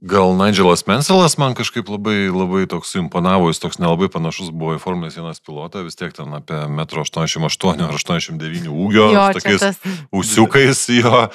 Gal 0.00 0.32
Nigelas 0.32 0.86
Menselas 0.88 1.34
man 1.36 1.52
kažkaip 1.52 1.88
labai, 1.92 2.30
labai 2.32 2.62
toks 2.70 2.94
suimponavo, 2.94 3.50
jis 3.50 3.60
toks 3.60 3.76
nelabai 3.82 4.08
panašus 4.08 4.48
buvo 4.48 4.78
į 4.78 4.80
Formulės 4.80 5.18
1 5.20 5.42
pilotą, 5.44 5.82
vis 5.84 5.98
tiek 6.00 6.14
ten 6.16 6.32
apie 6.32 6.56
1,88 6.56 7.84
ar 7.84 7.92
89 7.98 8.70
ūgio, 8.72 9.10
jo, 9.12 9.24
tokiais 9.36 9.60
tas... 9.60 9.80
ūsiukais 10.16 10.80
jo, 11.02 11.26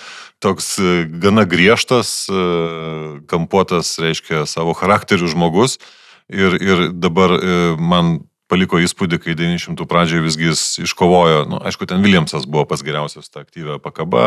toks 0.42 0.72
e, 0.82 0.96
gana 1.22 1.46
griežtas, 1.46 2.26
e, 2.26 2.42
kampuotas, 3.30 4.00
reiškia, 4.02 4.48
savo 4.50 4.74
charakterių 4.74 5.30
žmogus. 5.36 5.78
Ir, 6.34 6.58
ir 6.58 6.88
dabar 6.90 7.38
e, 7.38 7.58
man 7.78 8.18
paliko 8.52 8.80
įspūdį, 8.82 9.20
kai 9.22 9.36
900 9.38 9.88
pradžioje 9.90 10.26
visgi 10.26 10.50
jis 10.52 10.64
iškovojo, 10.86 11.46
nu, 11.50 11.60
aišku, 11.66 11.88
ten 11.90 12.04
Williamsas 12.06 12.46
buvo 12.46 12.68
pats 12.70 12.86
geriausias 12.86 13.32
tą 13.32 13.42
aktyvę 13.46 13.80
pakaba, 13.84 14.26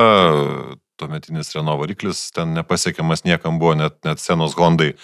tuometinis 0.98 1.54
Renault 1.54 1.80
variklis, 1.82 2.28
ten 2.34 2.56
nepasiekiamas 2.56 3.24
niekam 3.28 3.60
buvo, 3.62 3.76
net, 3.78 3.98
net 4.06 4.22
senos 4.22 4.56
Hondai, 4.58 4.94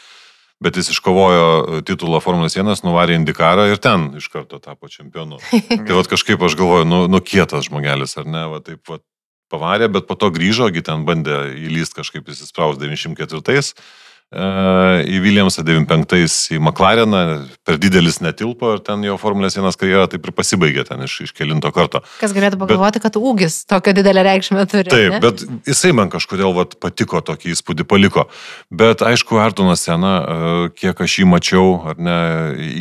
bet 0.65 0.79
jis 0.81 0.91
iškovojo 0.97 1.83
titulą 1.87 2.21
Formulės 2.25 2.59
1, 2.59 2.83
nuvarė 2.87 3.19
Indikarą 3.21 3.69
ir 3.71 3.83
ten 3.83 4.11
iš 4.19 4.31
karto 4.33 4.59
tapo 4.62 4.91
čempionu. 4.91 5.39
tai 5.71 5.95
vad 5.95 6.11
kažkaip 6.11 6.43
aš 6.43 6.59
galvoju, 6.59 6.89
nu, 6.89 7.05
nu 7.11 7.23
kietas 7.23 7.69
žmogelis, 7.69 8.17
ar 8.19 8.27
ne, 8.27 8.47
va 8.51 8.62
taip 8.65 8.83
va, 8.91 8.99
pavarė, 9.53 9.91
bet 9.95 10.09
po 10.11 10.19
to 10.19 10.33
grįžo, 10.35 10.73
ten 10.83 11.07
bandė 11.07 11.45
įlyst 11.69 11.95
kažkaip 11.95 12.27
įsispraus 12.33 12.81
94 12.83 13.62
į 14.35 15.18
Williamsą 15.22 15.62
95 15.62 16.55
į 16.57 16.59
McLareną, 16.59 17.20
per 17.62 17.77
didelis 17.79 18.18
netilpo 18.25 18.72
ir 18.75 18.81
ten 18.83 19.05
jo 19.07 19.14
Formulės 19.20 19.55
1 19.61 19.79
karjera 19.79 20.09
taip 20.11 20.27
ir 20.27 20.35
pasibaigė 20.35 20.83
ten 20.89 21.05
iš, 21.07 21.20
iš 21.29 21.35
kelinto 21.37 21.70
karto. 21.75 22.03
Kas 22.18 22.35
galėtų 22.35 22.59
pagalvoti, 22.59 22.99
bet, 22.99 23.07
kad 23.07 23.18
ūgis 23.20 23.61
tokią 23.70 23.95
didelę 24.01 24.25
reikšmę 24.27 24.66
turi. 24.70 24.91
Taip, 24.91 25.14
ne? 25.14 25.20
bet 25.22 25.45
jisai 25.68 25.93
man 25.95 26.11
kažkodėl 26.11 26.57
vat, 26.57 26.75
patiko, 26.83 27.22
tokį 27.22 27.55
įspūdį 27.55 27.87
paliko. 27.87 28.27
Bet 28.75 29.05
aišku, 29.07 29.39
Artonas 29.39 29.87
Sena, 29.87 30.16
kiek 30.75 30.99
aš 31.07 31.20
jį 31.20 31.31
mačiau, 31.31 31.79
ar 31.93 32.01
ne, 32.01 32.18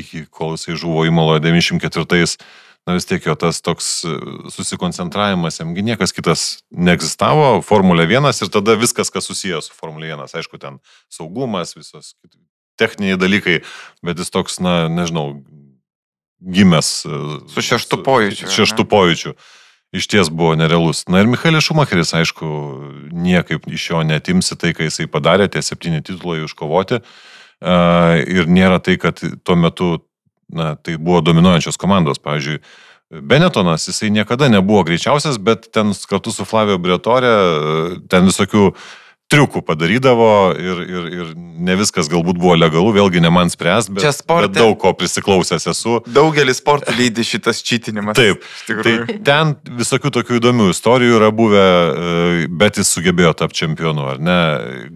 iki 0.02 0.26
kol 0.34 0.56
jisai 0.58 0.80
žuvo 0.80 1.06
įmaloje 1.10 1.46
94 1.46 2.40
na 2.88 2.98
vis 2.98 3.08
tiek 3.08 3.24
jo 3.26 3.36
tas 3.40 3.62
toks 3.64 3.90
e, 4.08 4.14
susikoncentravimas, 4.52 5.60
jamgi 5.62 5.86
niekas 5.86 6.12
kitas 6.16 6.46
neegzistavo, 6.72 7.62
Formulė 7.66 8.08
1 8.10 8.32
ir 8.34 8.52
tada 8.52 8.76
viskas, 8.80 9.12
kas 9.14 9.30
susijęs 9.30 9.72
su 9.72 9.78
Formulė 9.78 10.12
1, 10.14 10.36
aišku, 10.40 10.60
ten 10.60 10.82
saugumas, 11.12 11.76
visos 11.78 12.14
techniniai 12.80 13.20
dalykai, 13.22 13.62
bet 14.04 14.20
jis 14.20 14.34
toks, 14.34 14.60
na, 14.64 14.88
nežinau, 14.92 15.40
gimęs. 16.44 16.94
E, 17.08 17.20
su 17.54 17.64
šeštu 17.64 18.02
pojūčiu. 18.04 18.52
Šeštu 18.52 18.88
pojūčiu. 18.92 19.38
Iš 19.94 20.08
ties 20.10 20.32
buvo 20.34 20.56
nerealus. 20.58 21.04
Na 21.06 21.22
ir 21.22 21.30
Michaelis 21.30 21.68
Šumacheris, 21.68 22.16
aišku, 22.18 22.48
niekaip 23.14 23.68
iš 23.70 23.92
jo 23.92 24.02
netimsi 24.02 24.58
tai, 24.58 24.74
ką 24.74 24.88
jisai 24.88 25.06
padarė, 25.06 25.46
tie 25.54 25.62
septyni 25.62 26.02
titulai 26.02 26.42
užkovoti. 26.44 27.04
Uh, 27.64 28.18
ir 28.26 28.50
nėra 28.50 28.82
tai, 28.84 28.98
kad 29.00 29.22
tuo 29.22 29.56
metu 29.56 29.92
na, 30.56 30.74
tai 30.76 30.98
buvo 30.98 31.22
dominuojančios 31.26 31.80
komandos. 31.82 32.22
Pavyzdžiui, 32.24 32.62
Benetonas, 33.22 33.88
jisai 33.90 34.10
niekada 34.14 34.50
nebuvo 34.50 34.84
greičiausias, 34.88 35.38
bet 35.38 35.70
ten 35.74 35.94
kartu 36.10 36.34
su 36.34 36.46
Flavio 36.50 36.80
Bretorė 36.82 37.34
ten 38.10 38.30
visokių 38.30 38.72
triukų 39.34 39.64
padarydavo 39.66 40.30
ir, 40.60 40.82
ir, 40.84 41.06
ir 41.18 41.30
ne 41.36 41.76
viskas 41.80 42.10
galbūt 42.12 42.38
buvo 42.42 42.56
legalu, 42.58 42.92
vėlgi 42.96 43.22
ne 43.24 43.32
man 43.34 43.50
spręs, 43.50 43.90
bet, 43.94 44.06
sporte, 44.14 44.50
bet 44.50 44.60
daug 44.60 44.76
ko 44.82 44.94
prisiklausęs 44.98 45.66
esu. 45.72 45.98
Daugelis 46.14 46.62
sportų 46.62 46.94
lydi 47.00 47.26
šitas 47.26 47.64
čytinimas. 47.66 48.18
Taip, 48.20 48.46
tai 48.68 48.96
ten 49.26 49.56
visokių 49.82 50.14
tokių 50.20 50.40
įdomių 50.42 50.70
istorijų 50.74 51.18
yra 51.22 51.32
buvę, 51.34 51.66
bet 52.62 52.82
jis 52.82 52.94
sugebėjo 52.94 53.34
tapti 53.42 53.64
čempionu, 53.64 54.06
ar 54.14 54.22
ne? 54.22 54.40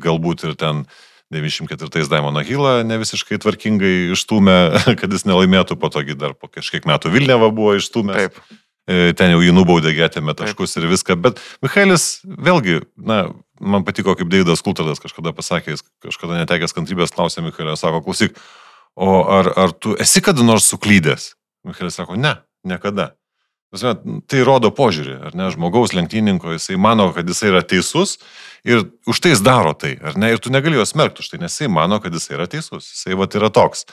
Galbūt 0.04 0.46
ir 0.50 0.58
ten 0.60 0.86
94 1.34 2.08
Daimono 2.12 2.44
Hillą 2.46 2.84
ne 2.88 3.00
visiškai 3.02 3.40
tvarkingai 3.44 4.14
išstumė, 4.16 4.58
kad 5.00 5.12
jis 5.12 5.28
nelaimėtų, 5.28 5.76
po 5.80 5.92
togi 5.94 6.16
dar 6.20 6.38
po 6.38 6.50
kažkiek 6.52 6.88
metų 6.88 7.12
Vilneva 7.14 7.52
buvo 7.52 7.76
išstumęs. 7.80 8.30
Taip. 8.30 8.64
E, 8.88 9.12
ten 9.20 9.34
jau 9.34 9.42
jį 9.44 9.52
nubaudė, 9.52 9.92
getėme 9.92 10.32
taškus 10.38 10.78
Taip. 10.78 10.86
ir 10.86 10.94
viską, 10.94 11.18
bet 11.20 11.42
Michaelis 11.66 12.22
vėlgi, 12.24 12.80
na, 12.96 13.26
man 13.60 13.84
patiko, 13.84 14.16
kaip 14.16 14.32
Deidas 14.32 14.64
Kultadas 14.64 15.04
kažkada 15.04 15.34
pasakė, 15.36 15.76
jis 15.76 15.84
kažkada 16.06 16.40
netekęs 16.40 16.76
kantrybės 16.78 17.12
klausė 17.12 17.44
Michaelio, 17.44 17.76
sako, 17.76 18.00
klausyk, 18.06 18.40
o 18.96 19.26
ar, 19.28 19.52
ar 19.60 19.76
tu 19.76 19.98
esi 20.00 20.24
kada 20.24 20.46
nors 20.48 20.70
suklydęs? 20.72 21.34
Michaelis 21.68 22.00
sako, 22.00 22.16
ne, 22.16 22.38
niekada. 22.64 23.17
Tai 23.76 24.44
rodo 24.48 24.70
požiūrį, 24.72 25.16
ar 25.28 25.34
ne, 25.36 25.50
žmogaus 25.52 25.92
lenktyninko, 25.92 26.54
jisai 26.56 26.78
mano, 26.80 27.10
kad 27.12 27.28
jisai 27.28 27.50
yra 27.52 27.60
teisus 27.68 28.16
ir 28.64 28.86
už 29.04 29.20
tai 29.20 29.34
jis 29.34 29.42
daro 29.44 29.74
tai, 29.76 29.98
ar 30.00 30.16
ne, 30.16 30.32
ir 30.32 30.40
tu 30.40 30.54
negali 30.54 30.80
jo 30.80 30.86
smerkti 30.88 31.20
už 31.20 31.34
tai, 31.34 31.42
nes 31.42 31.52
jisai 31.52 31.68
mano, 31.68 32.00
kad 32.00 32.16
jisai 32.16 32.38
yra 32.38 32.48
teisus, 32.48 32.88
jisai 32.94 33.20
va 33.20 33.28
yra 33.28 33.52
toks. 33.52 33.84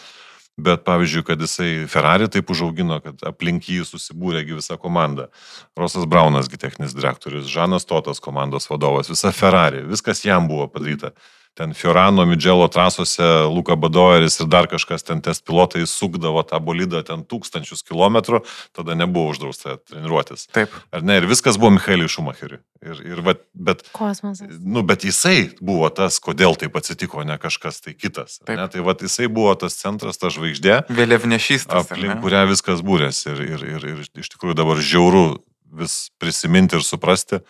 Bet 0.55 0.85
pavyzdžiui, 0.87 1.25
kad 1.27 1.41
jisai 1.43 1.89
Ferrari 1.91 2.29
taip 2.31 2.53
užaugino, 2.55 3.01
kad 3.03 3.25
aplink 3.27 3.67
jį 3.67 3.83
susibūrėgi 3.89 4.55
visa 4.55 4.77
komanda. 4.79 5.27
Rosas 5.75 6.07
Braunasgi 6.07 6.61
techninis 6.63 6.95
direktorius, 6.95 7.51
Žanas 7.51 7.89
Totas 7.91 8.23
komandos 8.23 8.71
vadovas, 8.71 9.11
visa 9.11 9.35
Ferrari, 9.35 9.83
viskas 9.91 10.23
jam 10.23 10.47
buvo 10.47 10.69
padaryta 10.71 11.11
ten 11.55 11.75
Fiorano, 11.75 12.27
Midželo 12.27 12.67
trasose, 12.69 13.47
Luka 13.51 13.77
Badoeris 13.79 14.41
ir 14.43 14.51
dar 14.51 14.67
kažkas 14.71 15.07
ten 15.07 15.23
test 15.23 15.45
pilotai 15.47 15.87
sukdavo 15.87 16.43
tą 16.43 16.59
bolidą 16.59 17.05
ten 17.07 17.23
tūkstančius 17.23 17.87
kilometrų, 17.87 18.43
tada 18.75 18.97
nebuvo 18.99 19.31
uždrausta 19.33 19.79
treniruotis. 19.87 20.49
Taip. 20.55 20.75
Ar 20.95 21.07
ne? 21.07 21.21
Ir 21.23 21.29
viskas 21.31 21.59
buvo 21.61 21.77
Michaeliui 21.77 22.11
Šumacheriui. 22.11 22.61
Ir, 22.85 23.01
ir, 23.07 23.23
bet, 23.25 23.47
bet, 23.55 23.87
Kosmosas. 23.97 24.51
Nu, 24.61 24.83
bet 24.85 25.07
jisai 25.07 25.55
buvo 25.63 25.89
tas, 25.95 26.19
kodėl 26.21 26.59
taip 26.61 26.77
atsitiko, 26.77 27.23
ne 27.25 27.39
kažkas 27.41 27.81
tai 27.87 27.95
kitas. 27.97 28.43
Ne? 28.51 28.67
Tai 28.69 28.85
va, 28.85 28.97
jisai 29.01 29.31
buvo 29.33 29.55
tas 29.57 29.79
centras, 29.79 30.21
ta 30.21 30.29
žvaigždė. 30.35 30.83
Vėliavnešys. 30.93 31.71
Aplink 31.73 32.21
kurią 32.25 32.45
viskas 32.51 32.85
būrėsi. 32.85 33.31
Ir, 33.33 33.45
ir, 33.55 33.67
ir, 33.79 33.91
ir 33.95 34.25
iš 34.25 34.35
tikrųjų 34.35 34.59
dabar 34.59 34.83
žiauru 34.83 35.27
vis 35.75 36.11
prisiminti 36.21 36.79
ir 36.79 36.85
suprasti, 36.87 37.41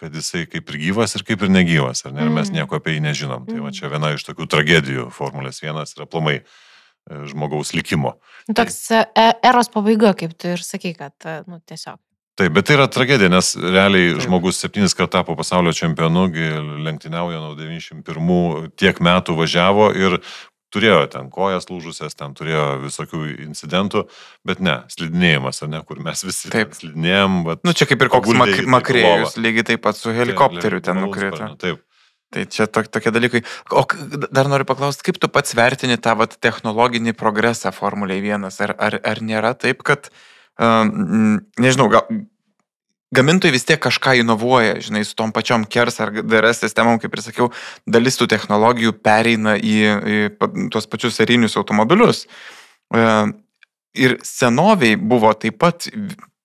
kad 0.00 0.16
jisai 0.16 0.46
kaip 0.48 0.72
ir 0.72 0.80
gyvas 0.86 1.14
ir 1.16 1.24
kaip 1.28 1.44
ir 1.44 1.52
negyvas, 1.52 2.04
ar 2.06 2.14
ne? 2.16 2.24
Ir 2.24 2.32
mes 2.32 2.48
mm. 2.48 2.58
nieko 2.58 2.80
apie 2.80 2.96
jį 2.96 3.04
nežinom. 3.04 3.46
Tai 3.48 3.58
va 3.58 3.68
mm. 3.68 3.76
čia 3.76 3.92
viena 3.92 4.12
iš 4.16 4.26
tokių 4.28 4.48
tragedijų 4.50 5.08
Formulės 5.14 5.62
1 5.62 5.96
yra 5.98 6.08
plomai 6.10 6.40
e, 6.40 6.44
žmogaus 7.30 7.74
likimo. 7.76 8.16
Nu, 8.48 8.56
toks 8.58 8.82
e, 8.96 9.02
e, 9.14 9.26
eros 9.50 9.72
pabaiga, 9.72 10.14
kaip 10.16 10.36
tu 10.40 10.54
ir 10.54 10.64
sakai, 10.64 10.94
kad, 10.98 11.16
nu, 11.46 11.60
tiesiog. 11.68 12.00
Taip, 12.40 12.54
bet 12.56 12.64
tai 12.64 12.76
yra 12.78 12.86
tragedija, 12.88 13.28
nes 13.28 13.52
realiai 13.60 14.14
Taip. 14.14 14.22
žmogus 14.24 14.60
septynis 14.62 14.94
kartų 14.96 15.12
tapo 15.18 15.34
pasaulio 15.36 15.74
čempionu, 15.76 16.22
lenktyniauja 16.86 17.42
nuo 17.42 17.52
91 17.58 18.70
tiek 18.80 19.02
metų 19.04 19.36
važiavo 19.36 19.90
ir 19.98 20.16
turėjo 20.74 21.02
ten 21.12 21.28
kojas 21.34 21.68
lūžusias, 21.70 22.16
ten 22.18 22.34
turėjo 22.38 22.64
visokių 22.84 23.22
incidentų, 23.46 24.06
bet 24.46 24.62
ne, 24.64 24.80
slidinėjimas, 24.92 25.62
ne, 25.70 25.82
kur 25.86 26.00
mes 26.04 26.24
visi 26.26 26.50
taip 26.52 26.74
slidinėjom. 26.78 27.38
Nu 27.66 27.76
čia 27.76 27.88
kaip 27.90 28.06
ir 28.06 28.12
koks 28.12 28.34
mak 28.38 28.56
makrėjus, 28.78 29.38
lygiai 29.42 29.66
taip 29.72 29.84
pat 29.86 29.98
su 29.98 30.14
helikopteriu 30.14 30.82
ten 30.84 31.02
nukrito. 31.02 31.54
Taip. 31.60 31.84
Tai 32.30 32.44
čia 32.46 32.68
to, 32.70 32.84
tokie 32.86 33.10
dalykai. 33.10 33.40
O 33.74 33.82
dar 34.30 34.46
noriu 34.46 34.66
paklausti, 34.66 35.02
kaip 35.08 35.18
tu 35.18 35.26
pats 35.26 35.56
vertini 35.58 35.96
tą 35.98 36.14
vat, 36.20 36.36
technologinį 36.38 37.16
progresą 37.18 37.72
Formulė 37.74 38.20
1? 38.22 38.46
Ar, 38.46 38.74
ar, 38.78 38.96
ar 39.02 39.20
nėra 39.26 39.50
taip, 39.58 39.82
kad, 39.86 40.12
um, 40.54 41.40
nežinau, 41.58 41.88
gal, 41.90 42.06
gamintojai 43.14 43.54
vis 43.54 43.66
tiek 43.66 43.80
kažką 43.82 44.14
inovuoja, 44.20 44.78
žinai, 44.84 45.02
su 45.06 45.16
tom 45.18 45.34
pačiom 45.34 45.66
KERS 45.70 46.00
ar 46.04 46.14
DRS 46.22 46.62
sistemom, 46.64 47.00
kaip 47.02 47.14
ir 47.16 47.24
sakiau, 47.24 47.50
dalis 47.86 48.18
tų 48.20 48.30
technologijų 48.30 48.94
pereina 49.02 49.56
į, 49.58 49.76
į 50.14 50.18
tuos 50.72 50.88
pačius 50.90 51.18
serinius 51.18 51.58
automobilius. 51.60 52.26
E, 52.94 53.06
ir 53.98 54.18
senoviai 54.26 54.96
buvo 54.96 55.32
taip 55.34 55.58
pat 55.62 55.88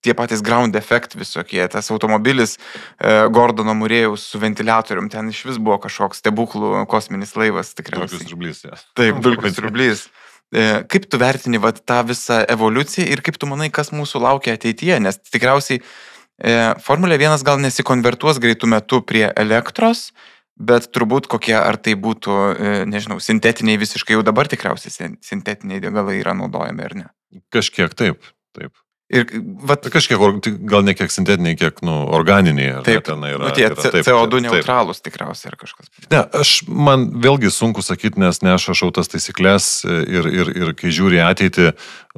tie 0.06 0.14
patys 0.18 0.44
ground 0.46 0.78
effect 0.78 1.16
visokie, 1.18 1.64
tas 1.72 1.90
automobilis 1.94 2.58
e, 2.58 3.26
Gordono 3.34 3.74
Murėjaus 3.78 4.26
su 4.30 4.42
ventiliatorium, 4.42 5.10
ten 5.10 5.32
iš 5.34 5.42
vis 5.50 5.62
buvo 5.62 5.80
kažkoks 5.86 6.22
stebuklų 6.22 6.86
kosminis 6.92 7.34
laivas 7.40 7.74
tikriausiai. 7.78 8.22
Dulkius 8.22 8.34
rublys, 8.34 8.64
ja. 8.68 8.78
Taip, 8.98 9.22
dulkius 9.26 9.62
rublys. 9.66 10.08
E, 10.54 10.66
kaip 10.90 11.08
tu 11.10 11.22
vertini 11.22 11.62
vat, 11.62 11.82
tą 11.90 12.04
visą 12.06 12.44
evoliuciją 12.54 13.08
ir 13.10 13.24
kaip 13.26 13.40
tu 13.42 13.50
manai, 13.50 13.72
kas 13.74 13.90
mūsų 13.96 14.22
laukia 14.28 14.54
ateityje, 14.58 15.00
nes 15.02 15.18
tikriausiai 15.26 15.82
Formulė 16.84 17.16
1 17.16 17.44
gal 17.48 17.62
nesikonvertuos 17.64 18.42
greitų 18.44 18.68
metų 18.68 19.02
prie 19.08 19.30
elektros, 19.40 20.10
bet 20.60 20.90
turbūt 20.92 21.28
kokie 21.32 21.56
ar 21.56 21.78
tai 21.78 21.96
būtų, 21.96 22.36
e, 22.56 22.74
nežinau, 22.88 23.20
sintetiniai 23.24 23.80
visiškai 23.80 24.16
jau 24.18 24.24
dabar 24.24 24.48
tikriausiai 24.52 25.16
sintetiniai 25.24 25.80
degalai 25.84 26.20
yra 26.20 26.36
naudojami 26.36 26.84
ar 26.84 26.96
ne. 26.96 27.08
Kažkiek 27.52 27.96
taip, 27.96 28.24
taip. 28.56 28.76
Ir 29.14 29.28
vat, 29.62 29.84
tai 29.84 29.92
kažkiek, 29.94 30.18
gal 30.66 30.82
ne 30.82 30.96
kiek 30.98 31.12
sintetiniai, 31.14 31.54
kiek 31.60 31.84
nu, 31.86 31.94
organiniai. 32.18 32.80
Taip, 32.86 33.04
ten 33.06 33.22
yra. 33.28 33.44
Nu, 33.44 33.52
tie 33.54 33.68
yra, 33.68 33.78
taip, 33.78 34.00
CO2 34.02 34.40
neutralūs 34.48 35.04
tikriausiai 35.06 35.52
ar 35.52 35.58
kažkas. 35.62 35.92
Ne, 36.10 36.24
aš, 36.40 36.54
man 36.66 37.12
vėlgi 37.22 37.52
sunku 37.54 37.84
sakyti, 37.86 38.18
nes 38.24 38.42
ne 38.42 38.56
aš 38.56 38.72
rašau 38.72 38.90
tas 38.96 39.12
taisyklės 39.14 39.68
ir, 39.86 40.26
ir, 40.26 40.50
ir 40.58 40.74
kai 40.80 40.90
žiūri 40.90 41.22
ateitį, 41.22 41.76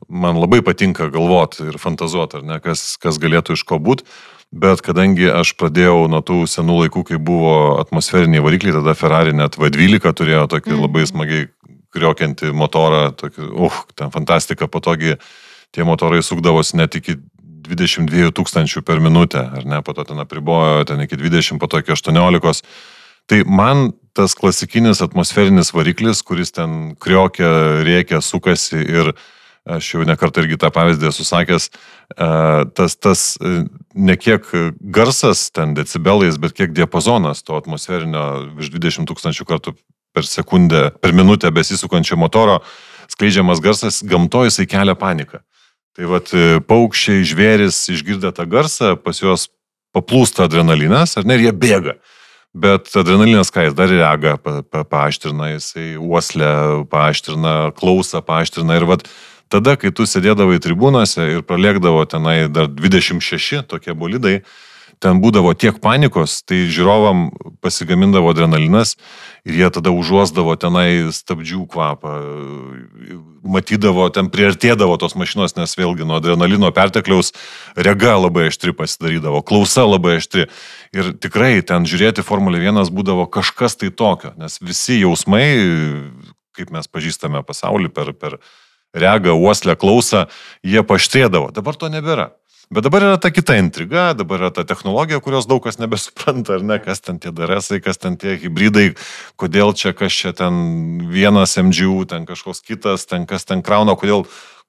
man 0.08 0.40
labai 0.40 0.62
patinka 0.64 1.10
galvoti 1.12 1.68
ir 1.68 1.76
fantazuoti, 1.82 2.40
ar 2.40 2.48
ne, 2.48 2.60
kas, 2.64 2.94
kas 3.04 3.20
galėtų 3.20 3.60
iš 3.60 3.66
ko 3.68 3.82
būti. 3.84 4.08
Bet 4.56 4.80
kadangi 4.80 5.28
aš 5.28 5.58
pradėjau 5.60 6.06
nuo 6.08 6.22
tų 6.24 6.46
senų 6.48 6.86
laikų, 6.86 7.04
kai 7.10 7.20
buvo 7.20 7.82
atmosferiniai 7.82 8.40
varikliai, 8.46 8.78
tada 8.78 8.96
Ferrari 8.96 9.36
net 9.36 9.60
V12 9.60 10.08
turėjo 10.16 10.46
tokį 10.56 10.72
mm. 10.72 10.86
labai 10.86 11.04
smagiai 11.10 11.50
kriokiantį 11.92 12.54
motorą, 12.56 13.10
tokį, 13.20 13.50
uh, 13.52 13.82
ten 14.00 14.14
fantastika, 14.16 14.70
patogiai 14.72 15.20
tie 15.78 15.86
motorai 15.86 16.24
sukdavosi 16.26 16.80
net 16.80 16.98
iki 16.98 17.20
22 17.68 18.32
tūkstančių 18.34 18.82
per 18.88 19.02
minutę, 19.04 19.44
ar 19.60 19.66
ne, 19.68 19.82
po 19.86 19.94
to 19.94 20.08
ten 20.08 20.18
apribojo, 20.24 20.88
ten 20.90 21.04
iki 21.04 21.20
20, 21.20 21.60
po 21.62 21.70
to 21.70 21.84
iki 21.84 21.94
18. 21.94 22.64
Tai 23.28 23.40
man 23.46 23.92
tas 24.18 24.34
klasikinis 24.34 25.04
atmosferinis 25.04 25.74
variklis, 25.76 26.24
kuris 26.26 26.56
ten 26.56 26.96
kriokia, 26.98 27.84
rėkia, 27.86 28.24
sukasi 28.24 28.80
ir 28.82 29.12
aš 29.68 29.90
jau 29.94 30.06
nekartą 30.08 30.46
irgi 30.46 30.58
tą 30.62 30.72
pavyzdį 30.72 31.10
esu 31.10 31.26
sakęs, 31.28 31.68
e, 32.16 32.28
tas, 32.80 32.96
tas 32.96 33.24
e, 33.44 33.66
ne 33.94 34.16
kiek 34.16 34.48
garsas 34.80 35.50
ten 35.52 35.76
decibelais, 35.76 36.40
bet 36.40 36.56
kiek 36.56 36.72
diapazonas 36.72 37.44
to 37.44 37.60
atmosferinio 37.60 38.24
virš 38.56 38.72
20 38.78 39.12
tūkstančių 39.12 39.48
kartų 39.50 39.76
per 40.16 40.26
sekundę, 40.26 40.88
per 41.04 41.12
minutę 41.14 41.52
besisukančio 41.52 42.16
motoro 42.18 42.62
skleidžiamas 43.12 43.60
garsas 43.64 44.00
gamtoje 44.08 44.54
jisai 44.54 44.70
kelia 44.72 44.96
paniką. 44.96 45.44
Tai 45.98 46.06
vad 46.12 46.30
e, 46.38 46.60
paukščiai, 46.62 47.24
žvėris 47.26 47.80
išgirdę 47.90 48.30
tą 48.38 48.44
garsą, 48.46 48.92
pas 49.02 49.18
juos 49.18 49.48
paplūsta 49.98 50.46
adrenalinas, 50.46 51.16
ar 51.18 51.26
ne, 51.26 51.40
ir 51.40 51.48
jie 51.48 51.54
bėga. 51.58 51.96
Bet 52.58 52.92
adrenalinas, 53.02 53.50
ką 53.54 53.66
jis 53.66 53.74
dar 53.78 53.90
rega, 53.90 54.36
pa, 54.38 54.60
pa, 54.62 54.84
paaštrina, 54.86 55.56
jisai 55.56 55.96
uoslę 55.98 56.52
paaštrina, 56.92 57.56
klausą 57.78 58.22
paaštrina. 58.26 58.78
Ir 58.78 58.86
vad 58.92 59.08
tada, 59.50 59.74
kai 59.74 59.90
tu 59.90 60.06
sėdėdavai 60.06 60.60
tribūnose 60.62 61.26
ir 61.34 61.42
pralėkdavo 61.50 62.06
tenai 62.10 62.44
dar 62.54 62.70
26 62.70 63.66
tokie 63.66 63.98
bolidai, 63.98 64.44
ten 65.04 65.22
būdavo 65.22 65.54
tiek 65.58 65.78
panikos, 65.82 66.42
tai 66.48 66.66
žiūrovam 66.72 67.28
pasigamindavo 67.62 68.32
adrenalinas 68.32 68.96
ir 69.48 69.60
jie 69.62 69.70
tada 69.74 69.94
užuosdavo 69.94 70.56
tenai 70.60 71.10
stabdžių 71.14 71.66
kvapą, 71.72 72.14
matydavo, 73.48 74.08
ten 74.14 74.32
priartėdavo 74.34 74.98
tos 75.02 75.16
mašinos, 75.20 75.56
nes 75.60 75.78
vėlgi 75.78 76.08
nuo 76.08 76.18
adrenalino 76.20 76.72
pertekliaus 76.76 77.34
rega 77.78 78.18
labai 78.18 78.50
aštri 78.52 78.74
pasidarydavo, 78.78 79.44
klausa 79.48 79.86
labai 79.88 80.18
aštri. 80.22 80.48
Ir 80.96 81.14
tikrai 81.22 81.62
ten 81.66 81.88
žiūrėti 81.88 82.26
Formulė 82.26 82.64
1 82.66 82.92
būdavo 82.94 83.28
kažkas 83.32 83.78
tai 83.80 83.92
tokio, 83.94 84.34
nes 84.42 84.60
visi 84.64 85.02
jausmai, 85.04 85.46
kaip 86.58 86.74
mes 86.74 86.90
pažįstame 86.90 87.44
pasaulį 87.46 87.94
per, 87.94 88.12
per 88.18 88.40
regą, 88.98 89.38
uoslę, 89.38 89.78
klausą, 89.78 90.26
jie 90.66 90.82
paštrėdavo. 90.84 91.52
Dabar 91.54 91.78
to 91.78 91.92
nebėra. 91.94 92.32
Bet 92.68 92.84
dabar 92.84 93.06
yra 93.06 93.16
ta 93.16 93.30
kita 93.32 93.56
intriga, 93.56 94.10
dabar 94.12 94.42
yra 94.42 94.50
ta 94.52 94.66
technologija, 94.68 95.22
kurios 95.24 95.46
daug 95.48 95.62
kas 95.64 95.78
nebesupranta, 95.80 96.58
ar 96.58 96.66
ne, 96.68 96.76
kas 96.84 97.00
ten 97.00 97.16
tie 97.24 97.32
DRS, 97.32 97.72
kas 97.84 97.96
ten 97.96 98.18
tie 98.20 98.36
hybridai, 98.42 98.90
kodėl 99.40 99.72
čia, 99.72 99.94
kas 99.96 100.12
čia 100.12 100.34
ten 100.36 101.00
vienas 101.08 101.56
MGU, 101.56 102.04
ten 102.12 102.28
kažkoks 102.28 102.60
kitas, 102.68 103.06
ten 103.08 103.24
kas 103.30 103.48
ten 103.48 103.64
krauna, 103.64 103.96
kodėl 103.96 104.26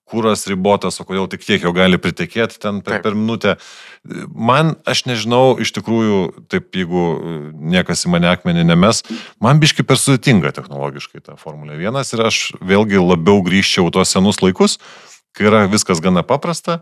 kuras 0.09 0.47
ribotas, 0.47 1.01
o 1.03 1.07
kodėl 1.09 1.27
tik 1.33 1.43
tiek 1.43 1.67
jo 1.67 1.73
gali 1.75 1.99
pritekėti 1.99 2.61
ten 2.63 2.79
per, 2.87 3.03
per 3.03 3.19
minutę. 3.19 3.57
Man, 4.31 4.77
aš 4.89 5.03
nežinau, 5.11 5.59
iš 5.59 5.75
tikrųjų, 5.77 6.21
taip 6.55 6.79
jeigu 6.79 7.03
niekas 7.75 8.07
į 8.07 8.15
mane 8.15 8.31
akmenį 8.31 8.63
nemes, 8.71 9.03
man 9.43 9.59
biški 9.59 9.83
per 9.83 9.99
sudėtinga 9.99 10.55
technologiškai 10.55 11.25
ta 11.27 11.35
Formulė 11.41 11.77
1 11.83 12.15
ir 12.15 12.25
aš 12.31 12.41
vėlgi 12.63 13.03
labiau 13.03 13.43
grįžčiau 13.43 13.91
tuos 13.91 14.15
senus 14.15 14.39
laikus, 14.45 14.79
kai 15.35 15.51
yra 15.51 15.67
viskas 15.67 15.99
gana 16.05 16.23
paprasta 16.23 16.79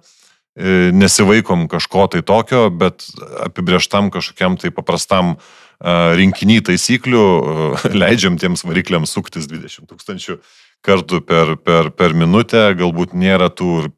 nesivaikom 0.56 1.66
kažko 1.68 2.06
tai 2.12 2.22
tokio, 2.24 2.70
bet 2.72 3.04
apibrieštam 3.44 4.08
kažkokiam 4.14 4.56
tai 4.60 4.72
paprastam 4.72 5.34
rinkinį 5.80 6.62
taisyklių 6.70 7.24
leidžiam 8.02 8.38
tiems 8.40 8.64
varikliams 8.64 9.12
suktis 9.12 9.48
20 9.50 9.90
tūkstančių 9.90 10.38
kartų 10.86 11.20
per, 11.26 11.56
per, 11.60 11.90
per 11.92 12.14
minutę, 12.16 12.70
galbūt 12.78 13.12
nėra 13.16 13.50
tų 13.52 13.90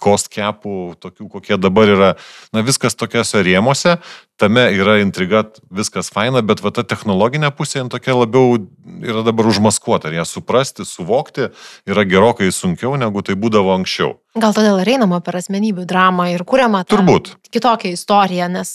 cost 0.00 0.30
capų, 0.32 0.94
tokių 1.02 1.28
kokie 1.32 1.58
dabar 1.60 1.90
yra, 1.90 2.10
na 2.54 2.62
viskas 2.64 2.96
tokiuose 2.98 3.42
rėmose, 3.44 3.98
tame 4.40 4.64
yra 4.74 4.98
intriga, 5.02 5.44
viskas 5.74 6.10
faina, 6.12 6.42
bet 6.42 6.62
va 6.64 6.72
ta 6.74 6.84
technologinė 6.86 7.52
pusė 7.54 7.84
tokia 7.90 8.16
labiau 8.16 8.58
yra 9.04 9.22
dabar 9.26 9.48
užmaskuota 9.50 10.12
ją 10.14 10.24
suprasti, 10.28 10.86
suvokti 10.88 11.50
yra 11.90 12.04
gerokai 12.08 12.50
sunkiau 12.54 12.96
negu 13.00 13.22
tai 13.22 13.36
būdavo 13.38 13.74
anksčiau. 13.76 14.16
Gal 14.34 14.54
todėl 14.56 14.80
ir 14.82 14.94
einama 14.96 15.20
per 15.22 15.38
asmenybių 15.38 15.84
dramą 15.86 16.26
ir 16.32 16.42
kuriama 16.42 16.82
Turbūt. 16.90 17.36
kitokią 17.54 17.92
istoriją, 17.94 18.48
nes, 18.50 18.70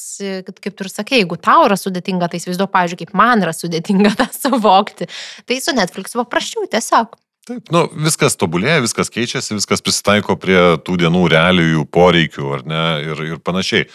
kaip 0.48 0.76
tu 0.78 0.86
ir 0.86 0.92
sakei, 0.92 1.24
jeigu 1.24 1.36
tau 1.36 1.66
yra 1.68 1.76
sudėtinga, 1.80 2.30
tai 2.32 2.40
įsivaizduoju, 2.40 2.72
pavyzdžiui, 2.76 3.02
kaip 3.04 3.18
man 3.20 3.44
yra 3.44 3.56
sudėtinga 3.56 4.14
tą 4.22 4.30
suvokti, 4.36 5.10
tai 5.46 5.60
su 5.60 5.76
Netflix 5.76 6.16
paprasčiau 6.16 6.70
tiesiog. 6.72 7.18
Taip, 7.50 7.72
nu, 7.74 7.88
viskas 8.06 8.36
tobulėja, 8.38 8.84
viskas 8.84 9.10
keičiasi, 9.10 9.56
viskas 9.58 9.82
prisitaiko 9.82 10.36
prie 10.38 10.60
tų 10.86 11.00
dienų 11.02 11.24
realijų, 11.34 11.88
poreikių 11.90 12.52
ar 12.60 12.66
ne 12.70 12.82
ir, 13.08 13.22
ir 13.26 13.40
panašiai. 13.42 13.88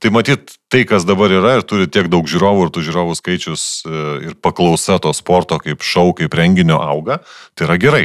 Tai 0.00 0.10
matyt, 0.16 0.54
tai, 0.72 0.86
kas 0.88 1.04
dabar 1.04 1.30
yra 1.30 1.58
ir 1.58 1.66
turi 1.68 1.90
tiek 1.92 2.08
daug 2.10 2.24
žiūrovų 2.26 2.64
ir 2.64 2.72
tų 2.72 2.86
žiūrovų 2.88 3.18
skaičius 3.20 3.66
e, 3.84 4.00
ir 4.30 4.38
paklausa 4.40 4.96
to 5.04 5.12
sporto 5.14 5.60
kaip 5.60 5.84
šau, 5.84 6.14
kaip 6.16 6.32
renginio 6.40 6.80
auga, 6.80 7.20
tai 7.52 7.68
yra 7.68 7.76
gerai. 7.84 8.02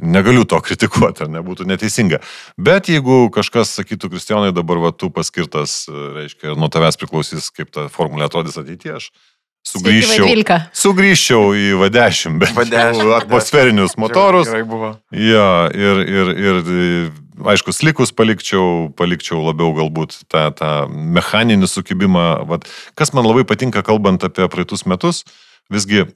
Negaliu 0.00 0.46
to 0.48 0.56
kritikuoti, 0.66 1.26
ar 1.26 1.32
nebūtų 1.36 1.68
neteisinga. 1.68 2.22
Bet 2.56 2.88
jeigu 2.88 3.26
kažkas 3.34 3.76
sakytų, 3.82 4.14
Kristijonai, 4.16 4.54
dabar 4.56 4.80
va, 4.80 4.96
tu 4.96 5.12
paskirtas, 5.12 5.82
e, 5.92 6.06
reiškia, 6.22 6.56
nuo 6.56 6.72
tavęs 6.72 6.96
priklausys, 7.04 7.52
kaip 7.52 7.68
ta 7.76 7.90
formulė 7.92 8.30
atrodys 8.30 8.56
ateityje, 8.64 8.96
aš 8.96 9.12
Sugrįžčiau, 9.68 10.58
sugrįžčiau 10.72 11.48
į 11.52 11.72
V10, 11.82 12.38
bet 12.40 12.54
V10, 12.56 13.02
atmosferinius 13.18 13.98
motorus. 14.00 14.48
Gerai 14.48 14.64
buvo. 14.68 14.94
Ja, 15.12 15.68
ir, 15.74 16.00
ir, 16.08 16.30
ir 16.32 17.10
aišku, 17.52 17.74
slikus 17.76 18.14
palikčiau, 18.16 18.88
palikčiau 18.98 19.42
labiau 19.44 19.74
galbūt 19.76 20.22
tą, 20.30 20.48
tą 20.56 20.72
mechaninį 20.88 21.68
sukibimą. 21.70 22.26
Vat, 22.48 22.66
kas 22.98 23.12
man 23.16 23.28
labai 23.28 23.44
patinka, 23.48 23.84
kalbant 23.86 24.24
apie 24.26 24.48
praeitus 24.50 24.86
metus, 24.88 25.24
visgi, 25.72 26.06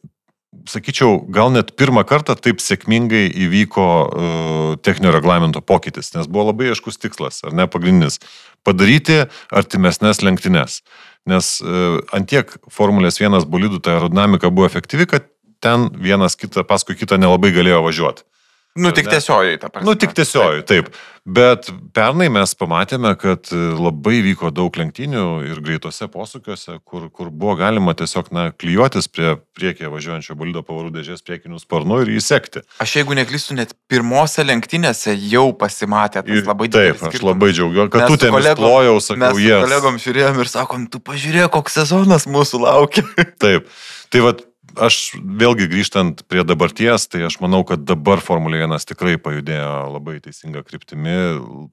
sakyčiau, 0.69 1.21
gal 1.33 1.53
net 1.55 1.75
pirmą 1.81 2.05
kartą 2.09 2.37
taip 2.37 2.61
sėkmingai 2.63 3.25
įvyko 3.47 3.87
uh, 3.87 4.75
techninio 4.85 5.15
reglamento 5.15 5.63
pokytis, 5.65 6.13
nes 6.17 6.29
buvo 6.29 6.51
labai 6.51 6.73
aiškus 6.73 7.01
tikslas, 7.01 7.43
ar 7.47 7.57
ne 7.57 7.69
pagrindinis- 7.71 8.21
padaryti 8.67 9.25
artimesnės 9.51 10.23
lenktynės. 10.23 10.83
Nes 11.31 11.53
uh, 11.63 12.01
antiek 12.17 12.51
Formulės 12.73 13.21
1 13.23 13.47
bolidų 13.51 13.79
ta 13.85 13.97
aerodinamika 13.97 14.51
buvo 14.51 14.67
efektyvi, 14.67 15.07
kad 15.11 15.29
ten 15.63 15.87
vienas 15.95 16.35
kitą 16.39 16.65
paskui 16.67 16.97
kitą 16.99 17.21
nelabai 17.21 17.53
galėjo 17.55 17.83
važiuoti. 17.85 18.27
Nu, 18.73 18.89
tik 18.97 19.09
tiesiojiai, 19.13 19.59
ta 19.61 19.69
prasme. 19.69 19.85
Nu, 19.85 19.93
tik 20.01 20.15
tiesiojiai, 20.17 20.63
taip. 20.65 20.87
Bet 21.23 21.69
pernai 21.95 22.27
mes 22.33 22.55
pamatėme, 22.59 23.13
kad 23.21 23.51
labai 23.53 24.23
vyko 24.25 24.49
daug 24.51 24.75
lenktynių 24.81 25.27
ir 25.45 25.61
greitose 25.63 26.09
posūkiuose, 26.11 26.79
kur, 26.89 27.05
kur 27.15 27.29
buvo 27.29 27.55
galima 27.61 27.93
tiesiog, 27.95 28.31
na, 28.35 28.47
klyjuotis 28.57 29.11
prie 29.13 29.37
priekyje 29.55 29.93
važiuojančio 29.93 30.35
bolido 30.41 30.65
pavarų 30.67 30.91
dėžės 30.97 31.21
priekinių 31.27 31.61
sparnų 31.61 32.01
ir 32.07 32.15
įsekti. 32.17 32.65
Aš 32.83 32.97
jeigu 32.99 33.19
neklystu, 33.21 33.55
net 33.61 33.77
pirmose 33.93 34.43
lenktynėse 34.49 35.15
jau 35.21 35.51
pasimatė 35.53 36.25
tas 36.27 36.49
labai 36.49 36.71
didelis. 36.73 37.03
Taip, 37.05 37.13
aš 37.13 37.27
labai 37.29 37.53
džiaugiuosi, 37.53 37.93
kad 37.93 38.07
mes 38.07 38.15
tu 38.17 38.23
ten 38.25 38.57
plojau, 38.59 38.97
sakau, 39.05 39.35
jie. 39.37 39.53
Yes. 39.53 39.67
Kolegom 39.69 40.01
žiūrėjom 40.03 40.41
ir 40.43 40.53
sakom, 40.57 40.89
tu 40.91 41.03
pažiūrėk, 41.05 41.53
koks 41.55 41.77
sezonas 41.83 42.27
mūsų 42.27 42.65
laukia. 42.65 43.05
taip. 43.45 43.69
Tai 44.13 44.27
vad 44.27 44.43
aš 44.81 45.15
vėlgi 45.19 45.69
grįžtant 45.71 46.25
prie 46.31 46.45
dabarties, 46.47 47.09
tai 47.11 47.25
aš 47.29 47.39
manau, 47.45 47.63
kad 47.69 47.85
dabar 47.89 48.23
Formulė 48.25 48.65
1 48.65 48.89
tikrai 48.93 49.17
pajudėjo 49.21 49.73
labai 49.93 50.19
teisinga 50.25 50.63
kryptimi, 50.67 51.17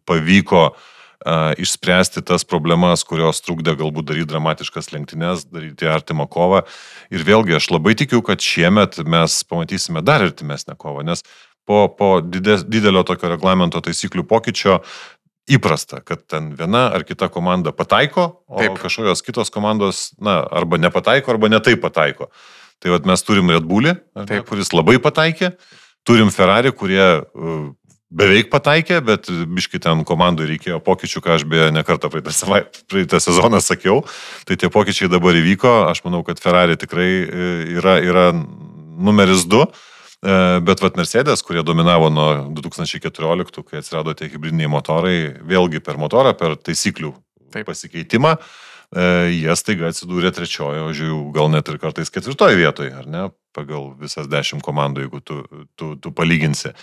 pavyko 0.10 0.64
uh, 0.70 1.54
išspręsti 1.60 2.24
tas 2.26 2.46
problemas, 2.48 3.04
kurios 3.04 3.44
trukdė 3.44 3.76
galbūt 3.80 4.10
daryti 4.12 4.32
dramatiškas 4.32 4.92
lenktynės, 4.94 5.46
daryti 5.52 5.90
artimą 5.90 6.30
kovą. 6.32 6.64
Ir 7.12 7.26
vėlgi 7.28 7.58
aš 7.60 7.70
labai 7.74 7.96
tikiu, 8.00 8.24
kad 8.26 8.40
šiemet 8.40 9.02
mes 9.06 9.44
pamatysime 9.44 10.04
dar 10.06 10.24
artimesnę 10.24 10.78
kovą, 10.80 11.04
nes 11.04 11.24
po, 11.68 11.88
po 11.92 12.20
dides, 12.24 12.64
didelio 12.66 13.04
tokio 13.04 13.30
reglamento 13.30 13.82
taisyklių 13.84 14.26
pokyčio 14.30 14.80
įprasta, 15.50 16.00
kad 16.06 16.24
ten 16.30 16.54
viena 16.58 16.88
ar 16.94 17.04
kita 17.04 17.30
komanda 17.34 17.74
pataiko, 17.74 18.44
o 18.48 18.62
Taip. 18.62 18.78
kažkokios 18.82 19.24
kitos 19.26 19.52
komandos, 19.54 20.10
na, 20.22 20.40
arba 20.46 20.78
nepataiko, 20.78 21.34
arba 21.34 21.50
netai 21.50 21.76
pataiko. 21.82 22.30
Tai 22.80 22.94
vad 22.96 23.08
mes 23.10 23.26
turim 23.28 23.52
Red 23.52 23.68
Bullį, 23.68 23.96
ne, 24.24 24.40
kuris 24.48 24.72
labai 24.72 24.96
pataikė, 25.04 25.52
turim 26.08 26.32
Ferrari, 26.32 26.72
kurie 26.72 27.04
uh, 27.20 27.66
beveik 28.10 28.50
pataikė, 28.54 29.00
bet 29.06 29.30
biški 29.30 29.82
ten 29.84 30.02
komandai 30.08 30.48
reikėjo 30.50 30.80
pokyčių, 30.86 31.22
ką 31.26 31.36
aš 31.38 31.46
beje 31.50 31.70
nekartą 31.76 32.10
praeitą, 32.12 32.34
savaitę, 32.34 32.84
praeitą 32.90 33.20
sezoną 33.22 33.62
sakiau. 33.64 34.02
Tai 34.50 34.58
tie 34.60 34.72
pokyčiai 34.74 35.12
dabar 35.12 35.38
įvyko. 35.38 35.76
Aš 35.92 36.02
manau, 36.08 36.24
kad 36.28 36.42
Ferrari 36.42 36.78
tikrai 36.80 37.10
e, 37.10 37.52
yra, 37.78 38.00
yra 38.02 38.26
numeris 38.34 39.46
du. 39.50 39.62
E, 40.20 40.40
bet 40.66 40.82
vat 40.84 40.98
Mercedes, 41.00 41.46
kurie 41.46 41.64
dominavo 41.66 42.10
nuo 42.14 42.32
2014, 42.58 43.62
kai 43.68 43.84
atsirado 43.84 44.18
tie 44.18 44.32
hybridiniai 44.32 44.72
motorai, 44.72 45.20
vėlgi 45.46 45.84
per 45.86 46.02
motorą, 46.02 46.34
per 46.40 46.58
taisyklių 46.58 47.14
Taip. 47.54 47.70
pasikeitimą, 47.70 48.36
E, 48.38 48.69
jie 48.96 49.54
staiga 49.58 49.92
atsidūrė 49.92 50.32
trečiojo, 50.34 50.90
žiūrėjau, 50.98 51.22
gal 51.36 51.52
net 51.54 51.70
ir 51.70 51.78
kartais 51.82 52.10
ketvirtoje 52.10 52.58
vietoje, 52.58 52.94
ar 52.98 53.06
ne, 53.06 53.28
pagal 53.54 53.92
visas 54.00 54.30
dešimt 54.30 54.66
komandų, 54.66 55.06
jeigu 55.06 55.22
tu, 55.22 55.40
tu, 55.78 55.94
tu 56.02 56.12
palyginsi. 56.16 56.74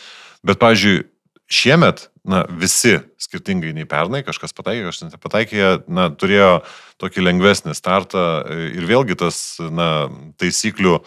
Bet, 0.46 0.60
pavyzdžiui, 0.62 1.02
šiemet, 1.50 2.06
na, 2.26 2.44
visi 2.62 3.00
skirtingai 3.22 3.74
nei 3.74 3.86
pernai, 3.90 4.22
kažkas 4.26 4.54
pataikė, 4.54 4.86
kažkas 4.86 5.16
nepataikė, 5.16 5.64
na, 5.90 6.08
turėjo 6.14 6.60
tokį 7.02 7.26
lengvesnį 7.26 7.74
startą 7.74 8.26
ir 8.70 8.86
vėlgi 8.86 9.18
tas, 9.18 9.58
na, 9.58 10.06
taisyklių 10.38 11.00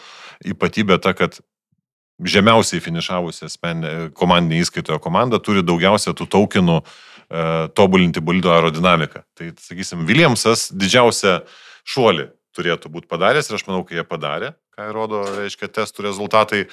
ypatybė 0.52 1.00
ta, 1.04 1.16
kad 1.16 1.40
žemiausiai 2.20 2.84
finišavusi 2.84 3.48
komandinė 4.20 4.66
įskaitojo 4.66 5.00
komanda 5.00 5.40
turi 5.40 5.64
daugiausia 5.64 6.12
tų 6.12 6.28
taukinų 6.28 6.82
uh, 6.82 6.90
E, 6.90 7.09
tobulinti 7.78 8.24
bolido 8.26 8.52
aerodinamiką. 8.54 9.24
Tai, 9.38 9.52
sakysim, 9.62 10.06
Williamsas 10.10 10.70
didžiausią 10.74 11.40
šuolį 11.90 12.30
turėtų 12.58 12.92
būti 12.92 13.10
padaręs 13.12 13.50
ir 13.50 13.60
aš 13.60 13.66
manau, 13.68 13.84
kai 13.88 14.00
jie 14.00 14.06
padarė, 14.08 14.54
ką 14.76 14.90
rodo, 14.96 15.24
reiškia, 15.38 15.70
testų 15.80 16.08
rezultatai, 16.10 16.64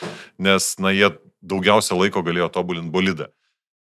nes, 0.42 0.72
na, 0.82 0.92
jie 0.94 1.12
daugiausia 1.44 1.98
laiko 1.98 2.24
galėjo 2.26 2.48
tobulinti 2.54 2.92
bolidą. 2.94 3.28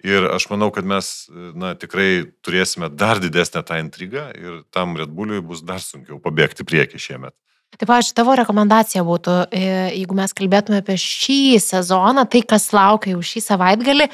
Ir 0.07 0.29
aš 0.31 0.47
manau, 0.53 0.69
kad 0.71 0.87
mes, 0.87 1.27
na, 1.59 1.73
tikrai 1.75 2.29
turėsime 2.47 2.87
dar 2.95 3.19
didesnę 3.19 3.65
tą 3.67 3.81
intrigą 3.83 4.29
ir 4.39 4.61
tam 4.71 4.95
Red 4.99 5.11
Bulliui 5.11 5.43
bus 5.43 5.65
dar 5.67 5.83
sunkiau 5.83 6.21
pabėgti 6.23 6.67
prieki 6.67 7.01
šiemet. 7.03 7.35
Taip, 7.77 7.91
aš 7.93 8.13
tavo 8.17 8.33
rekomendacija 8.39 9.03
būtų, 9.05 9.35
e, 9.53 9.65
jeigu 9.99 10.15
mes 10.17 10.33
kalbėtume 10.39 10.79
apie 10.81 10.95
šį 11.03 11.59
sezoną, 11.61 12.25
tai 12.31 12.41
kas 12.47 12.71
laukia 12.73 13.13
jau 13.13 13.25
šį 13.27 13.43
savaitgalį, 13.45 14.07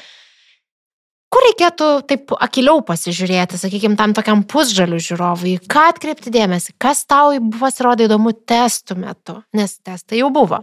kur 1.35 1.43
reikėtų 1.49 1.89
taip 2.07 2.35
akiliau 2.39 2.83
pasižiūrėti, 2.87 3.59
sakykime, 3.59 3.99
tam 3.99 4.15
tokiam 4.15 4.45
pusžalių 4.47 5.01
žiūrovui, 5.03 5.57
ką 5.71 5.89
atkreipti 5.91 6.33
dėmesį, 6.35 6.77
kas 6.79 7.03
tau 7.11 7.35
pasirodė 7.59 8.07
įdomu 8.07 8.35
testų 8.47 8.97
metu, 9.01 9.41
nes 9.57 9.75
testai 9.83 10.23
jau 10.23 10.31
buvo. 10.35 10.63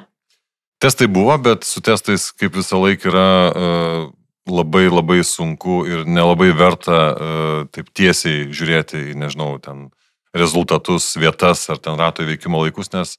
Testai 0.82 1.10
buvo, 1.12 1.36
bet 1.44 1.68
su 1.68 1.84
testais 1.86 2.30
kaip 2.34 2.56
visą 2.58 2.80
laiką 2.82 3.10
yra 3.12 3.26
uh, 3.50 4.06
labai 4.50 4.88
labai 4.90 5.20
sunku 5.28 5.82
ir 5.90 6.06
nelabai 6.10 6.50
verta 6.58 7.02
uh, 7.12 7.58
taip 7.76 7.92
tiesiai 7.98 8.48
žiūrėti 8.50 9.12
į, 9.12 9.18
nežinau, 9.22 9.58
ten 9.62 9.90
rezultatus, 10.34 11.12
vietas 11.20 11.68
ar 11.70 11.82
ten 11.84 12.00
rato 12.00 12.24
įveikimo 12.24 12.64
laikus, 12.64 12.90
nes 12.96 13.18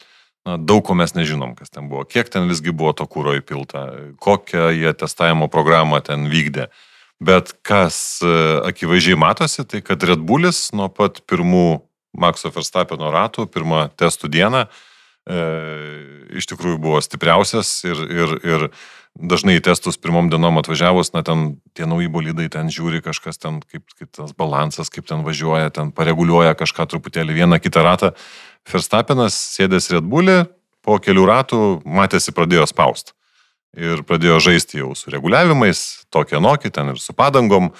na, 0.48 0.56
daug 0.56 0.80
ko 0.88 0.96
mes 0.98 1.12
nežinom, 1.14 1.52
kas 1.58 1.70
ten 1.70 1.92
buvo, 1.92 2.06
kiek 2.08 2.32
ten 2.32 2.48
visgi 2.50 2.72
buvo 2.72 2.94
to 2.96 3.06
kūro 3.06 3.36
įpilta, 3.38 3.84
kokią 4.24 4.72
jie 4.72 4.94
testavimo 4.96 5.52
programą 5.52 6.00
ten 6.02 6.26
vykdė. 6.32 6.66
Uh, 6.72 6.88
Bet 7.22 7.52
kas 7.62 7.96
e, 8.24 8.30
akivaizdžiai 8.66 9.18
matosi, 9.20 9.62
tai 9.68 9.82
kad 9.84 10.02
Red 10.08 10.22
Bullis 10.26 10.70
nuo 10.74 10.88
pat 10.90 11.20
pirmų 11.30 11.82
Makso 12.18 12.50
Verstappeno 12.52 13.12
ratų, 13.14 13.46
pirmą 13.52 13.84
testų 14.00 14.30
dieną, 14.32 14.64
e, 15.30 15.44
iš 16.40 16.48
tikrųjų 16.50 16.80
buvo 16.82 16.98
stipriausias 17.04 17.70
ir, 17.86 18.02
ir, 18.10 18.34
ir 18.42 18.66
dažnai 19.14 19.58
į 19.60 19.62
testus 19.68 20.00
pirmom 20.00 20.32
dienom 20.32 20.58
atvažiavus, 20.60 21.12
na 21.14 21.22
ten 21.26 21.56
tie 21.76 21.86
nauji 21.86 22.10
bolidai, 22.10 22.48
ten 22.52 22.72
žiūri 22.72 23.04
kažkas 23.04 23.38
ten, 23.38 23.62
kaip, 23.70 23.86
kaip 24.00 24.10
tas 24.18 24.34
balansas, 24.34 24.90
kaip 24.92 25.06
ten 25.06 25.22
važiuoja, 25.24 25.70
ten 25.78 25.94
pareguliuoja 25.94 26.56
kažką 26.58 26.88
truputėlį 26.90 27.38
vieną 27.38 27.62
kitą 27.62 27.86
ratą. 27.86 28.14
Verstappenas 28.68 29.38
sėdės 29.54 29.92
Red 29.94 30.10
Bullį, 30.10 30.42
po 30.82 30.98
kelių 30.98 31.28
ratų 31.30 31.64
matėsi 31.86 32.34
pradėjo 32.34 32.66
spausti 32.72 33.14
ir 33.76 34.04
pradėjo 34.08 34.38
žaisti 34.50 34.82
jau 34.82 34.92
su 34.98 35.12
reguliavimais, 35.12 36.06
tokie 36.12 36.40
nokį, 36.42 36.72
ten 36.72 36.92
ir 36.92 37.02
su 37.02 37.14
padangom. 37.16 37.72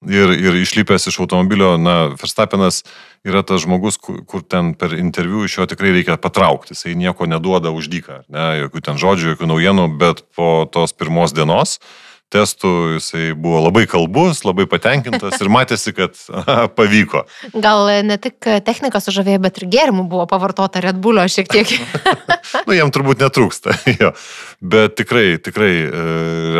ir, 0.00 0.30
ir 0.32 0.54
išlipęs 0.56 1.10
iš 1.10 1.18
automobilio, 1.20 1.74
na, 1.76 2.08
Verstappenas 2.16 2.84
yra 3.20 3.42
tas 3.44 3.60
žmogus, 3.66 3.98
kur, 4.00 4.22
kur 4.24 4.40
ten 4.40 4.72
per 4.72 4.94
interviu 4.96 5.44
iš 5.44 5.58
jo 5.58 5.66
tikrai 5.68 5.92
reikia 5.92 6.16
patraukti. 6.16 6.72
Jisai 6.72 6.94
nieko 6.96 7.26
neduoda 7.28 7.68
už 7.68 7.90
dyką, 7.92 8.22
ne, 8.32 8.46
jokių 8.64 8.80
ten 8.80 8.96
žodžių, 8.96 9.34
jokių 9.34 9.50
naujienų, 9.50 9.84
bet 10.00 10.24
po 10.32 10.64
tos 10.72 10.96
pirmos 10.96 11.36
dienos 11.36 11.76
testų 12.30 12.70
jisai 12.96 13.30
buvo 13.34 13.64
labai 13.66 13.84
kalbus, 13.90 14.44
labai 14.46 14.66
patenkintas 14.70 15.40
ir 15.42 15.50
matėsi, 15.52 15.92
kad 15.96 16.16
aha, 16.30 16.68
pavyko. 16.72 17.24
Gal 17.54 17.90
ne 18.06 18.16
tik 18.22 18.38
technika 18.66 19.02
sužavėjo, 19.02 19.42
bet 19.42 19.60
ir 19.60 19.68
gėrimų 19.72 20.06
buvo 20.10 20.26
pavartota 20.30 20.82
Red 20.84 21.00
Bullio 21.02 21.26
šiek 21.30 21.50
tiek. 21.50 21.74
nu, 22.66 22.76
jam 22.76 22.94
turbūt 22.94 23.22
netrūksta. 23.24 23.74
jo. 24.00 24.14
Bet 24.60 24.96
tikrai, 25.00 25.40
tikrai 25.42 25.72
e, 25.82 26.08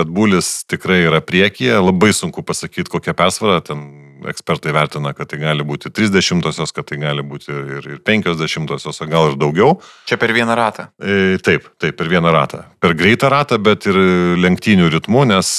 Red 0.01 0.12
Bullis 0.12 0.61
tikrai 0.71 1.05
yra 1.07 1.23
priekyje, 1.25 1.79
labai 1.81 2.12
sunku 2.16 2.45
pasakyti, 2.47 2.91
kokia 2.91 3.14
persvara 3.16 3.61
ten 3.64 4.10
ekspertai 4.31 4.75
vertina, 4.77 5.12
kad 5.16 5.31
tai 5.31 5.41
gali 5.41 5.64
būti 5.66 5.93
30-osios, 5.95 6.75
kad 6.77 6.89
tai 6.91 7.01
gali 7.01 7.25
būti 7.27 7.51
ir, 7.53 7.89
ir 7.97 8.03
50-osios, 8.07 9.01
o 9.01 9.09
gal 9.11 9.31
ir 9.31 9.39
daugiau. 9.41 9.79
Čia 10.11 10.18
per 10.21 10.35
vieną 10.37 10.57
ratą. 10.59 10.91
E, 11.01 11.39
taip, 11.45 11.71
taip, 11.81 11.97
per 11.99 12.11
vieną 12.12 12.33
ratą. 12.35 12.64
Per 12.83 12.95
greitą 12.99 13.31
ratą, 13.33 13.61
bet 13.62 13.89
ir 13.91 13.97
lenktynių 14.41 14.91
ritmu, 14.97 15.25
nes 15.31 15.53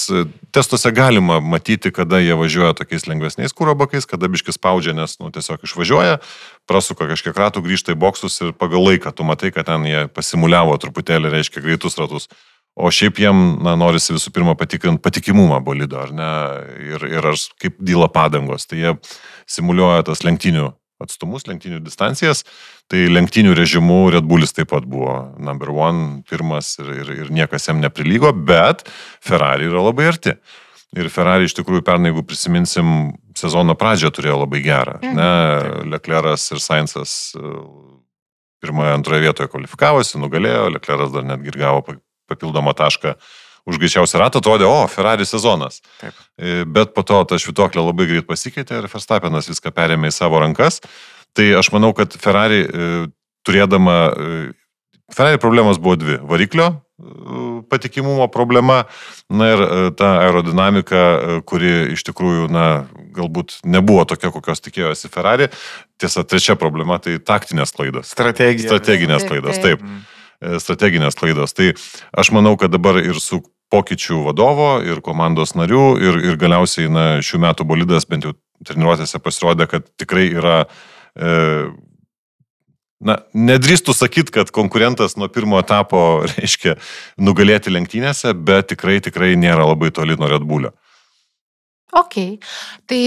testuose 0.52 0.92
galima 0.92 1.40
matyti, 1.40 1.92
kada 1.96 2.20
jie 2.22 2.36
važiuoja 2.38 2.76
tokiais 2.78 3.08
lengvesniais 3.08 3.56
kūro 3.56 3.76
bakais, 3.80 4.08
kada 4.10 4.30
biškis 4.32 4.60
spaudžia, 4.60 4.94
nes 4.98 5.18
nu, 5.22 5.32
tiesiog 5.34 5.64
išvažiuoja, 5.68 6.20
prasuka 6.70 7.08
kažkiek 7.10 7.38
ratų, 7.38 7.64
grįžta 7.66 7.96
į 7.96 8.00
boksus 8.02 8.40
ir 8.44 8.56
pagal 8.58 8.84
laiką 8.90 9.14
tu 9.16 9.28
matai, 9.28 9.54
kad 9.56 9.70
ten 9.72 9.88
jie 9.88 10.06
pasimuliavo 10.12 10.76
truputėlį, 10.82 11.32
reiškia, 11.38 11.64
greitus 11.64 11.98
ratus. 12.00 12.28
O 12.80 12.88
šiaip 12.94 13.20
jiem, 13.20 13.40
na, 13.66 13.74
norisi 13.76 14.14
visų 14.16 14.32
pirma 14.32 14.54
patikrinti 14.56 15.04
patikimumą 15.04 15.60
bolido, 15.66 16.00
ar 16.00 16.14
ne, 16.16 16.30
ir, 16.94 17.04
ir 17.10 17.32
ar 17.34 17.40
kaip 17.60 17.76
dyla 17.84 18.08
padangos. 18.12 18.64
Tai 18.70 18.80
jie 18.80 18.94
simuliuoja 19.50 20.06
tas 20.08 20.24
lenktynių 20.24 20.70
atstumus, 21.04 21.48
lenktynių 21.50 21.82
distancijas. 21.84 22.46
Tai 22.92 23.02
lenktynių 23.12 23.56
režimu 23.58 24.00
Red 24.14 24.28
Bullis 24.30 24.56
taip 24.56 24.72
pat 24.72 24.88
buvo 24.90 25.18
number 25.42 25.72
one, 25.74 26.22
pirmas 26.30 26.74
ir, 26.82 26.94
ir, 27.02 27.14
ir 27.26 27.32
niekas 27.34 27.68
jam 27.70 27.82
neprilygo, 27.84 28.32
bet 28.48 28.86
Ferrari 29.24 29.68
yra 29.70 29.84
labai 29.90 30.12
arti. 30.14 30.36
Ir 31.00 31.08
Ferrari 31.12 31.48
iš 31.48 31.56
tikrųjų 31.56 31.86
pernai, 31.88 32.12
jeigu 32.12 32.26
prisiminsim, 32.28 33.14
sezono 33.40 33.78
pradžią 33.80 34.12
turėjo 34.16 34.42
labai 34.44 34.64
gerą. 34.66 34.98
Mhm. 35.00 35.20
Ne, 35.20 35.92
Lecleras 35.94 36.50
ir 36.52 36.60
Sainzas 36.64 37.34
e, 37.40 37.52
pirmoje, 38.64 38.96
antroje 38.98 39.24
vietoje 39.24 39.52
kvalifikavosi, 39.52 40.20
nugalėjo, 40.20 40.68
Lecleras 40.76 41.14
dar 41.16 41.28
netgi 41.28 41.56
gavo 41.56 41.86
papildomą 42.32 42.76
tašką 42.78 43.16
už 43.66 43.78
greičiausią 43.78 44.22
ratą, 44.22 44.42
atrodė, 44.42 44.66
o, 44.66 44.86
Ferrari 44.90 45.26
sezonas. 45.26 45.82
Taip. 46.02 46.18
E, 46.38 46.62
bet 46.66 46.96
po 46.96 47.06
to 47.06 47.22
ta 47.30 47.38
švitoklė 47.42 47.84
labai 47.86 48.08
greit 48.10 48.30
pasikeitė 48.30 48.82
ir 48.82 48.90
Verstappenas 48.92 49.50
viską 49.52 49.74
perėmė 49.76 50.10
į 50.10 50.18
savo 50.18 50.42
rankas. 50.42 50.82
Tai 51.38 51.46
aš 51.60 51.72
manau, 51.76 51.94
kad 51.98 52.16
Ferrari 52.20 52.64
e, 52.66 52.94
turėdama, 53.48 53.98
e, 54.12 54.40
Ferrari 55.14 55.42
problemos 55.42 55.82
buvo 55.82 56.00
dvi- 56.00 56.22
variklio 56.34 56.74
patikimumo 57.70 58.28
problema, 58.30 58.84
na 59.30 59.48
ir 59.50 59.62
ta 59.98 60.12
aerodinamika, 60.22 61.42
kuri 61.50 61.94
iš 61.96 62.04
tikrųjų, 62.06 62.46
na, 62.54 62.86
galbūt 63.16 63.56
nebuvo 63.66 64.04
tokia, 64.06 64.30
kokios 64.30 64.62
tikėjosi 64.62 65.10
Ferrari. 65.10 65.48
Tiesa, 65.98 66.22
trečia 66.22 66.54
problema- 66.54 67.00
tai 67.02 67.18
taktinės 67.18 67.74
klaidos. 67.74 68.06
Strategija. 68.14 68.70
Strateginės 68.70 69.26
klaidos, 69.26 69.58
taip. 69.58 69.80
taip. 69.80 69.82
Mm. 69.82 70.21
E, 70.42 70.58
strateginės 70.58 71.18
klaidos. 71.20 71.54
Tai 71.54 71.70
aš 72.18 72.32
manau, 72.34 72.56
kad 72.58 72.74
dabar 72.74 72.98
ir 73.02 73.20
su 73.22 73.44
pokyčių 73.72 74.24
vadovo, 74.26 74.72
ir 74.84 75.00
komandos 75.06 75.54
narių, 75.56 75.86
ir, 76.02 76.18
ir 76.32 76.40
galiausiai 76.42 76.90
na, 76.92 77.06
šių 77.24 77.44
metų 77.46 77.68
bolidas 77.70 78.08
bent 78.10 78.26
jau 78.26 78.34
treniruotėse 78.66 79.22
pasirodė, 79.22 79.70
kad 79.70 79.88
tikrai 80.02 80.28
yra 80.34 80.58
e, 81.16 81.70
Na, 83.02 83.16
nedrįstų 83.34 83.96
sakyti, 83.98 84.30
kad 84.30 84.52
konkurentas 84.54 85.16
nuo 85.18 85.26
pirmo 85.34 85.58
etapo 85.58 86.22
reiškia 86.36 86.76
nugalėti 87.18 87.74
lenktynėse, 87.74 88.36
bet 88.38 88.68
tikrai, 88.76 89.00
tikrai 89.02 89.32
nėra 89.42 89.66
labai 89.66 89.90
toli 89.90 90.14
nuo 90.22 90.30
Red 90.30 90.46
Bullio. 90.46 90.70
Ok. 91.98 92.20
Tai, 92.86 93.02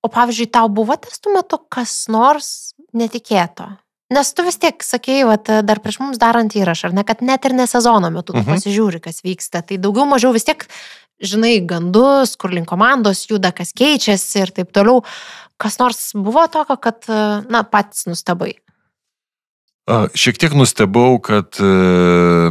o 0.00 0.08
pavyzdžiui, 0.08 0.48
tau 0.56 0.72
buvo 0.72 0.96
testų 0.96 1.36
metu 1.36 1.60
kas 1.68 2.06
nors 2.08 2.48
netikėto? 2.96 3.68
Nes 4.14 4.28
tu 4.30 4.44
vis 4.46 4.58
tiek 4.62 4.84
sakėjai, 4.86 5.24
vat, 5.26 5.48
dar 5.66 5.80
prieš 5.82 5.98
mums 5.98 6.20
darant 6.22 6.52
įrašą, 6.54 6.90
ar 6.90 6.94
ne, 6.94 7.02
kad 7.06 7.24
net 7.26 7.48
ir 7.48 7.56
ne 7.58 7.66
sezono 7.66 8.10
metu 8.14 8.32
tu 8.34 8.38
mhm. 8.38 8.52
pasižiūri, 8.54 9.02
kas 9.02 9.24
vyksta. 9.26 9.64
Tai 9.66 9.80
daugiau 9.82 10.06
mažiau 10.06 10.34
vis 10.36 10.46
tiek 10.46 10.62
žinai 11.22 11.56
gandus, 11.66 12.36
kur 12.38 12.52
link 12.54 12.68
komandos 12.70 13.24
juda, 13.30 13.50
kas 13.56 13.72
keičiasi 13.76 14.44
ir 14.44 14.54
taip 14.54 14.70
toliau. 14.76 15.02
Kas 15.56 15.78
nors 15.80 16.10
buvo 16.12 16.44
tokio, 16.52 16.76
kad, 16.76 17.08
na, 17.48 17.62
pats 17.64 18.04
nustabai? 18.06 18.52
Šiek 19.86 20.34
tiek 20.34 20.50
nustebau, 20.58 21.20
kad 21.22 21.54
e, 21.62 21.66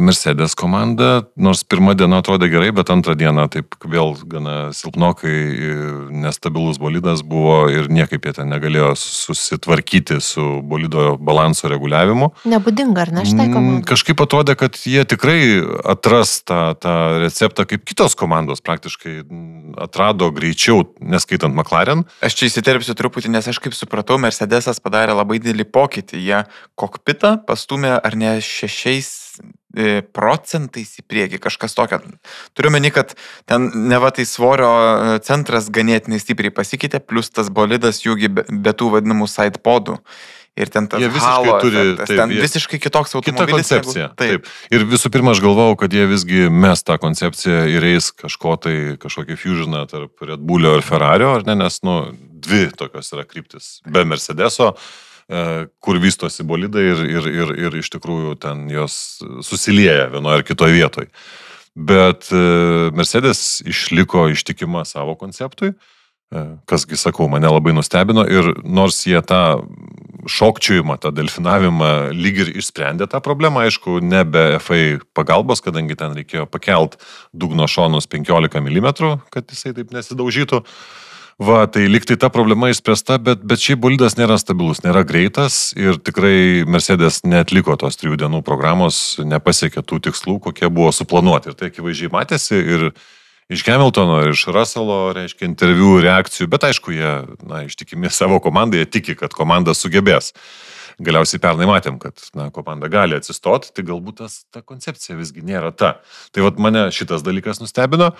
Mercedes 0.00 0.54
komanda, 0.56 1.26
nors 1.36 1.60
pirmą 1.68 1.92
dieną 1.92 2.22
atrodė 2.22 2.48
gerai, 2.48 2.70
bet 2.72 2.88
antrą 2.88 3.12
dieną 3.12 3.44
taip 3.52 3.76
vėl 3.84 4.14
gana 4.24 4.70
silpnokai, 4.72 5.34
e, 5.36 5.74
nestabilus 6.16 6.80
bolidas 6.80 7.20
buvo 7.20 7.66
ir 7.68 7.90
niekaip 7.92 8.24
jie 8.24 8.32
ten 8.38 8.48
negalėjo 8.48 8.94
susitvarkyti 8.96 10.16
su 10.24 10.46
bolido 10.64 11.18
balanso 11.20 11.68
reguliavimu. 11.68 12.30
Nebūdinga, 12.48 13.04
ar 13.04 13.12
ne 13.18 13.26
šitai 13.28 13.50
komandai? 13.52 13.84
Kažkaip 13.92 14.24
atrodė, 14.24 14.56
kad 14.56 14.80
jie 14.80 15.04
tikrai 15.04 15.36
atras 15.92 16.38
tą, 16.40 16.72
tą 16.80 16.96
receptą, 17.20 17.68
kaip 17.68 17.84
kitos 17.84 18.16
komandos 18.16 18.64
praktiškai 18.64 19.18
atrado 19.84 20.30
greičiau, 20.32 20.86
neskaitant 21.04 21.52
McLaren. 21.52 22.06
Aš 22.24 22.40
čia 22.40 22.48
įsiterpsiu 22.48 22.96
truputį, 22.96 23.36
nes 23.36 23.52
aš 23.52 23.60
kaip 23.60 23.76
supratau, 23.76 24.16
Mercedesas 24.24 24.80
padarė 24.80 25.20
labai 25.20 25.36
didelį 25.44 25.68
pokytį. 25.68 26.24
Jie 26.24 26.42
kokpitą 26.80 27.25
kartą 27.26 27.44
pastumė 27.46 27.96
ar 28.02 28.16
ne 28.16 28.36
šešiais 28.40 29.10
e, 29.76 30.02
procentais 30.14 30.96
į 31.00 31.04
priekį, 31.08 31.40
kažkas 31.42 31.74
tokio. 31.74 32.00
Turiu 32.54 32.70
meni, 32.70 32.90
kad 32.90 33.14
ten 33.46 33.70
ne 33.88 33.98
va 33.98 34.10
tai 34.10 34.26
svorio 34.26 34.70
e, 34.70 35.20
centras 35.26 35.70
ganėtinai 35.70 36.20
stipriai 36.20 36.54
pasikeitė, 36.54 37.00
plus 37.00 37.30
tas 37.30 37.50
bolidas 37.50 38.02
jųgi 38.04 38.28
be, 38.28 38.46
be 38.50 38.72
tų 38.72 38.96
vadinamų 38.96 39.28
side 39.30 39.62
podų. 39.62 39.98
Ir 40.56 40.70
ten 40.72 40.86
tas 40.88 41.02
jie 41.02 41.10
visiškai 41.12 41.30
halo, 41.34 41.56
turi, 41.60 41.76
efektas, 41.76 42.08
taip, 42.08 42.16
ten 42.16 42.30
jie, 42.32 42.38
visiškai 42.40 42.78
kitoks 42.80 43.10
automobilis. 43.18 43.66
Kita 43.68 43.76
koncepcija. 43.76 44.06
Negu, 44.06 44.16
taip. 44.16 44.46
taip. 44.46 44.70
Ir 44.72 44.86
visų 44.88 45.10
pirma, 45.12 45.34
aš 45.36 45.42
galvojau, 45.44 45.74
kad 45.82 45.92
jie 45.92 46.06
visgi 46.08 46.46
mes 46.48 46.80
tą 46.80 46.96
koncepciją 47.02 47.66
ir 47.74 47.84
eis 47.84 48.08
kažko 48.16 48.54
tai, 48.64 48.76
kažkokį 49.02 49.36
fusioną 49.36 49.82
tarp 49.90 50.24
Red 50.24 50.40
Bullio 50.40 50.78
ir 50.78 50.86
Ferrario, 50.86 51.34
ar 51.36 51.44
ne, 51.44 51.58
nes, 51.60 51.76
nu, 51.84 51.98
dvi 52.46 52.70
tokios 52.72 53.12
yra 53.12 53.26
kryptis. 53.28 53.68
Be 53.84 54.06
Mercedeso, 54.08 54.72
E, 54.72 55.15
kur 55.26 55.98
vystosi 55.98 56.44
bolidai 56.46 56.84
ir, 56.92 57.00
ir, 57.10 57.26
ir, 57.26 57.48
ir 57.66 57.76
iš 57.80 57.90
tikrųjų 57.96 58.36
ten 58.38 58.68
jos 58.70 59.18
susilieja 59.42 60.06
vienoje 60.12 60.38
ar 60.38 60.46
kitoje 60.46 60.76
vietoje. 60.76 61.10
Bet 61.76 62.30
e, 62.32 62.36
Mercedes 62.96 63.60
išliko 63.66 64.30
ištikima 64.32 64.84
savo 64.88 65.12
konceptui, 65.14 65.74
e, 66.32 66.44
kasgi 66.64 66.96
sakau, 66.96 67.28
mane 67.28 67.50
labai 67.52 67.74
nustebino 67.76 68.24
ir 68.24 68.48
nors 68.64 69.02
jie 69.04 69.20
tą 69.20 69.60
šokčiujimą, 70.26 70.96
tą 71.02 71.12
delfinavimą 71.14 71.90
lyg 72.16 72.40
ir 72.46 72.52
išsprendė 72.62 73.10
tą 73.12 73.20
problemą, 73.20 73.66
aišku, 73.66 74.00
ne 74.00 74.24
be 74.24 74.46
FA 74.62 74.80
pagalbos, 75.14 75.60
kadangi 75.62 75.98
ten 76.00 76.16
reikėjo 76.16 76.46
pakelt 76.48 76.96
dugno 77.36 77.68
šonus 77.68 78.08
15 78.08 78.56
mm, 78.56 78.88
kad 79.30 79.44
jisai 79.52 79.76
taip 79.76 79.92
nesidaužytų. 79.92 80.64
Va, 81.36 81.66
tai 81.68 81.84
liktai 81.84 82.16
ta 82.16 82.30
problema 82.32 82.70
išspręsta, 82.72 83.18
bet, 83.20 83.42
bet 83.44 83.60
šiaip 83.60 83.82
bolidas 83.82 84.14
nėra 84.16 84.38
stabilus, 84.40 84.78
nėra 84.80 85.02
greitas 85.04 85.74
ir 85.76 85.98
tikrai 86.00 86.64
Mercedes 86.64 87.20
netliko 87.28 87.76
tos 87.76 88.00
trijų 88.00 88.16
dienų 88.22 88.40
programos, 88.46 89.18
nepasiekė 89.20 89.82
tų 89.84 89.98
tikslų, 90.08 90.38
kokie 90.46 90.70
buvo 90.72 90.94
suplanuoti. 90.96 91.52
Ir 91.52 91.58
tai 91.58 91.68
akivaizdžiai 91.68 92.12
matėsi 92.14 92.56
ir 92.56 92.86
iš 93.52 93.66
Hamiltono, 93.68 94.22
ir 94.24 94.32
iš 94.32 94.46
Russello, 94.48 95.12
reiškia, 95.18 95.44
interviu, 95.50 95.98
reakcijų, 96.00 96.48
bet 96.56 96.64
aišku, 96.70 96.96
jie, 96.96 97.12
na, 97.44 97.66
ištikimi 97.68 98.08
savo 98.08 98.40
komandai, 98.40 98.86
jie 98.86 98.90
tiki, 98.96 99.20
kad 99.20 99.36
komanda 99.36 99.76
sugebės. 99.76 100.32
Galiausiai 101.04 101.44
pernai 101.44 101.68
matėm, 101.68 102.00
kad 102.00 102.16
na, 102.32 102.48
komanda 102.48 102.88
gali 102.88 103.20
atsistoti, 103.20 103.76
tai 103.76 103.84
galbūt 103.84 104.22
tas, 104.24 104.40
ta 104.48 104.64
koncepcija 104.64 105.20
visgi 105.20 105.44
nėra 105.44 105.68
ta. 105.76 105.98
Tai 106.32 106.48
vad 106.48 106.64
mane 106.64 106.88
šitas 106.96 107.20
dalykas 107.20 107.60
nustebino. 107.60 108.14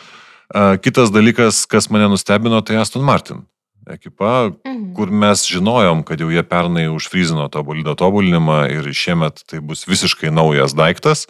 Kitas 0.54 1.10
dalykas, 1.10 1.64
kas 1.66 1.90
mane 1.90 2.06
nustebino, 2.12 2.60
tai 2.62 2.78
Aston 2.78 3.02
Martin 3.06 3.44
ekipa, 3.86 4.50
mhm. 4.66 4.94
kur 4.94 5.10
mes 5.10 5.44
žinojom, 5.46 6.02
kad 6.06 6.20
jau 6.20 6.30
jie 6.32 6.42
pernai 6.46 6.88
užfryzino 6.90 7.46
to 7.52 7.62
bolido 7.62 7.94
tobulinimą 7.98 8.64
ir 8.74 8.88
šiemet 8.90 9.44
tai 9.46 9.60
bus 9.62 9.86
visiškai 9.86 10.32
naujas 10.34 10.74
daiktas. 10.74 11.26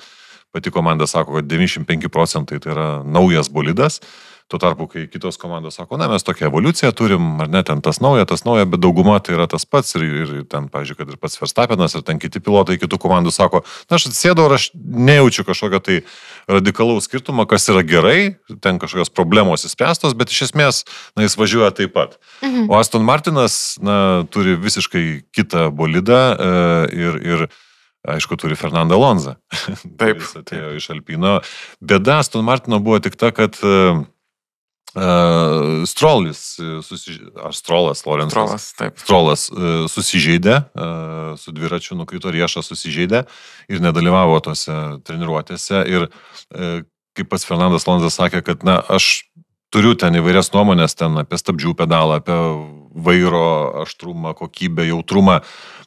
Pati 0.54 0.72
komanda 0.72 1.06
sako, 1.06 1.40
kad 1.40 1.50
95 1.50 2.08
procentai 2.08 2.58
tai 2.62 2.72
yra 2.72 2.88
naujas 3.04 3.50
bolidas. 3.52 4.00
Tuo 4.46 4.60
tarpu, 4.62 4.86
kai 4.86 5.08
kitos 5.10 5.40
komandos 5.42 5.74
sako, 5.74 5.96
na, 5.98 6.06
mes 6.06 6.22
tokią 6.22 6.46
evoliuciją 6.46 6.92
turim, 6.94 7.24
ar 7.42 7.48
ne, 7.50 7.64
ten 7.66 7.80
tas 7.82 7.98
nauja, 7.98 8.22
tas 8.30 8.44
nauja, 8.46 8.62
bet 8.70 8.78
dauguma 8.78 9.16
tai 9.18 9.34
yra 9.34 9.48
tas 9.50 9.66
pats 9.66 9.96
ir, 9.98 10.04
ir 10.06 10.30
ten, 10.46 10.68
pažiūrėjau, 10.70 11.00
kad 11.00 11.10
ir 11.10 11.18
pats 11.18 11.40
Verstapenas, 11.40 11.96
ar 11.98 12.04
ten 12.06 12.20
kiti 12.22 12.38
pilotai 12.38 12.76
kitų 12.78 13.00
komandų 13.02 13.34
sako, 13.34 13.64
na, 13.90 13.98
aš 13.98 14.06
atsėdau 14.12 14.46
ir 14.46 14.54
aš 14.54 14.68
nejaučiu 14.76 15.42
kažkokio 15.48 15.82
tai 15.82 15.98
radikalaus 16.46 17.10
skirtumo, 17.10 17.42
kas 17.50 17.66
yra 17.74 17.82
gerai, 17.82 18.20
ten 18.62 18.78
kažkokios 18.78 19.10
problemos 19.10 19.66
įspręstos, 19.66 20.14
bet 20.14 20.30
iš 20.30 20.46
esmės, 20.52 20.82
na, 21.18 21.26
jis 21.26 21.34
važiuoja 21.42 21.74
taip 21.74 21.96
pat. 21.98 22.14
Mhm. 22.46 22.70
O 22.70 22.78
Aston 22.78 23.02
Martinas, 23.02 23.60
na, 23.82 24.22
turi 24.30 24.54
visiškai 24.54 25.06
kitą 25.34 25.72
bolidą 25.74 26.22
e, 26.38 26.50
ir, 26.94 27.22
ir 27.26 27.48
aišku, 28.06 28.38
turi 28.38 28.54
Fernando 28.54 28.94
Alonso. 28.94 29.34
Taip. 30.00 30.20
jis 30.22 30.36
atėjo 30.38 30.76
iš 30.78 30.92
Alpino. 30.94 31.40
Bėda 31.82 32.20
Aston 32.22 32.46
Martino 32.46 32.78
buvo 32.78 33.02
tik 33.02 33.18
ta, 33.18 33.34
kad 33.34 33.58
uh, 34.96 35.84
Strolis, 35.88 36.40
susiž... 36.88 37.20
ar 37.38 37.54
Strolas, 37.56 38.02
Lorenzas. 38.08 38.34
Strolas, 38.34 38.66
taip. 38.78 38.98
Strolas 39.04 39.46
uh, 39.52 39.84
susižeidė, 39.92 40.58
uh, 40.72 41.36
su 41.40 41.54
dviračiu 41.54 41.98
nukrito 42.00 42.32
riešas 42.34 42.72
susižeidė 42.72 43.26
ir 43.70 43.84
nedalyvavo 43.84 44.40
tose 44.44 44.74
treniruotėse. 45.06 45.84
Ir 45.86 46.08
uh, 46.08 46.82
kaip 47.16 47.32
pats 47.32 47.46
Fernandas 47.48 47.86
Lonzas 47.88 48.18
sakė, 48.18 48.42
kad, 48.44 48.64
na, 48.66 48.80
aš 48.92 49.26
turiu 49.74 49.96
ten 49.98 50.16
įvairias 50.16 50.52
nuomonės 50.54 50.96
ten 50.98 51.16
apie 51.20 51.38
stabdžių 51.40 51.74
pedalą, 51.78 52.20
apie 52.20 52.36
vairo 52.96 53.82
aštrumą, 53.82 54.32
kokybę, 54.38 54.86
jautrumą, 54.88 55.40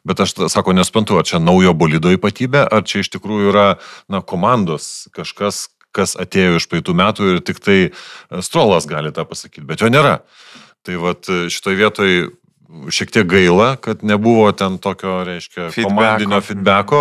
bet 0.06 0.22
aš, 0.22 0.36
sako, 0.52 0.74
nespantu, 0.76 1.18
ar 1.18 1.26
čia 1.26 1.40
naujo 1.42 1.74
bolido 1.74 2.12
ypatybė, 2.14 2.62
ar 2.70 2.86
čia 2.86 3.02
iš 3.04 3.10
tikrųjų 3.16 3.50
yra, 3.50 3.66
na, 4.12 4.22
komandos 4.22 5.08
kažkas, 5.16 5.68
kas 5.96 6.16
atėjo 6.20 6.58
iš 6.60 6.68
praeitų 6.70 6.94
metų 6.96 7.30
ir 7.34 7.40
tik 7.44 7.60
tai 7.62 7.78
e, 7.88 7.90
Strolas 8.44 8.88
gali 8.90 9.12
tą 9.14 9.26
pasakyti, 9.28 9.66
bet 9.66 9.82
jo 9.82 9.90
nėra. 9.92 10.20
Tai 10.86 11.00
vad 11.02 11.28
e, 11.30 11.46
šitoje 11.52 11.80
vietoje 11.80 12.28
šiek 12.94 13.10
tiek 13.10 13.26
gaila, 13.26 13.74
kad 13.82 14.04
nebuvo 14.06 14.46
ten 14.54 14.78
tokio, 14.78 15.24
reiškia, 15.26 15.72
feedbacko. 15.74 15.88
komandinio 15.88 16.38
feedbacko, 16.46 17.00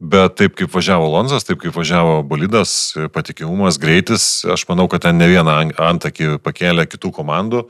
bet 0.00 0.38
taip 0.40 0.56
kaip 0.56 0.72
važiavo 0.72 1.10
Lonzas, 1.12 1.44
taip 1.44 1.60
kaip 1.60 1.76
važiavo 1.76 2.22
Bolidas, 2.26 2.94
patikimumas, 3.12 3.76
greitis, 3.82 4.46
aš 4.48 4.64
manau, 4.70 4.88
kad 4.88 5.04
ten 5.04 5.20
ne 5.20 5.28
vieną 5.28 5.58
antakį 5.76 6.38
pakėlė 6.42 6.88
kitų 6.88 7.12
komandų 7.20 7.66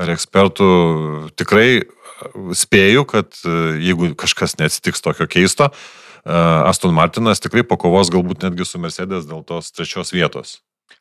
ar 0.00 0.10
ekspertų. 0.16 0.68
Tikrai 1.38 1.68
e, 1.78 1.86
spėju, 2.58 3.06
kad 3.14 3.38
jeigu 3.78 4.12
kažkas 4.18 4.58
neatsitiks 4.58 5.06
tokio 5.06 5.30
keisto, 5.30 5.70
Aston 6.24 6.92
Martinas 6.96 7.40
tikrai 7.40 7.64
pakovos 7.64 8.10
galbūt 8.12 8.44
netgi 8.44 8.66
su 8.68 8.80
Mercedes 8.82 9.28
dėl 9.28 9.44
tos 9.46 9.72
trečios 9.72 10.12
vietos. 10.12 10.60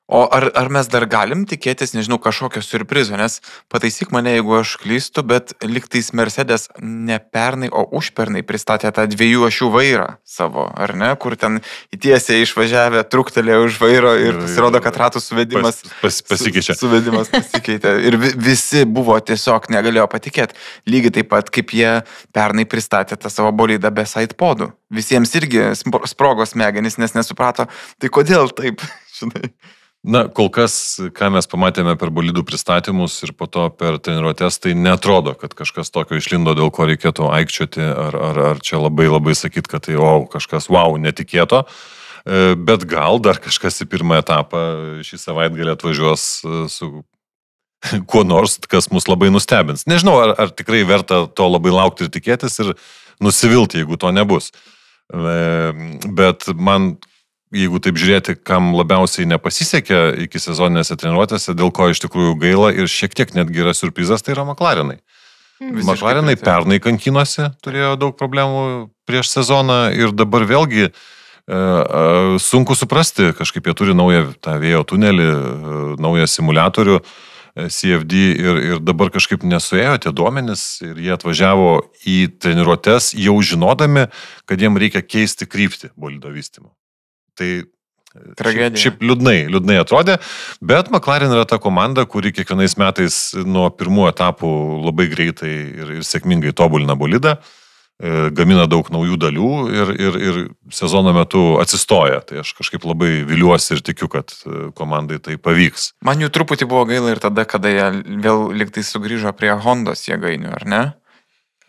O 0.09 0.23
ar, 0.33 0.47
ar 0.57 0.71
mes 0.73 0.87
dar 0.89 1.05
galim 1.05 1.43
tikėtis, 1.45 1.91
nežinau, 1.93 2.17
kažkokio 2.17 2.63
surprizo, 2.65 3.13
nes 3.19 3.35
pataisyk 3.69 4.09
mane, 4.09 4.31
jeigu 4.39 4.55
aš 4.57 4.71
klystu, 4.81 5.21
bet 5.21 5.53
liktais 5.61 6.09
Mercedes 6.17 6.65
ne 6.81 7.19
pernai, 7.21 7.69
o 7.69 7.83
užpernai 7.99 8.41
pristatė 8.41 8.89
tą 8.95 9.05
dviejų 9.11 9.45
ašių 9.51 9.69
vairą 9.75 10.07
savo, 10.25 10.65
ar 10.73 10.95
ne, 10.97 11.11
kur 11.21 11.37
ten 11.37 11.61
įtiesiai 11.93 12.41
išvažiavę, 12.47 13.05
truktelė 13.13 13.61
už 13.67 13.77
vairo 13.83 14.15
ir 14.17 14.41
pasirodo, 14.41 14.81
kad 14.81 14.97
ratų 14.97 15.21
suvedimas 15.21 15.83
pas, 15.85 15.95
pas, 16.01 16.21
pasikeičia. 16.33 16.73
Su, 16.73 16.87
suvedimas 16.87 17.29
pasikeitė. 17.29 17.93
Ir 18.09 18.17
visi 18.17 18.85
buvo 18.89 19.21
tiesiog 19.21 19.69
negalėjo 19.69 20.09
patikėti. 20.09 20.57
Lygiai 20.89 21.19
taip 21.21 21.33
pat, 21.37 21.53
kaip 21.53 21.77
jie 21.77 21.99
pernai 22.33 22.65
pristatė 22.65 23.13
tą 23.13 23.29
savo 23.29 23.53
bolidą 23.53 23.93
be 23.93 24.09
side 24.09 24.33
podų. 24.33 24.73
Visiems 24.89 25.37
irgi 25.37 25.69
sprogos 26.09 26.57
smegenys, 26.57 26.97
nes 26.97 27.13
nesuprato, 27.13 27.69
tai 28.01 28.09
kodėl 28.09 28.49
taip, 28.57 28.81
žinai. 29.19 29.53
Na, 29.99 30.23
kol 30.31 30.47
kas, 30.47 30.73
ką 31.11 31.27
mes 31.35 31.47
pamatėme 31.51 31.97
per 31.99 32.07
bolidų 32.15 32.45
pristatymus 32.47 33.17
ir 33.27 33.33
po 33.35 33.49
to 33.51 33.65
per 33.75 33.97
treniruotės, 33.99 34.61
tai 34.63 34.71
netrodo, 34.71 35.33
kad 35.35 35.51
kažkas 35.51 35.91
tokio 35.91 36.15
išlindo, 36.15 36.53
dėl 36.55 36.71
ko 36.71 36.87
reikėtų 36.87 37.27
aikčioti, 37.35 37.83
ar, 37.83 38.15
ar, 38.15 38.39
ar 38.53 38.61
čia 38.63 38.79
labai 38.79 39.09
labai 39.09 39.35
sakyt, 39.35 39.67
kad 39.67 39.83
tai, 39.89 39.97
o, 39.99 40.23
kažkas, 40.31 40.69
wow, 40.71 40.95
netikėto. 40.95 41.65
E, 42.23 42.55
bet 42.55 42.87
gal 42.87 43.19
dar 43.19 43.41
kažkas 43.43 43.81
į 43.83 43.89
pirmą 43.91 44.21
etapą 44.23 44.63
šį 45.03 45.19
savaitgalį 45.19 45.75
atvažiuos 45.75 46.25
e, 46.47 46.63
su 46.71 46.89
kuo 48.09 48.23
nors, 48.23 48.55
kas 48.71 48.87
mus 48.95 49.11
labai 49.11 49.33
nustebins. 49.35 49.83
Nežinau, 49.83 50.15
ar, 50.23 50.35
ar 50.39 50.55
tikrai 50.55 50.85
verta 50.87 51.25
to 51.27 51.51
labai 51.51 51.75
laukti 51.75 52.07
ir 52.07 52.15
tikėtis 52.15 52.55
ir 52.63 52.71
nusivilti, 53.19 53.83
jeigu 53.83 53.99
to 53.99 54.15
nebus. 54.15 54.53
E, 55.11 55.99
bet 56.07 56.47
man 56.55 56.93
jeigu 57.55 57.81
taip 57.81 57.97
žiūrėti, 57.99 58.35
kam 58.45 58.73
labiausiai 58.77 59.27
nepasisekė 59.29 60.01
iki 60.25 60.41
sezoninėse 60.41 60.97
treniruotėse, 60.99 61.55
dėl 61.57 61.71
ko 61.73 61.89
iš 61.89 62.03
tikrųjų 62.05 62.35
gaila 62.41 62.73
ir 62.75 62.89
šiek 62.91 63.15
tiek 63.17 63.33
netgi 63.37 63.63
yra 63.63 63.73
surprizas, 63.77 64.23
tai 64.25 64.35
yra 64.35 64.45
McLarenai. 64.45 64.99
Mm. 65.59 65.81
McLarenai 65.83 66.37
pernai 66.39 66.79
kankinosi, 66.79 67.49
turėjo 67.65 67.95
daug 67.99 68.13
problemų 68.19 68.89
prieš 69.09 69.33
sezoną 69.33 69.89
ir 69.97 70.13
dabar 70.15 70.45
vėlgi 70.47 70.85
e, 70.87 70.91
e, 70.93 72.37
sunku 72.39 72.77
suprasti, 72.79 73.33
kažkaip 73.35 73.67
jie 73.67 73.75
turi 73.75 73.97
naują 73.97 74.29
tą 74.39 74.55
vėjo 74.61 74.85
tunelį, 74.93 75.27
e, 75.33 75.81
naują 75.99 76.29
simulatorių. 76.29 77.01
CFD 77.59 78.19
ir, 78.39 78.57
ir 78.63 78.77
dabar 78.79 79.09
kažkaip 79.11 79.41
nesuėjo 79.43 79.97
tie 80.05 80.11
duomenys 80.15 80.61
ir 80.85 81.01
jie 81.01 81.09
atvažiavo 81.11 81.71
į 82.07 82.17
treniruotės 82.39 83.09
jau 83.19 83.35
žinodami, 83.43 84.05
kad 84.47 84.61
jiem 84.63 84.79
reikia 84.79 85.01
keisti 85.03 85.49
kryptį 85.49 85.89
bolido 85.99 86.31
vystimo. 86.31 86.69
Tai 87.39 87.51
Tragedija. 88.09 88.73
Šiaip, 88.73 88.81
šiaip 88.81 89.05
liūdnai, 89.05 89.37
liūdnai 89.53 89.77
atrodė, 89.83 90.17
bet 90.65 90.89
McLaren 90.89 91.33
yra 91.35 91.45
ta 91.49 91.59
komanda, 91.61 92.07
kuri 92.09 92.33
kiekvienais 92.33 92.73
metais 92.81 93.19
nuo 93.45 93.67
pirmų 93.69 94.07
etapų 94.09 94.49
labai 94.87 95.05
greitai 95.11 95.51
ir, 95.53 95.91
ir 95.99 96.07
sėkmingai 96.07 96.55
tobulina 96.57 96.95
bolidą, 96.97 97.35
e, 97.37 98.31
gamina 98.33 98.65
daug 98.71 98.89
naujų 98.89 99.19
dalių 99.21 99.51
ir, 99.75 99.91
ir, 99.93 100.17
ir 100.25 100.39
sezono 100.73 101.13
metu 101.13 101.43
atsistoja. 101.61 102.23
Tai 102.25 102.41
aš 102.41 102.55
kažkaip 102.57 102.87
labai 102.89 103.11
viliuosi 103.29 103.75
ir 103.77 103.85
tikiu, 103.91 104.09
kad 104.09 104.33
e, 104.33 104.71
komandai 104.73 105.21
tai 105.21 105.37
pavyks. 105.37 105.91
Man 106.01 106.25
jų 106.25 106.31
truputį 106.33 106.65
buvo 106.71 106.87
gaila 106.89 107.13
ir 107.13 107.21
tada, 107.21 107.45
kada 107.45 107.75
jie 107.75 107.91
vėl 108.25 108.49
liktai 108.57 108.81
sugrįžo 108.89 109.37
prie 109.37 109.53
Hondos 109.53 110.07
jėgainių, 110.09 110.55
ar 110.57 110.65
ne? 110.65 110.83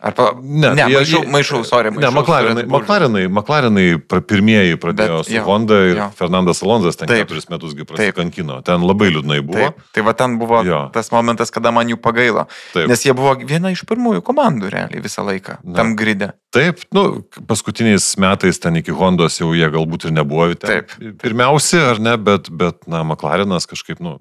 Arba, 0.01 0.31
ne, 0.41 0.71
ne 0.73 0.85
jie, 0.89 0.97
maišau, 0.97 1.19
maišau, 1.29 1.59
sorry, 1.67 1.91
maišau. 1.93 2.09
Ne, 2.09 2.09
McLarenai, 2.17 2.63
McLarenai, 2.65 3.27
McLarenai 3.29 4.23
pirmieji 4.25 4.79
pradėjo 4.81 5.19
Bet, 5.19 5.27
su 5.27 5.35
jo, 5.35 5.43
Honda 5.45 5.77
ir 5.85 5.99
jo. 5.99 6.07
Fernandas 6.17 6.63
Alonzas 6.65 6.97
ten 6.97 7.11
taip, 7.11 7.27
keturis 7.27 7.45
metusgi 7.51 7.85
prasikankino. 7.85 8.57
Ten 8.65 8.81
labai 8.81 9.11
liūdnai 9.13 9.37
buvo. 9.45 9.69
Taip, 9.69 9.85
tai 9.93 10.05
va 10.07 10.15
ten 10.17 10.39
buvo 10.41 10.63
jo. 10.65 10.79
tas 10.95 11.13
momentas, 11.13 11.53
kada 11.53 11.69
man 11.75 11.91
jų 11.93 11.99
pagailo. 12.01 12.47
Taip. 12.73 12.89
Nes 12.89 13.05
jie 13.05 13.13
buvo 13.17 13.35
viena 13.45 13.69
iš 13.75 13.85
pirmųjų 13.89 14.25
komandų 14.25 14.73
realiai 14.73 15.05
visą 15.05 15.27
laiką 15.27 15.59
Na. 15.61 15.77
tam 15.83 15.93
gridė. 15.99 16.31
Taip, 16.51 16.81
nu, 16.97 17.05
paskutiniais 17.47 18.09
metais 18.19 18.57
ten 18.59 18.81
iki 18.81 18.97
Hondos 18.97 19.37
jau 19.37 19.53
jie 19.53 19.69
galbūt 19.69 20.09
ir 20.09 20.17
nebuvo. 20.17 20.49
Ten. 20.57 20.81
Taip. 20.81 20.97
Pirmiausia, 21.21 21.91
ar 21.93 22.01
ne, 22.01 22.17
bet, 22.17 22.49
bet 22.49 22.89
na, 22.89 23.05
McLarenas 23.05 23.69
kažkaip, 23.69 24.01
nu, 24.01 24.17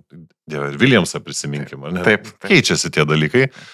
Dieve, 0.51 0.73
ir 0.75 0.81
Williamsą 0.83 1.25
prisiminkim, 1.25 1.89
ar 1.89 1.95
ne? 1.95 2.05
Taip. 2.05 2.29
taip. 2.37 2.51
Keičiasi 2.51 2.93
tie 2.93 3.09
dalykai. 3.09 3.49
Taip. 3.49 3.69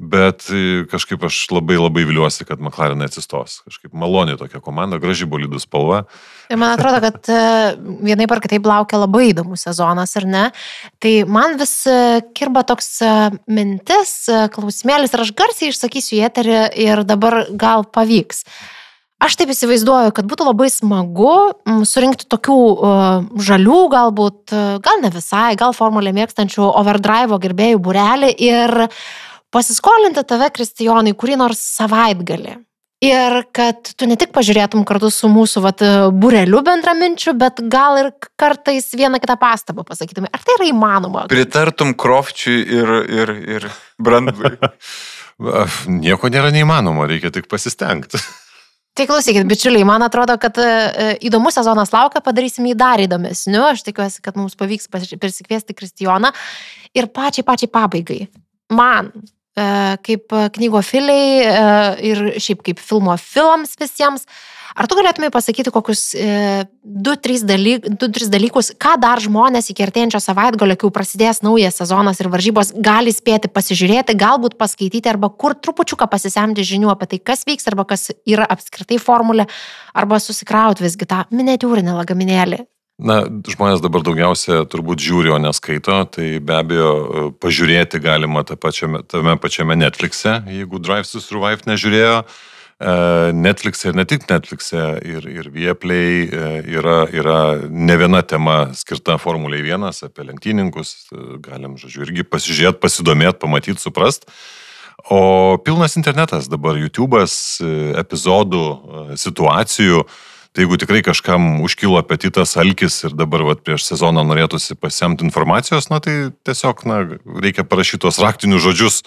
Bet 0.00 0.48
e, 0.50 0.82
kažkaip 0.90 1.22
aš 1.28 1.44
labai 1.52 1.76
labai 1.78 2.02
viliuosi, 2.08 2.46
kad 2.48 2.58
McLaren 2.62 3.04
atsistos. 3.04 3.60
Kažkaip 3.68 3.92
maloni 3.94 4.34
tokia 4.40 4.58
komanda, 4.64 4.98
graži 5.02 5.28
bolidų 5.30 5.60
spalva. 5.62 6.02
Ir 6.50 6.58
man 6.58 6.74
atrodo, 6.74 6.98
kad 7.04 7.30
e, 7.30 7.38
vienai 8.08 8.26
par 8.30 8.42
kitaip 8.42 8.66
laukia 8.66 8.98
labai 9.04 9.28
įdomus 9.30 9.62
sezonas, 9.68 10.16
ar 10.18 10.26
ne? 10.26 10.44
Tai 11.02 11.14
man 11.30 11.54
vis 11.60 11.76
e, 11.86 12.18
kirba 12.34 12.64
toks 12.66 12.96
mintis, 13.46 14.16
klausimėlis, 14.56 15.14
ir 15.14 15.24
aš 15.26 15.34
garsiai 15.38 15.70
išsakysiu 15.70 16.18
į 16.18 16.22
eterį 16.32 16.60
ir 16.82 17.06
dabar 17.06 17.44
gal 17.54 17.86
pavyks. 17.86 18.46
Aš 19.22 19.36
taip 19.38 19.52
įsivaizduoju, 19.54 20.10
kad 20.16 20.26
būtų 20.26 20.48
labai 20.48 20.66
smagu 20.72 21.34
surinkti 21.86 22.26
tokių 22.26 22.56
uh, 22.58 23.10
žalių, 23.38 23.76
galbūt, 23.92 24.50
gal 24.82 24.98
ne 24.98 25.12
visai, 25.14 25.52
gal 25.54 25.70
formulę 25.76 26.10
mėgstančių 26.16 26.64
overdrive 26.66 27.38
gerbėjų 27.44 27.78
burelį 27.86 28.32
ir 28.42 28.74
pasiskolinti 29.52 30.24
tave, 30.26 30.50
Kristijonai, 30.54 31.14
kurį 31.18 31.38
nors 31.40 31.62
savaitgalį. 31.78 32.58
Ir 33.02 33.40
kad 33.50 33.88
tu 33.98 34.06
ne 34.06 34.14
tik 34.14 34.30
pažiūrėtum 34.30 34.84
kartu 34.86 35.08
su 35.10 35.26
mūsų 35.26 35.62
vat, 35.64 35.80
bureliu 36.14 36.60
bendraminčiu, 36.62 37.32
bet 37.34 37.58
gal 37.66 37.98
ir 37.98 38.12
kartais 38.38 38.92
vieną 38.94 39.18
kitą 39.18 39.34
pastabą 39.40 39.82
pasakytum. 39.88 40.28
Ar 40.30 40.44
tai 40.46 40.54
yra 40.54 40.68
įmanoma? 40.70 41.24
Pritartum 41.32 41.96
Krofčiui 41.98 42.60
ir, 42.62 42.92
ir, 43.10 43.34
ir 43.56 43.66
Brandui. 43.98 44.54
Nieko 46.04 46.30
nėra 46.30 46.54
neįmanoma, 46.54 47.08
reikia 47.10 47.34
tik 47.34 47.50
pasistengti. 47.50 48.22
Tai 48.94 49.08
klausykit, 49.08 49.48
bičiuliai, 49.50 49.82
man 49.88 50.06
atrodo, 50.06 50.36
kad 50.38 50.58
e, 50.62 50.70
įdomus 51.26 51.56
sezonas 51.58 51.90
laukia, 51.90 52.22
padarysim 52.22 52.70
jį 52.70 52.78
dar 52.78 53.02
įdomesniu. 53.02 53.64
Aš 53.72 53.82
tikiuosi, 53.88 54.22
kad 54.22 54.38
mums 54.38 54.54
pavyks 54.60 54.90
prisikviesti 54.92 55.74
Kristijoną. 55.74 56.30
Ir 56.94 57.10
pačiai, 57.10 57.42
pačiai 57.50 57.72
pabaigai. 57.72 58.26
Man 58.76 59.10
kaip 59.54 60.32
knygofiliai 60.56 62.00
ir 62.12 62.24
šiaip 62.40 62.64
kaip 62.64 62.80
filmo 62.80 63.16
filams 63.20 63.76
visiems. 63.80 64.26
Ar 64.72 64.88
tu 64.88 64.96
galėtumai 64.96 65.28
pasakyti 65.32 65.72
kokius 65.72 66.02
e, 66.16 66.64
du, 66.80 67.12
tris, 67.20 67.42
dalyk, 67.44 67.84
dalykus, 68.32 68.72
ką 68.80 68.94
dar 69.02 69.20
žmonės 69.20 69.68
iki 69.72 69.84
artėjančio 69.84 70.20
savaitgalio, 70.22 70.78
kai 70.80 70.88
prasidės 70.94 71.42
naujas 71.44 71.76
sezonas 71.82 72.22
ir 72.22 72.30
varžybos, 72.32 72.72
gali 72.80 73.12
spėti 73.12 73.50
pasižiūrėti, 73.52 74.16
galbūt 74.16 74.56
paskaityti 74.60 75.12
arba 75.12 75.28
kur 75.28 75.56
trupučiuką 75.58 76.08
pasisemti 76.08 76.64
žinių 76.64 76.92
apie 76.94 77.10
tai, 77.12 77.20
kas 77.32 77.44
vyks 77.48 77.68
arba 77.68 77.84
kas 77.92 78.08
yra 78.24 78.48
apskritai 78.48 79.00
formulė, 79.02 79.48
arba 79.92 80.20
susikrauti 80.22 80.86
visgi 80.86 81.08
tą 81.10 81.26
miniatūrinį 81.36 81.98
lagaminėlį. 82.00 82.64
Na, 83.02 83.22
žmonės 83.26 83.82
dabar 83.82 84.04
daugiausia 84.06 84.62
turbūt 84.70 85.02
žiūri, 85.02 85.32
o 85.34 85.38
neskaito, 85.42 85.96
tai 86.14 86.36
be 86.38 86.54
abejo 86.54 86.92
pažiūrėti 87.42 87.98
galima 88.02 88.44
pačiame, 88.46 89.02
tame 89.10 89.34
pačiame 89.42 89.74
Netflix'e, 89.80 90.38
jeigu 90.46 90.78
Drive 90.78 91.10
to 91.10 91.22
Survive 91.22 91.66
nežiūrėjo. 91.66 92.22
E, 92.22 92.94
Netflix'e 93.34 93.90
ir 93.90 93.98
ne 93.98 94.06
tik 94.06 94.28
Netflix'e, 94.30 94.84
ir, 95.02 95.26
ir 95.26 95.50
Vieplay 95.54 96.28
e, 96.28 96.46
yra, 96.78 97.02
yra 97.10 97.38
ne 97.66 97.98
viena 97.98 98.22
tema 98.22 98.56
skirta 98.78 99.18
Formuliai 99.22 99.66
1 99.66 100.06
apie 100.06 100.26
lenktyninkus. 100.30 100.96
E, 101.10 101.22
galim, 101.42 101.74
žodžiu, 101.82 102.06
irgi 102.06 102.26
pasižiūrėti, 102.26 102.82
pasidomėti, 102.82 103.40
pamatyti, 103.42 103.82
suprast. 103.82 104.30
O 105.10 105.58
pilnas 105.58 105.98
internetas 105.98 106.46
dabar, 106.46 106.78
YouTube'as, 106.78 107.34
epizodų, 107.98 108.66
situacijų. 109.18 110.04
Tai 110.52 110.66
jeigu 110.66 110.76
tikrai 110.76 111.00
kažkam 111.00 111.62
užkilo 111.64 111.96
apetitas, 111.96 112.58
alkis 112.60 112.98
ir 113.06 113.14
dabar 113.16 113.40
vat, 113.46 113.62
prieš 113.64 113.86
sezoną 113.88 114.20
norėtųsi 114.28 114.74
pasiemti 114.76 115.24
informacijos, 115.24 115.86
na 115.88 115.96
tai 116.04 116.28
tiesiog 116.44 116.82
na, 116.84 116.98
reikia 117.40 117.64
parašyti 117.64 118.02
tos 118.04 118.18
raktinius 118.20 118.60
žodžius 118.60 118.98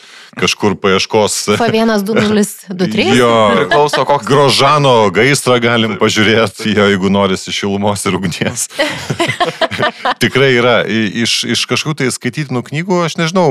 kažkur 0.42 0.74
paieškos. 0.82 1.36
P12023. 1.62 3.06
Jo, 3.20 3.30
priklauso 3.60 4.08
koks. 4.10 4.26
Grožano 4.26 4.96
gaisrą 5.14 5.60
galim 5.62 6.00
pažiūrėti, 6.02 6.74
jo, 6.74 6.88
jeigu 6.96 7.14
norisi 7.14 7.54
šilumos 7.54 8.08
ir 8.10 8.18
ugnies. 8.18 8.66
tikrai 10.26 10.50
yra. 10.58 10.76
Iš, 10.90 11.38
iš 11.54 11.68
kažkokių 11.70 12.00
tai 12.02 12.10
skaitytinų 12.14 12.64
knygų, 12.72 13.00
aš 13.06 13.20
nežinau, 13.22 13.46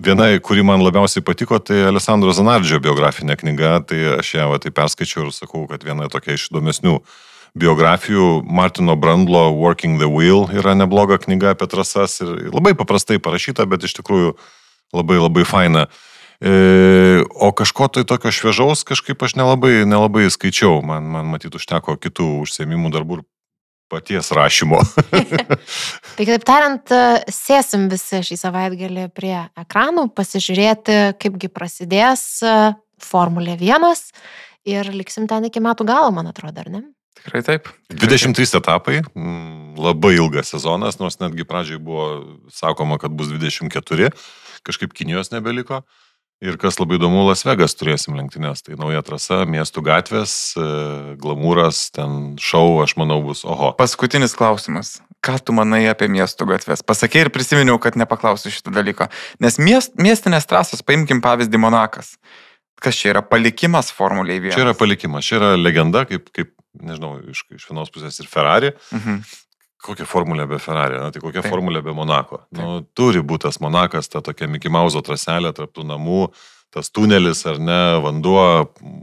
viena, 0.00 0.32
kuri 0.40 0.64
man 0.64 0.80
labiausiai 0.84 1.24
patiko, 1.28 1.60
tai 1.60 1.82
Alessandro 1.90 2.32
Zanardžio 2.36 2.80
biografinė 2.80 3.36
knyga, 3.40 3.76
tai 3.84 4.00
aš 4.16 4.34
ją 4.38 4.48
va, 4.54 4.60
tai 4.64 4.72
perskaičiau 4.72 5.28
ir 5.28 5.36
sakau, 5.36 5.66
kad 5.68 5.84
viena 5.84 6.08
tokia 6.08 6.40
iš 6.40 6.48
įdomių 6.48 6.69
įdomesnių 6.70 7.00
biografijų. 7.54 8.44
Martino 8.46 8.96
Brandlo 8.96 9.50
Working 9.50 9.98
the 9.98 10.06
Wheel 10.06 10.48
yra 10.54 10.74
nebloga 10.74 11.18
knyga 11.18 11.54
apie 11.54 11.66
trasas 11.66 12.20
ir 12.20 12.50
labai 12.52 12.74
paprastai 12.74 13.18
parašyta, 13.18 13.66
bet 13.66 13.84
iš 13.84 13.98
tikrųjų 13.98 14.36
labai 14.94 15.18
labai 15.18 15.44
faina. 15.44 15.88
E, 16.40 17.22
o 17.34 17.52
kažko 17.52 17.90
tai 17.92 18.04
tokio 18.04 18.30
šviežaus 18.32 18.84
kažkaip 18.84 19.20
aš 19.22 19.36
nelabai, 19.36 19.84
nelabai 19.84 20.30
skaičiau. 20.30 20.80
Man, 20.82 21.10
man 21.10 21.26
matyt, 21.26 21.54
užteko 21.54 21.98
kitų 21.98 22.40
užsiemimų 22.46 22.92
darbų 22.94 23.20
ir 23.20 23.26
paties 23.90 24.30
rašymo. 24.30 24.78
tai 26.16 26.22
kitaip 26.22 26.46
tariant, 26.46 26.94
sėsim 27.26 27.90
visi 27.90 28.22
šį 28.22 28.38
savaitgalį 28.38 29.08
prie 29.10 29.34
ekranų, 29.58 30.06
pasižiūrėti, 30.14 31.18
kaipgi 31.18 31.50
prasidės 31.50 32.38
Formulė 33.00 33.56
1 33.56 33.84
ir 34.68 34.90
liksim 34.94 35.28
ten 35.30 35.46
iki 35.48 35.62
metų 35.62 35.86
galo, 35.88 36.10
man 36.14 36.30
atrodo, 36.30 36.64
ar 36.64 36.72
ne? 36.72 36.82
Tikrai 37.20 37.42
taip. 37.44 37.70
Tikrai 37.90 38.10
23 38.16 38.46
taip. 38.46 38.60
etapai, 38.62 39.00
labai 39.80 40.14
ilgas 40.16 40.52
sezonas, 40.54 41.00
nors 41.00 41.18
netgi 41.20 41.44
pradžiai 41.48 41.80
buvo 41.82 42.06
sakoma, 42.54 43.00
kad 43.02 43.12
bus 43.16 43.32
24, 43.32 44.12
kažkaip 44.66 44.94
Kinijos 44.96 45.32
nebeliko. 45.34 45.82
Ir 46.40 46.56
kas 46.56 46.78
labai 46.80 46.96
įdomu, 46.96 47.26
Las 47.26 47.42
Vegas 47.44 47.74
turėsim 47.76 48.14
lenktynės. 48.16 48.62
Tai 48.64 48.78
nauja 48.80 49.02
trasa, 49.04 49.42
miestų 49.44 49.82
gatvės, 49.84 50.32
e, 50.56 50.68
glamūras, 51.20 51.82
ten 51.92 52.38
šau, 52.40 52.80
aš 52.80 52.94
manau, 52.96 53.18
bus 53.26 53.44
oho. 53.44 53.74
Paskutinis 53.76 54.32
klausimas. 54.38 55.02
Ką 55.20 55.36
tu 55.44 55.52
manai 55.52 55.82
apie 55.90 56.08
miestų 56.08 56.48
gatves? 56.48 56.80
Pasakė 56.80 57.26
ir 57.26 57.32
prisiminiau, 57.34 57.76
kad 57.76 57.98
nepaklausiu 58.00 58.48
šitą 58.48 58.72
dalyką. 58.72 59.10
Nes 59.44 59.60
miest, 59.60 60.00
miestinės 60.00 60.48
trasos, 60.48 60.80
paimkim 60.80 61.20
pavyzdį 61.20 61.60
Monakas. 61.60 62.14
Kas 62.80 62.96
čia 62.96 63.12
yra 63.14 63.22
palikimas 63.26 63.92
Formuliai 63.92 64.40
1? 64.40 64.54
Čia 64.56 64.64
yra 64.64 64.74
palikimas, 64.78 65.26
čia 65.26 65.38
yra 65.40 65.52
legenda, 65.60 66.06
kaip, 66.08 66.30
kaip 66.36 66.54
nežinau, 66.80 67.18
iš, 67.30 67.44
iš 67.56 67.68
vienos 67.70 67.92
pusės 67.92 68.20
ir 68.22 68.28
Ferrari. 68.30 68.72
Mhm. 68.94 69.22
Kokia 69.80 70.04
formulė 70.04 70.44
be 70.44 70.58
Ferrari, 70.60 70.98
na, 71.00 71.08
tai 71.08 71.22
kokia 71.22 71.40
Taip. 71.40 71.54
formulė 71.54 71.80
be 71.80 71.94
Monako. 71.96 72.42
Taip. 72.50 72.58
Nu, 72.60 72.82
turi 72.92 73.22
būti 73.24 73.46
tas 73.46 73.56
Monakas, 73.64 74.10
ta 74.12 74.20
tokia 74.20 74.48
Mickey 74.50 74.68
Mouse 74.72 75.00
traselė 75.00 75.54
tarp 75.56 75.72
tų 75.72 75.86
namų, 75.88 76.26
tas 76.74 76.92
tunelis 76.92 77.40
ar 77.48 77.56
ne, 77.56 77.78
vanduo, 78.04 78.42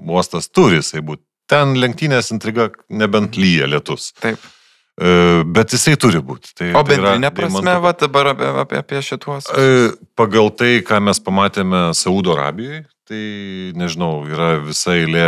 uostas 0.05 0.51
turi 0.53 0.77
jisai 0.77 1.01
būti. 1.01 1.23
Ten 1.49 1.73
lenktynės 1.81 2.29
intriga 2.35 2.69
nebent 2.89 3.31
mhm. 3.31 3.41
lyja 3.41 3.71
lietus. 3.71 4.11
Taip. 4.21 4.37
E, 4.97 5.09
bet 5.57 5.73
jisai 5.73 5.95
turi 5.97 6.21
būti. 6.25 6.53
Tai, 6.57 6.69
o 6.73 6.83
tai 6.83 6.95
bendrinė 6.95 7.33
prasme, 7.33 7.65
tai 7.65 7.75
va 7.81 7.95
dabar 7.97 8.31
apie, 8.35 8.51
apie, 8.61 8.79
apie 8.81 9.01
šituos. 9.05 9.49
E, 9.57 9.89
pagal 10.17 10.49
tai, 10.57 10.75
ką 10.85 11.01
mes 11.09 11.21
pamatėme 11.25 11.81
Saudo 11.97 12.33
Arabijoje, 12.37 12.83
Tai 13.07 13.19
nežinau, 13.79 14.25
yra 14.27 14.57
visa 14.59 14.97
eilė 14.97 15.27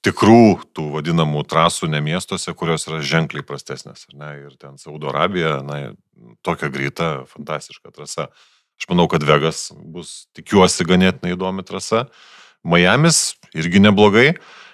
tikrų 0.00 0.62
tų 0.72 0.86
vadinamų 0.94 1.42
trasų 1.44 1.90
ne 1.92 2.00
miestuose, 2.00 2.54
kurios 2.56 2.86
yra 2.88 3.02
ženkliai 3.04 3.44
prastesnės. 3.44 4.06
Ne? 4.16 4.30
Ir 4.46 4.54
ten 4.56 4.78
Saudo 4.80 5.10
Arabija, 5.12 5.58
na, 5.66 5.92
tokia 6.46 6.70
greita, 6.72 7.10
fantastiška 7.28 7.92
trasa. 7.92 8.30
Aš 8.80 8.88
manau, 8.88 9.04
kad 9.12 9.26
Vegas 9.28 9.66
bus, 9.76 10.24
tikiuosi, 10.32 10.86
ganėtinai 10.88 11.34
įdomi 11.36 11.66
trasa. 11.68 12.06
Miamis 12.64 13.34
irgi 13.52 13.82
neblogai. 13.84 14.30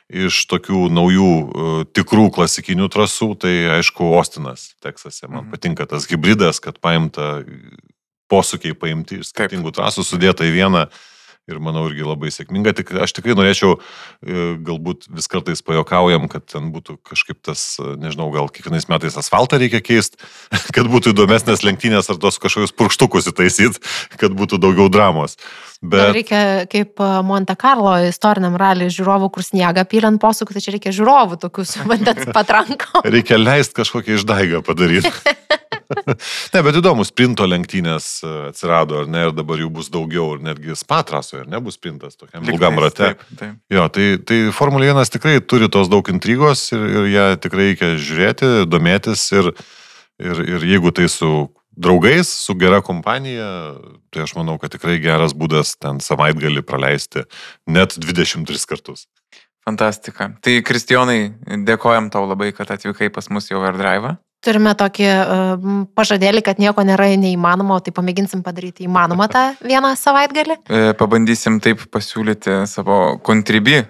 Iš 0.07 0.44
tokių 0.46 0.84
naujų 0.94 1.30
uh, 1.34 1.80
tikrų 1.90 2.28
klasikinių 2.36 2.86
trasų, 2.94 3.32
tai 3.42 3.57
aišku, 3.80 4.12
Ostinas, 4.14 4.68
Teksase. 4.78 5.26
Man 5.26 5.40
mhm. 5.40 5.50
patinka 5.57 5.88
tas 5.90 6.07
hybridas, 6.07 6.62
kad 6.62 6.78
paimta 6.78 7.40
posūkiai 8.30 8.78
paimti 8.78 9.18
iš 9.24 9.32
skirtingų 9.32 9.74
trasų, 9.74 10.07
sudėta 10.07 10.46
į 10.46 10.54
vieną 10.54 10.86
ir 11.47 11.61
manau 11.62 11.84
irgi 11.86 12.07
labai 12.07 12.30
sėkminga. 12.34 12.74
Tik 12.76 12.90
aš 13.05 13.14
tikrai 13.16 13.36
norėčiau, 13.38 13.76
e, 13.78 14.47
galbūt 14.66 15.07
vis 15.14 15.28
kartais 15.30 15.62
pajokaujam, 15.66 16.26
kad 16.30 16.47
ten 16.51 16.72
būtų 16.74 16.99
kažkaip 17.07 17.38
tas, 17.47 17.76
e, 17.78 17.94
nežinau, 18.03 18.28
gal 18.34 18.51
kiekvienais 18.51 18.88
metais 18.90 19.18
asfaltą 19.20 19.61
reikia 19.62 19.80
keisti, 19.84 20.18
kad 20.76 20.90
būtų 20.90 21.14
įdomesnės 21.14 21.62
lenktynės 21.66 22.11
ar 22.11 22.18
tos 22.22 22.40
kažkokius 22.42 22.74
purkštukus 22.74 23.30
įtaisyti, 23.30 23.82
kad 24.20 24.34
būtų 24.34 24.59
daugiau 24.62 24.90
dramos. 24.90 25.38
Bet... 25.84 26.16
Reikia 26.16 26.42
kaip 26.72 26.99
e, 26.99 27.11
Monte 27.26 27.55
Carlo 27.61 27.94
istoriniam 28.09 28.57
raliui 28.59 28.90
žiūrovų, 28.90 29.30
kur 29.34 29.47
sniega 29.47 29.86
pylant 29.86 30.18
posūkų, 30.22 30.57
tai 30.57 30.64
čia 30.64 30.74
reikia 30.74 30.94
žiūrovų 30.99 31.38
tokius 31.47 31.76
vandens 31.86 32.26
patranko. 32.36 33.05
reikia 33.07 33.38
leisti 33.38 33.78
kažkokią 33.82 34.18
išdaigą 34.18 34.64
padaryti. 34.66 35.14
ne, 36.55 36.62
bet 36.64 36.80
įdomu, 36.80 37.05
sprinto 37.07 37.47
lenktynės 37.49 38.09
e, 38.24 38.32
atsirado, 38.51 39.03
ar 39.05 39.11
ne, 39.12 39.26
ir 39.28 39.37
dabar 39.37 39.61
jų 39.61 39.68
bus 39.76 39.93
daugiau, 39.93 40.32
ir 40.37 40.45
netgi 40.49 40.78
spatrasoje, 40.78 41.45
ar 41.45 41.53
ne, 41.53 41.61
bus 41.62 41.76
sprintas 41.78 42.16
tokiam 42.18 42.47
ilgam 42.49 42.80
rate. 42.82 43.12
Taip, 43.12 43.24
taip. 43.39 43.61
Jo, 43.72 43.87
tai, 43.93 44.09
tai 44.24 44.41
Formulė 44.57 44.91
1 44.95 45.14
tikrai 45.14 45.39
turi 45.45 45.68
tos 45.72 45.93
daug 45.93 46.09
intrigos 46.12 46.68
ir, 46.74 46.89
ir 46.89 47.11
ją 47.12 47.28
tikrai 47.45 47.66
reikia 47.66 47.97
žiūrėti, 47.99 48.51
domėtis 48.70 49.26
ir, 49.34 49.53
ir, 50.22 50.43
ir 50.57 50.66
jeigu 50.72 50.93
tai 50.95 51.09
su 51.12 51.49
draugais, 51.76 52.28
su 52.28 52.57
gera 52.57 52.80
kompanija, 52.84 53.76
tai 54.11 54.24
aš 54.24 54.37
manau, 54.39 54.57
kad 54.61 54.72
tikrai 54.72 54.97
geras 55.03 55.37
būdas 55.37 55.76
ten 55.80 56.01
savaitgalį 56.01 56.64
praleisti 56.64 57.26
net 57.68 57.99
23 58.01 58.64
kartus. 58.70 59.07
Fantastika. 59.66 60.30
Tai 60.41 60.61
Kristijonai, 60.62 61.34
dėkojam 61.66 62.09
tau 62.14 62.22
labai, 62.28 62.53
kad 62.55 62.70
atvykai 62.70 63.11
pas 63.11 63.26
mus 63.34 63.51
į 63.51 63.59
Overdrive 63.59 64.14
turime 64.47 64.72
tokį 64.78 65.09
uh, 65.11 65.66
pažadėlį, 65.99 66.44
kad 66.47 66.62
nieko 66.62 66.84
nėra 66.86 67.11
neįmanoma, 67.18 67.80
tai 67.82 67.94
pamėginsim 67.97 68.44
padaryti 68.47 68.86
įmanomą 68.86 69.26
tą 69.32 69.44
vieną 69.66 69.92
savaitgalį. 69.99 70.61
E, 70.70 70.86
pabandysim 70.99 71.59
taip 71.64 71.82
pasiūlyti 71.92 72.62
savo 72.70 73.18
kontribį. 73.26 73.82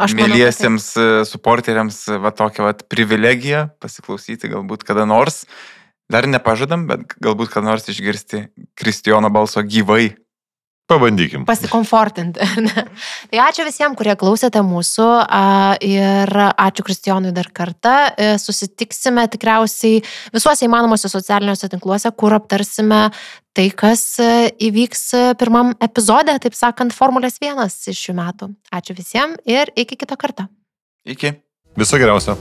Aš 0.00 0.14
mėlyjiems 0.16 0.88
e, 0.96 1.06
suporteriams 1.28 1.98
va 2.22 2.32
tokią 2.32 2.64
va 2.64 2.72
privilegiją 2.88 3.66
pasiklausyti 3.82 4.50
galbūt 4.52 4.86
kada 4.88 5.04
nors. 5.08 5.44
Dar 6.12 6.26
nepažadam, 6.28 6.86
bet 6.88 7.14
galbūt 7.22 7.52
kada 7.52 7.70
nors 7.70 7.88
išgirsti 7.88 8.46
Kristijono 8.76 9.30
balso 9.32 9.62
gyvai. 9.64 10.14
Pabandykim. 10.92 11.44
Pasikomfortinti. 11.48 12.40
tai 13.30 13.40
ačiū 13.44 13.66
visiems, 13.66 13.96
kurie 13.98 14.14
klausėte 14.18 14.62
mūsų 14.66 15.08
ir 15.88 16.32
ačiū 16.50 16.86
Kristijonui 16.86 17.32
dar 17.36 17.48
kartą. 17.54 17.94
E, 18.16 18.32
susitiksime 18.42 19.26
tikriausiai 19.32 20.02
visuose 20.34 20.66
įmanomuose 20.68 21.10
socialiniuose 21.12 21.70
tinkluose, 21.72 22.12
kur 22.16 22.36
aptarsime 22.36 23.04
tai, 23.56 23.68
kas 23.76 24.04
e, 24.22 24.32
įvyks 24.68 25.06
pirmam 25.40 25.74
epizode, 25.84 26.36
taip 26.44 26.58
sakant, 26.58 26.96
Formulės 26.96 27.40
1 27.42 27.62
iš 27.92 28.04
šių 28.08 28.18
metų. 28.18 28.52
Ačiū 28.74 28.96
visiems 28.98 29.40
ir 29.48 29.72
iki 29.76 30.00
kito 30.00 30.18
karto. 30.20 30.48
Iki. 31.08 31.36
Viso 31.78 31.98
geriausio. 31.98 32.36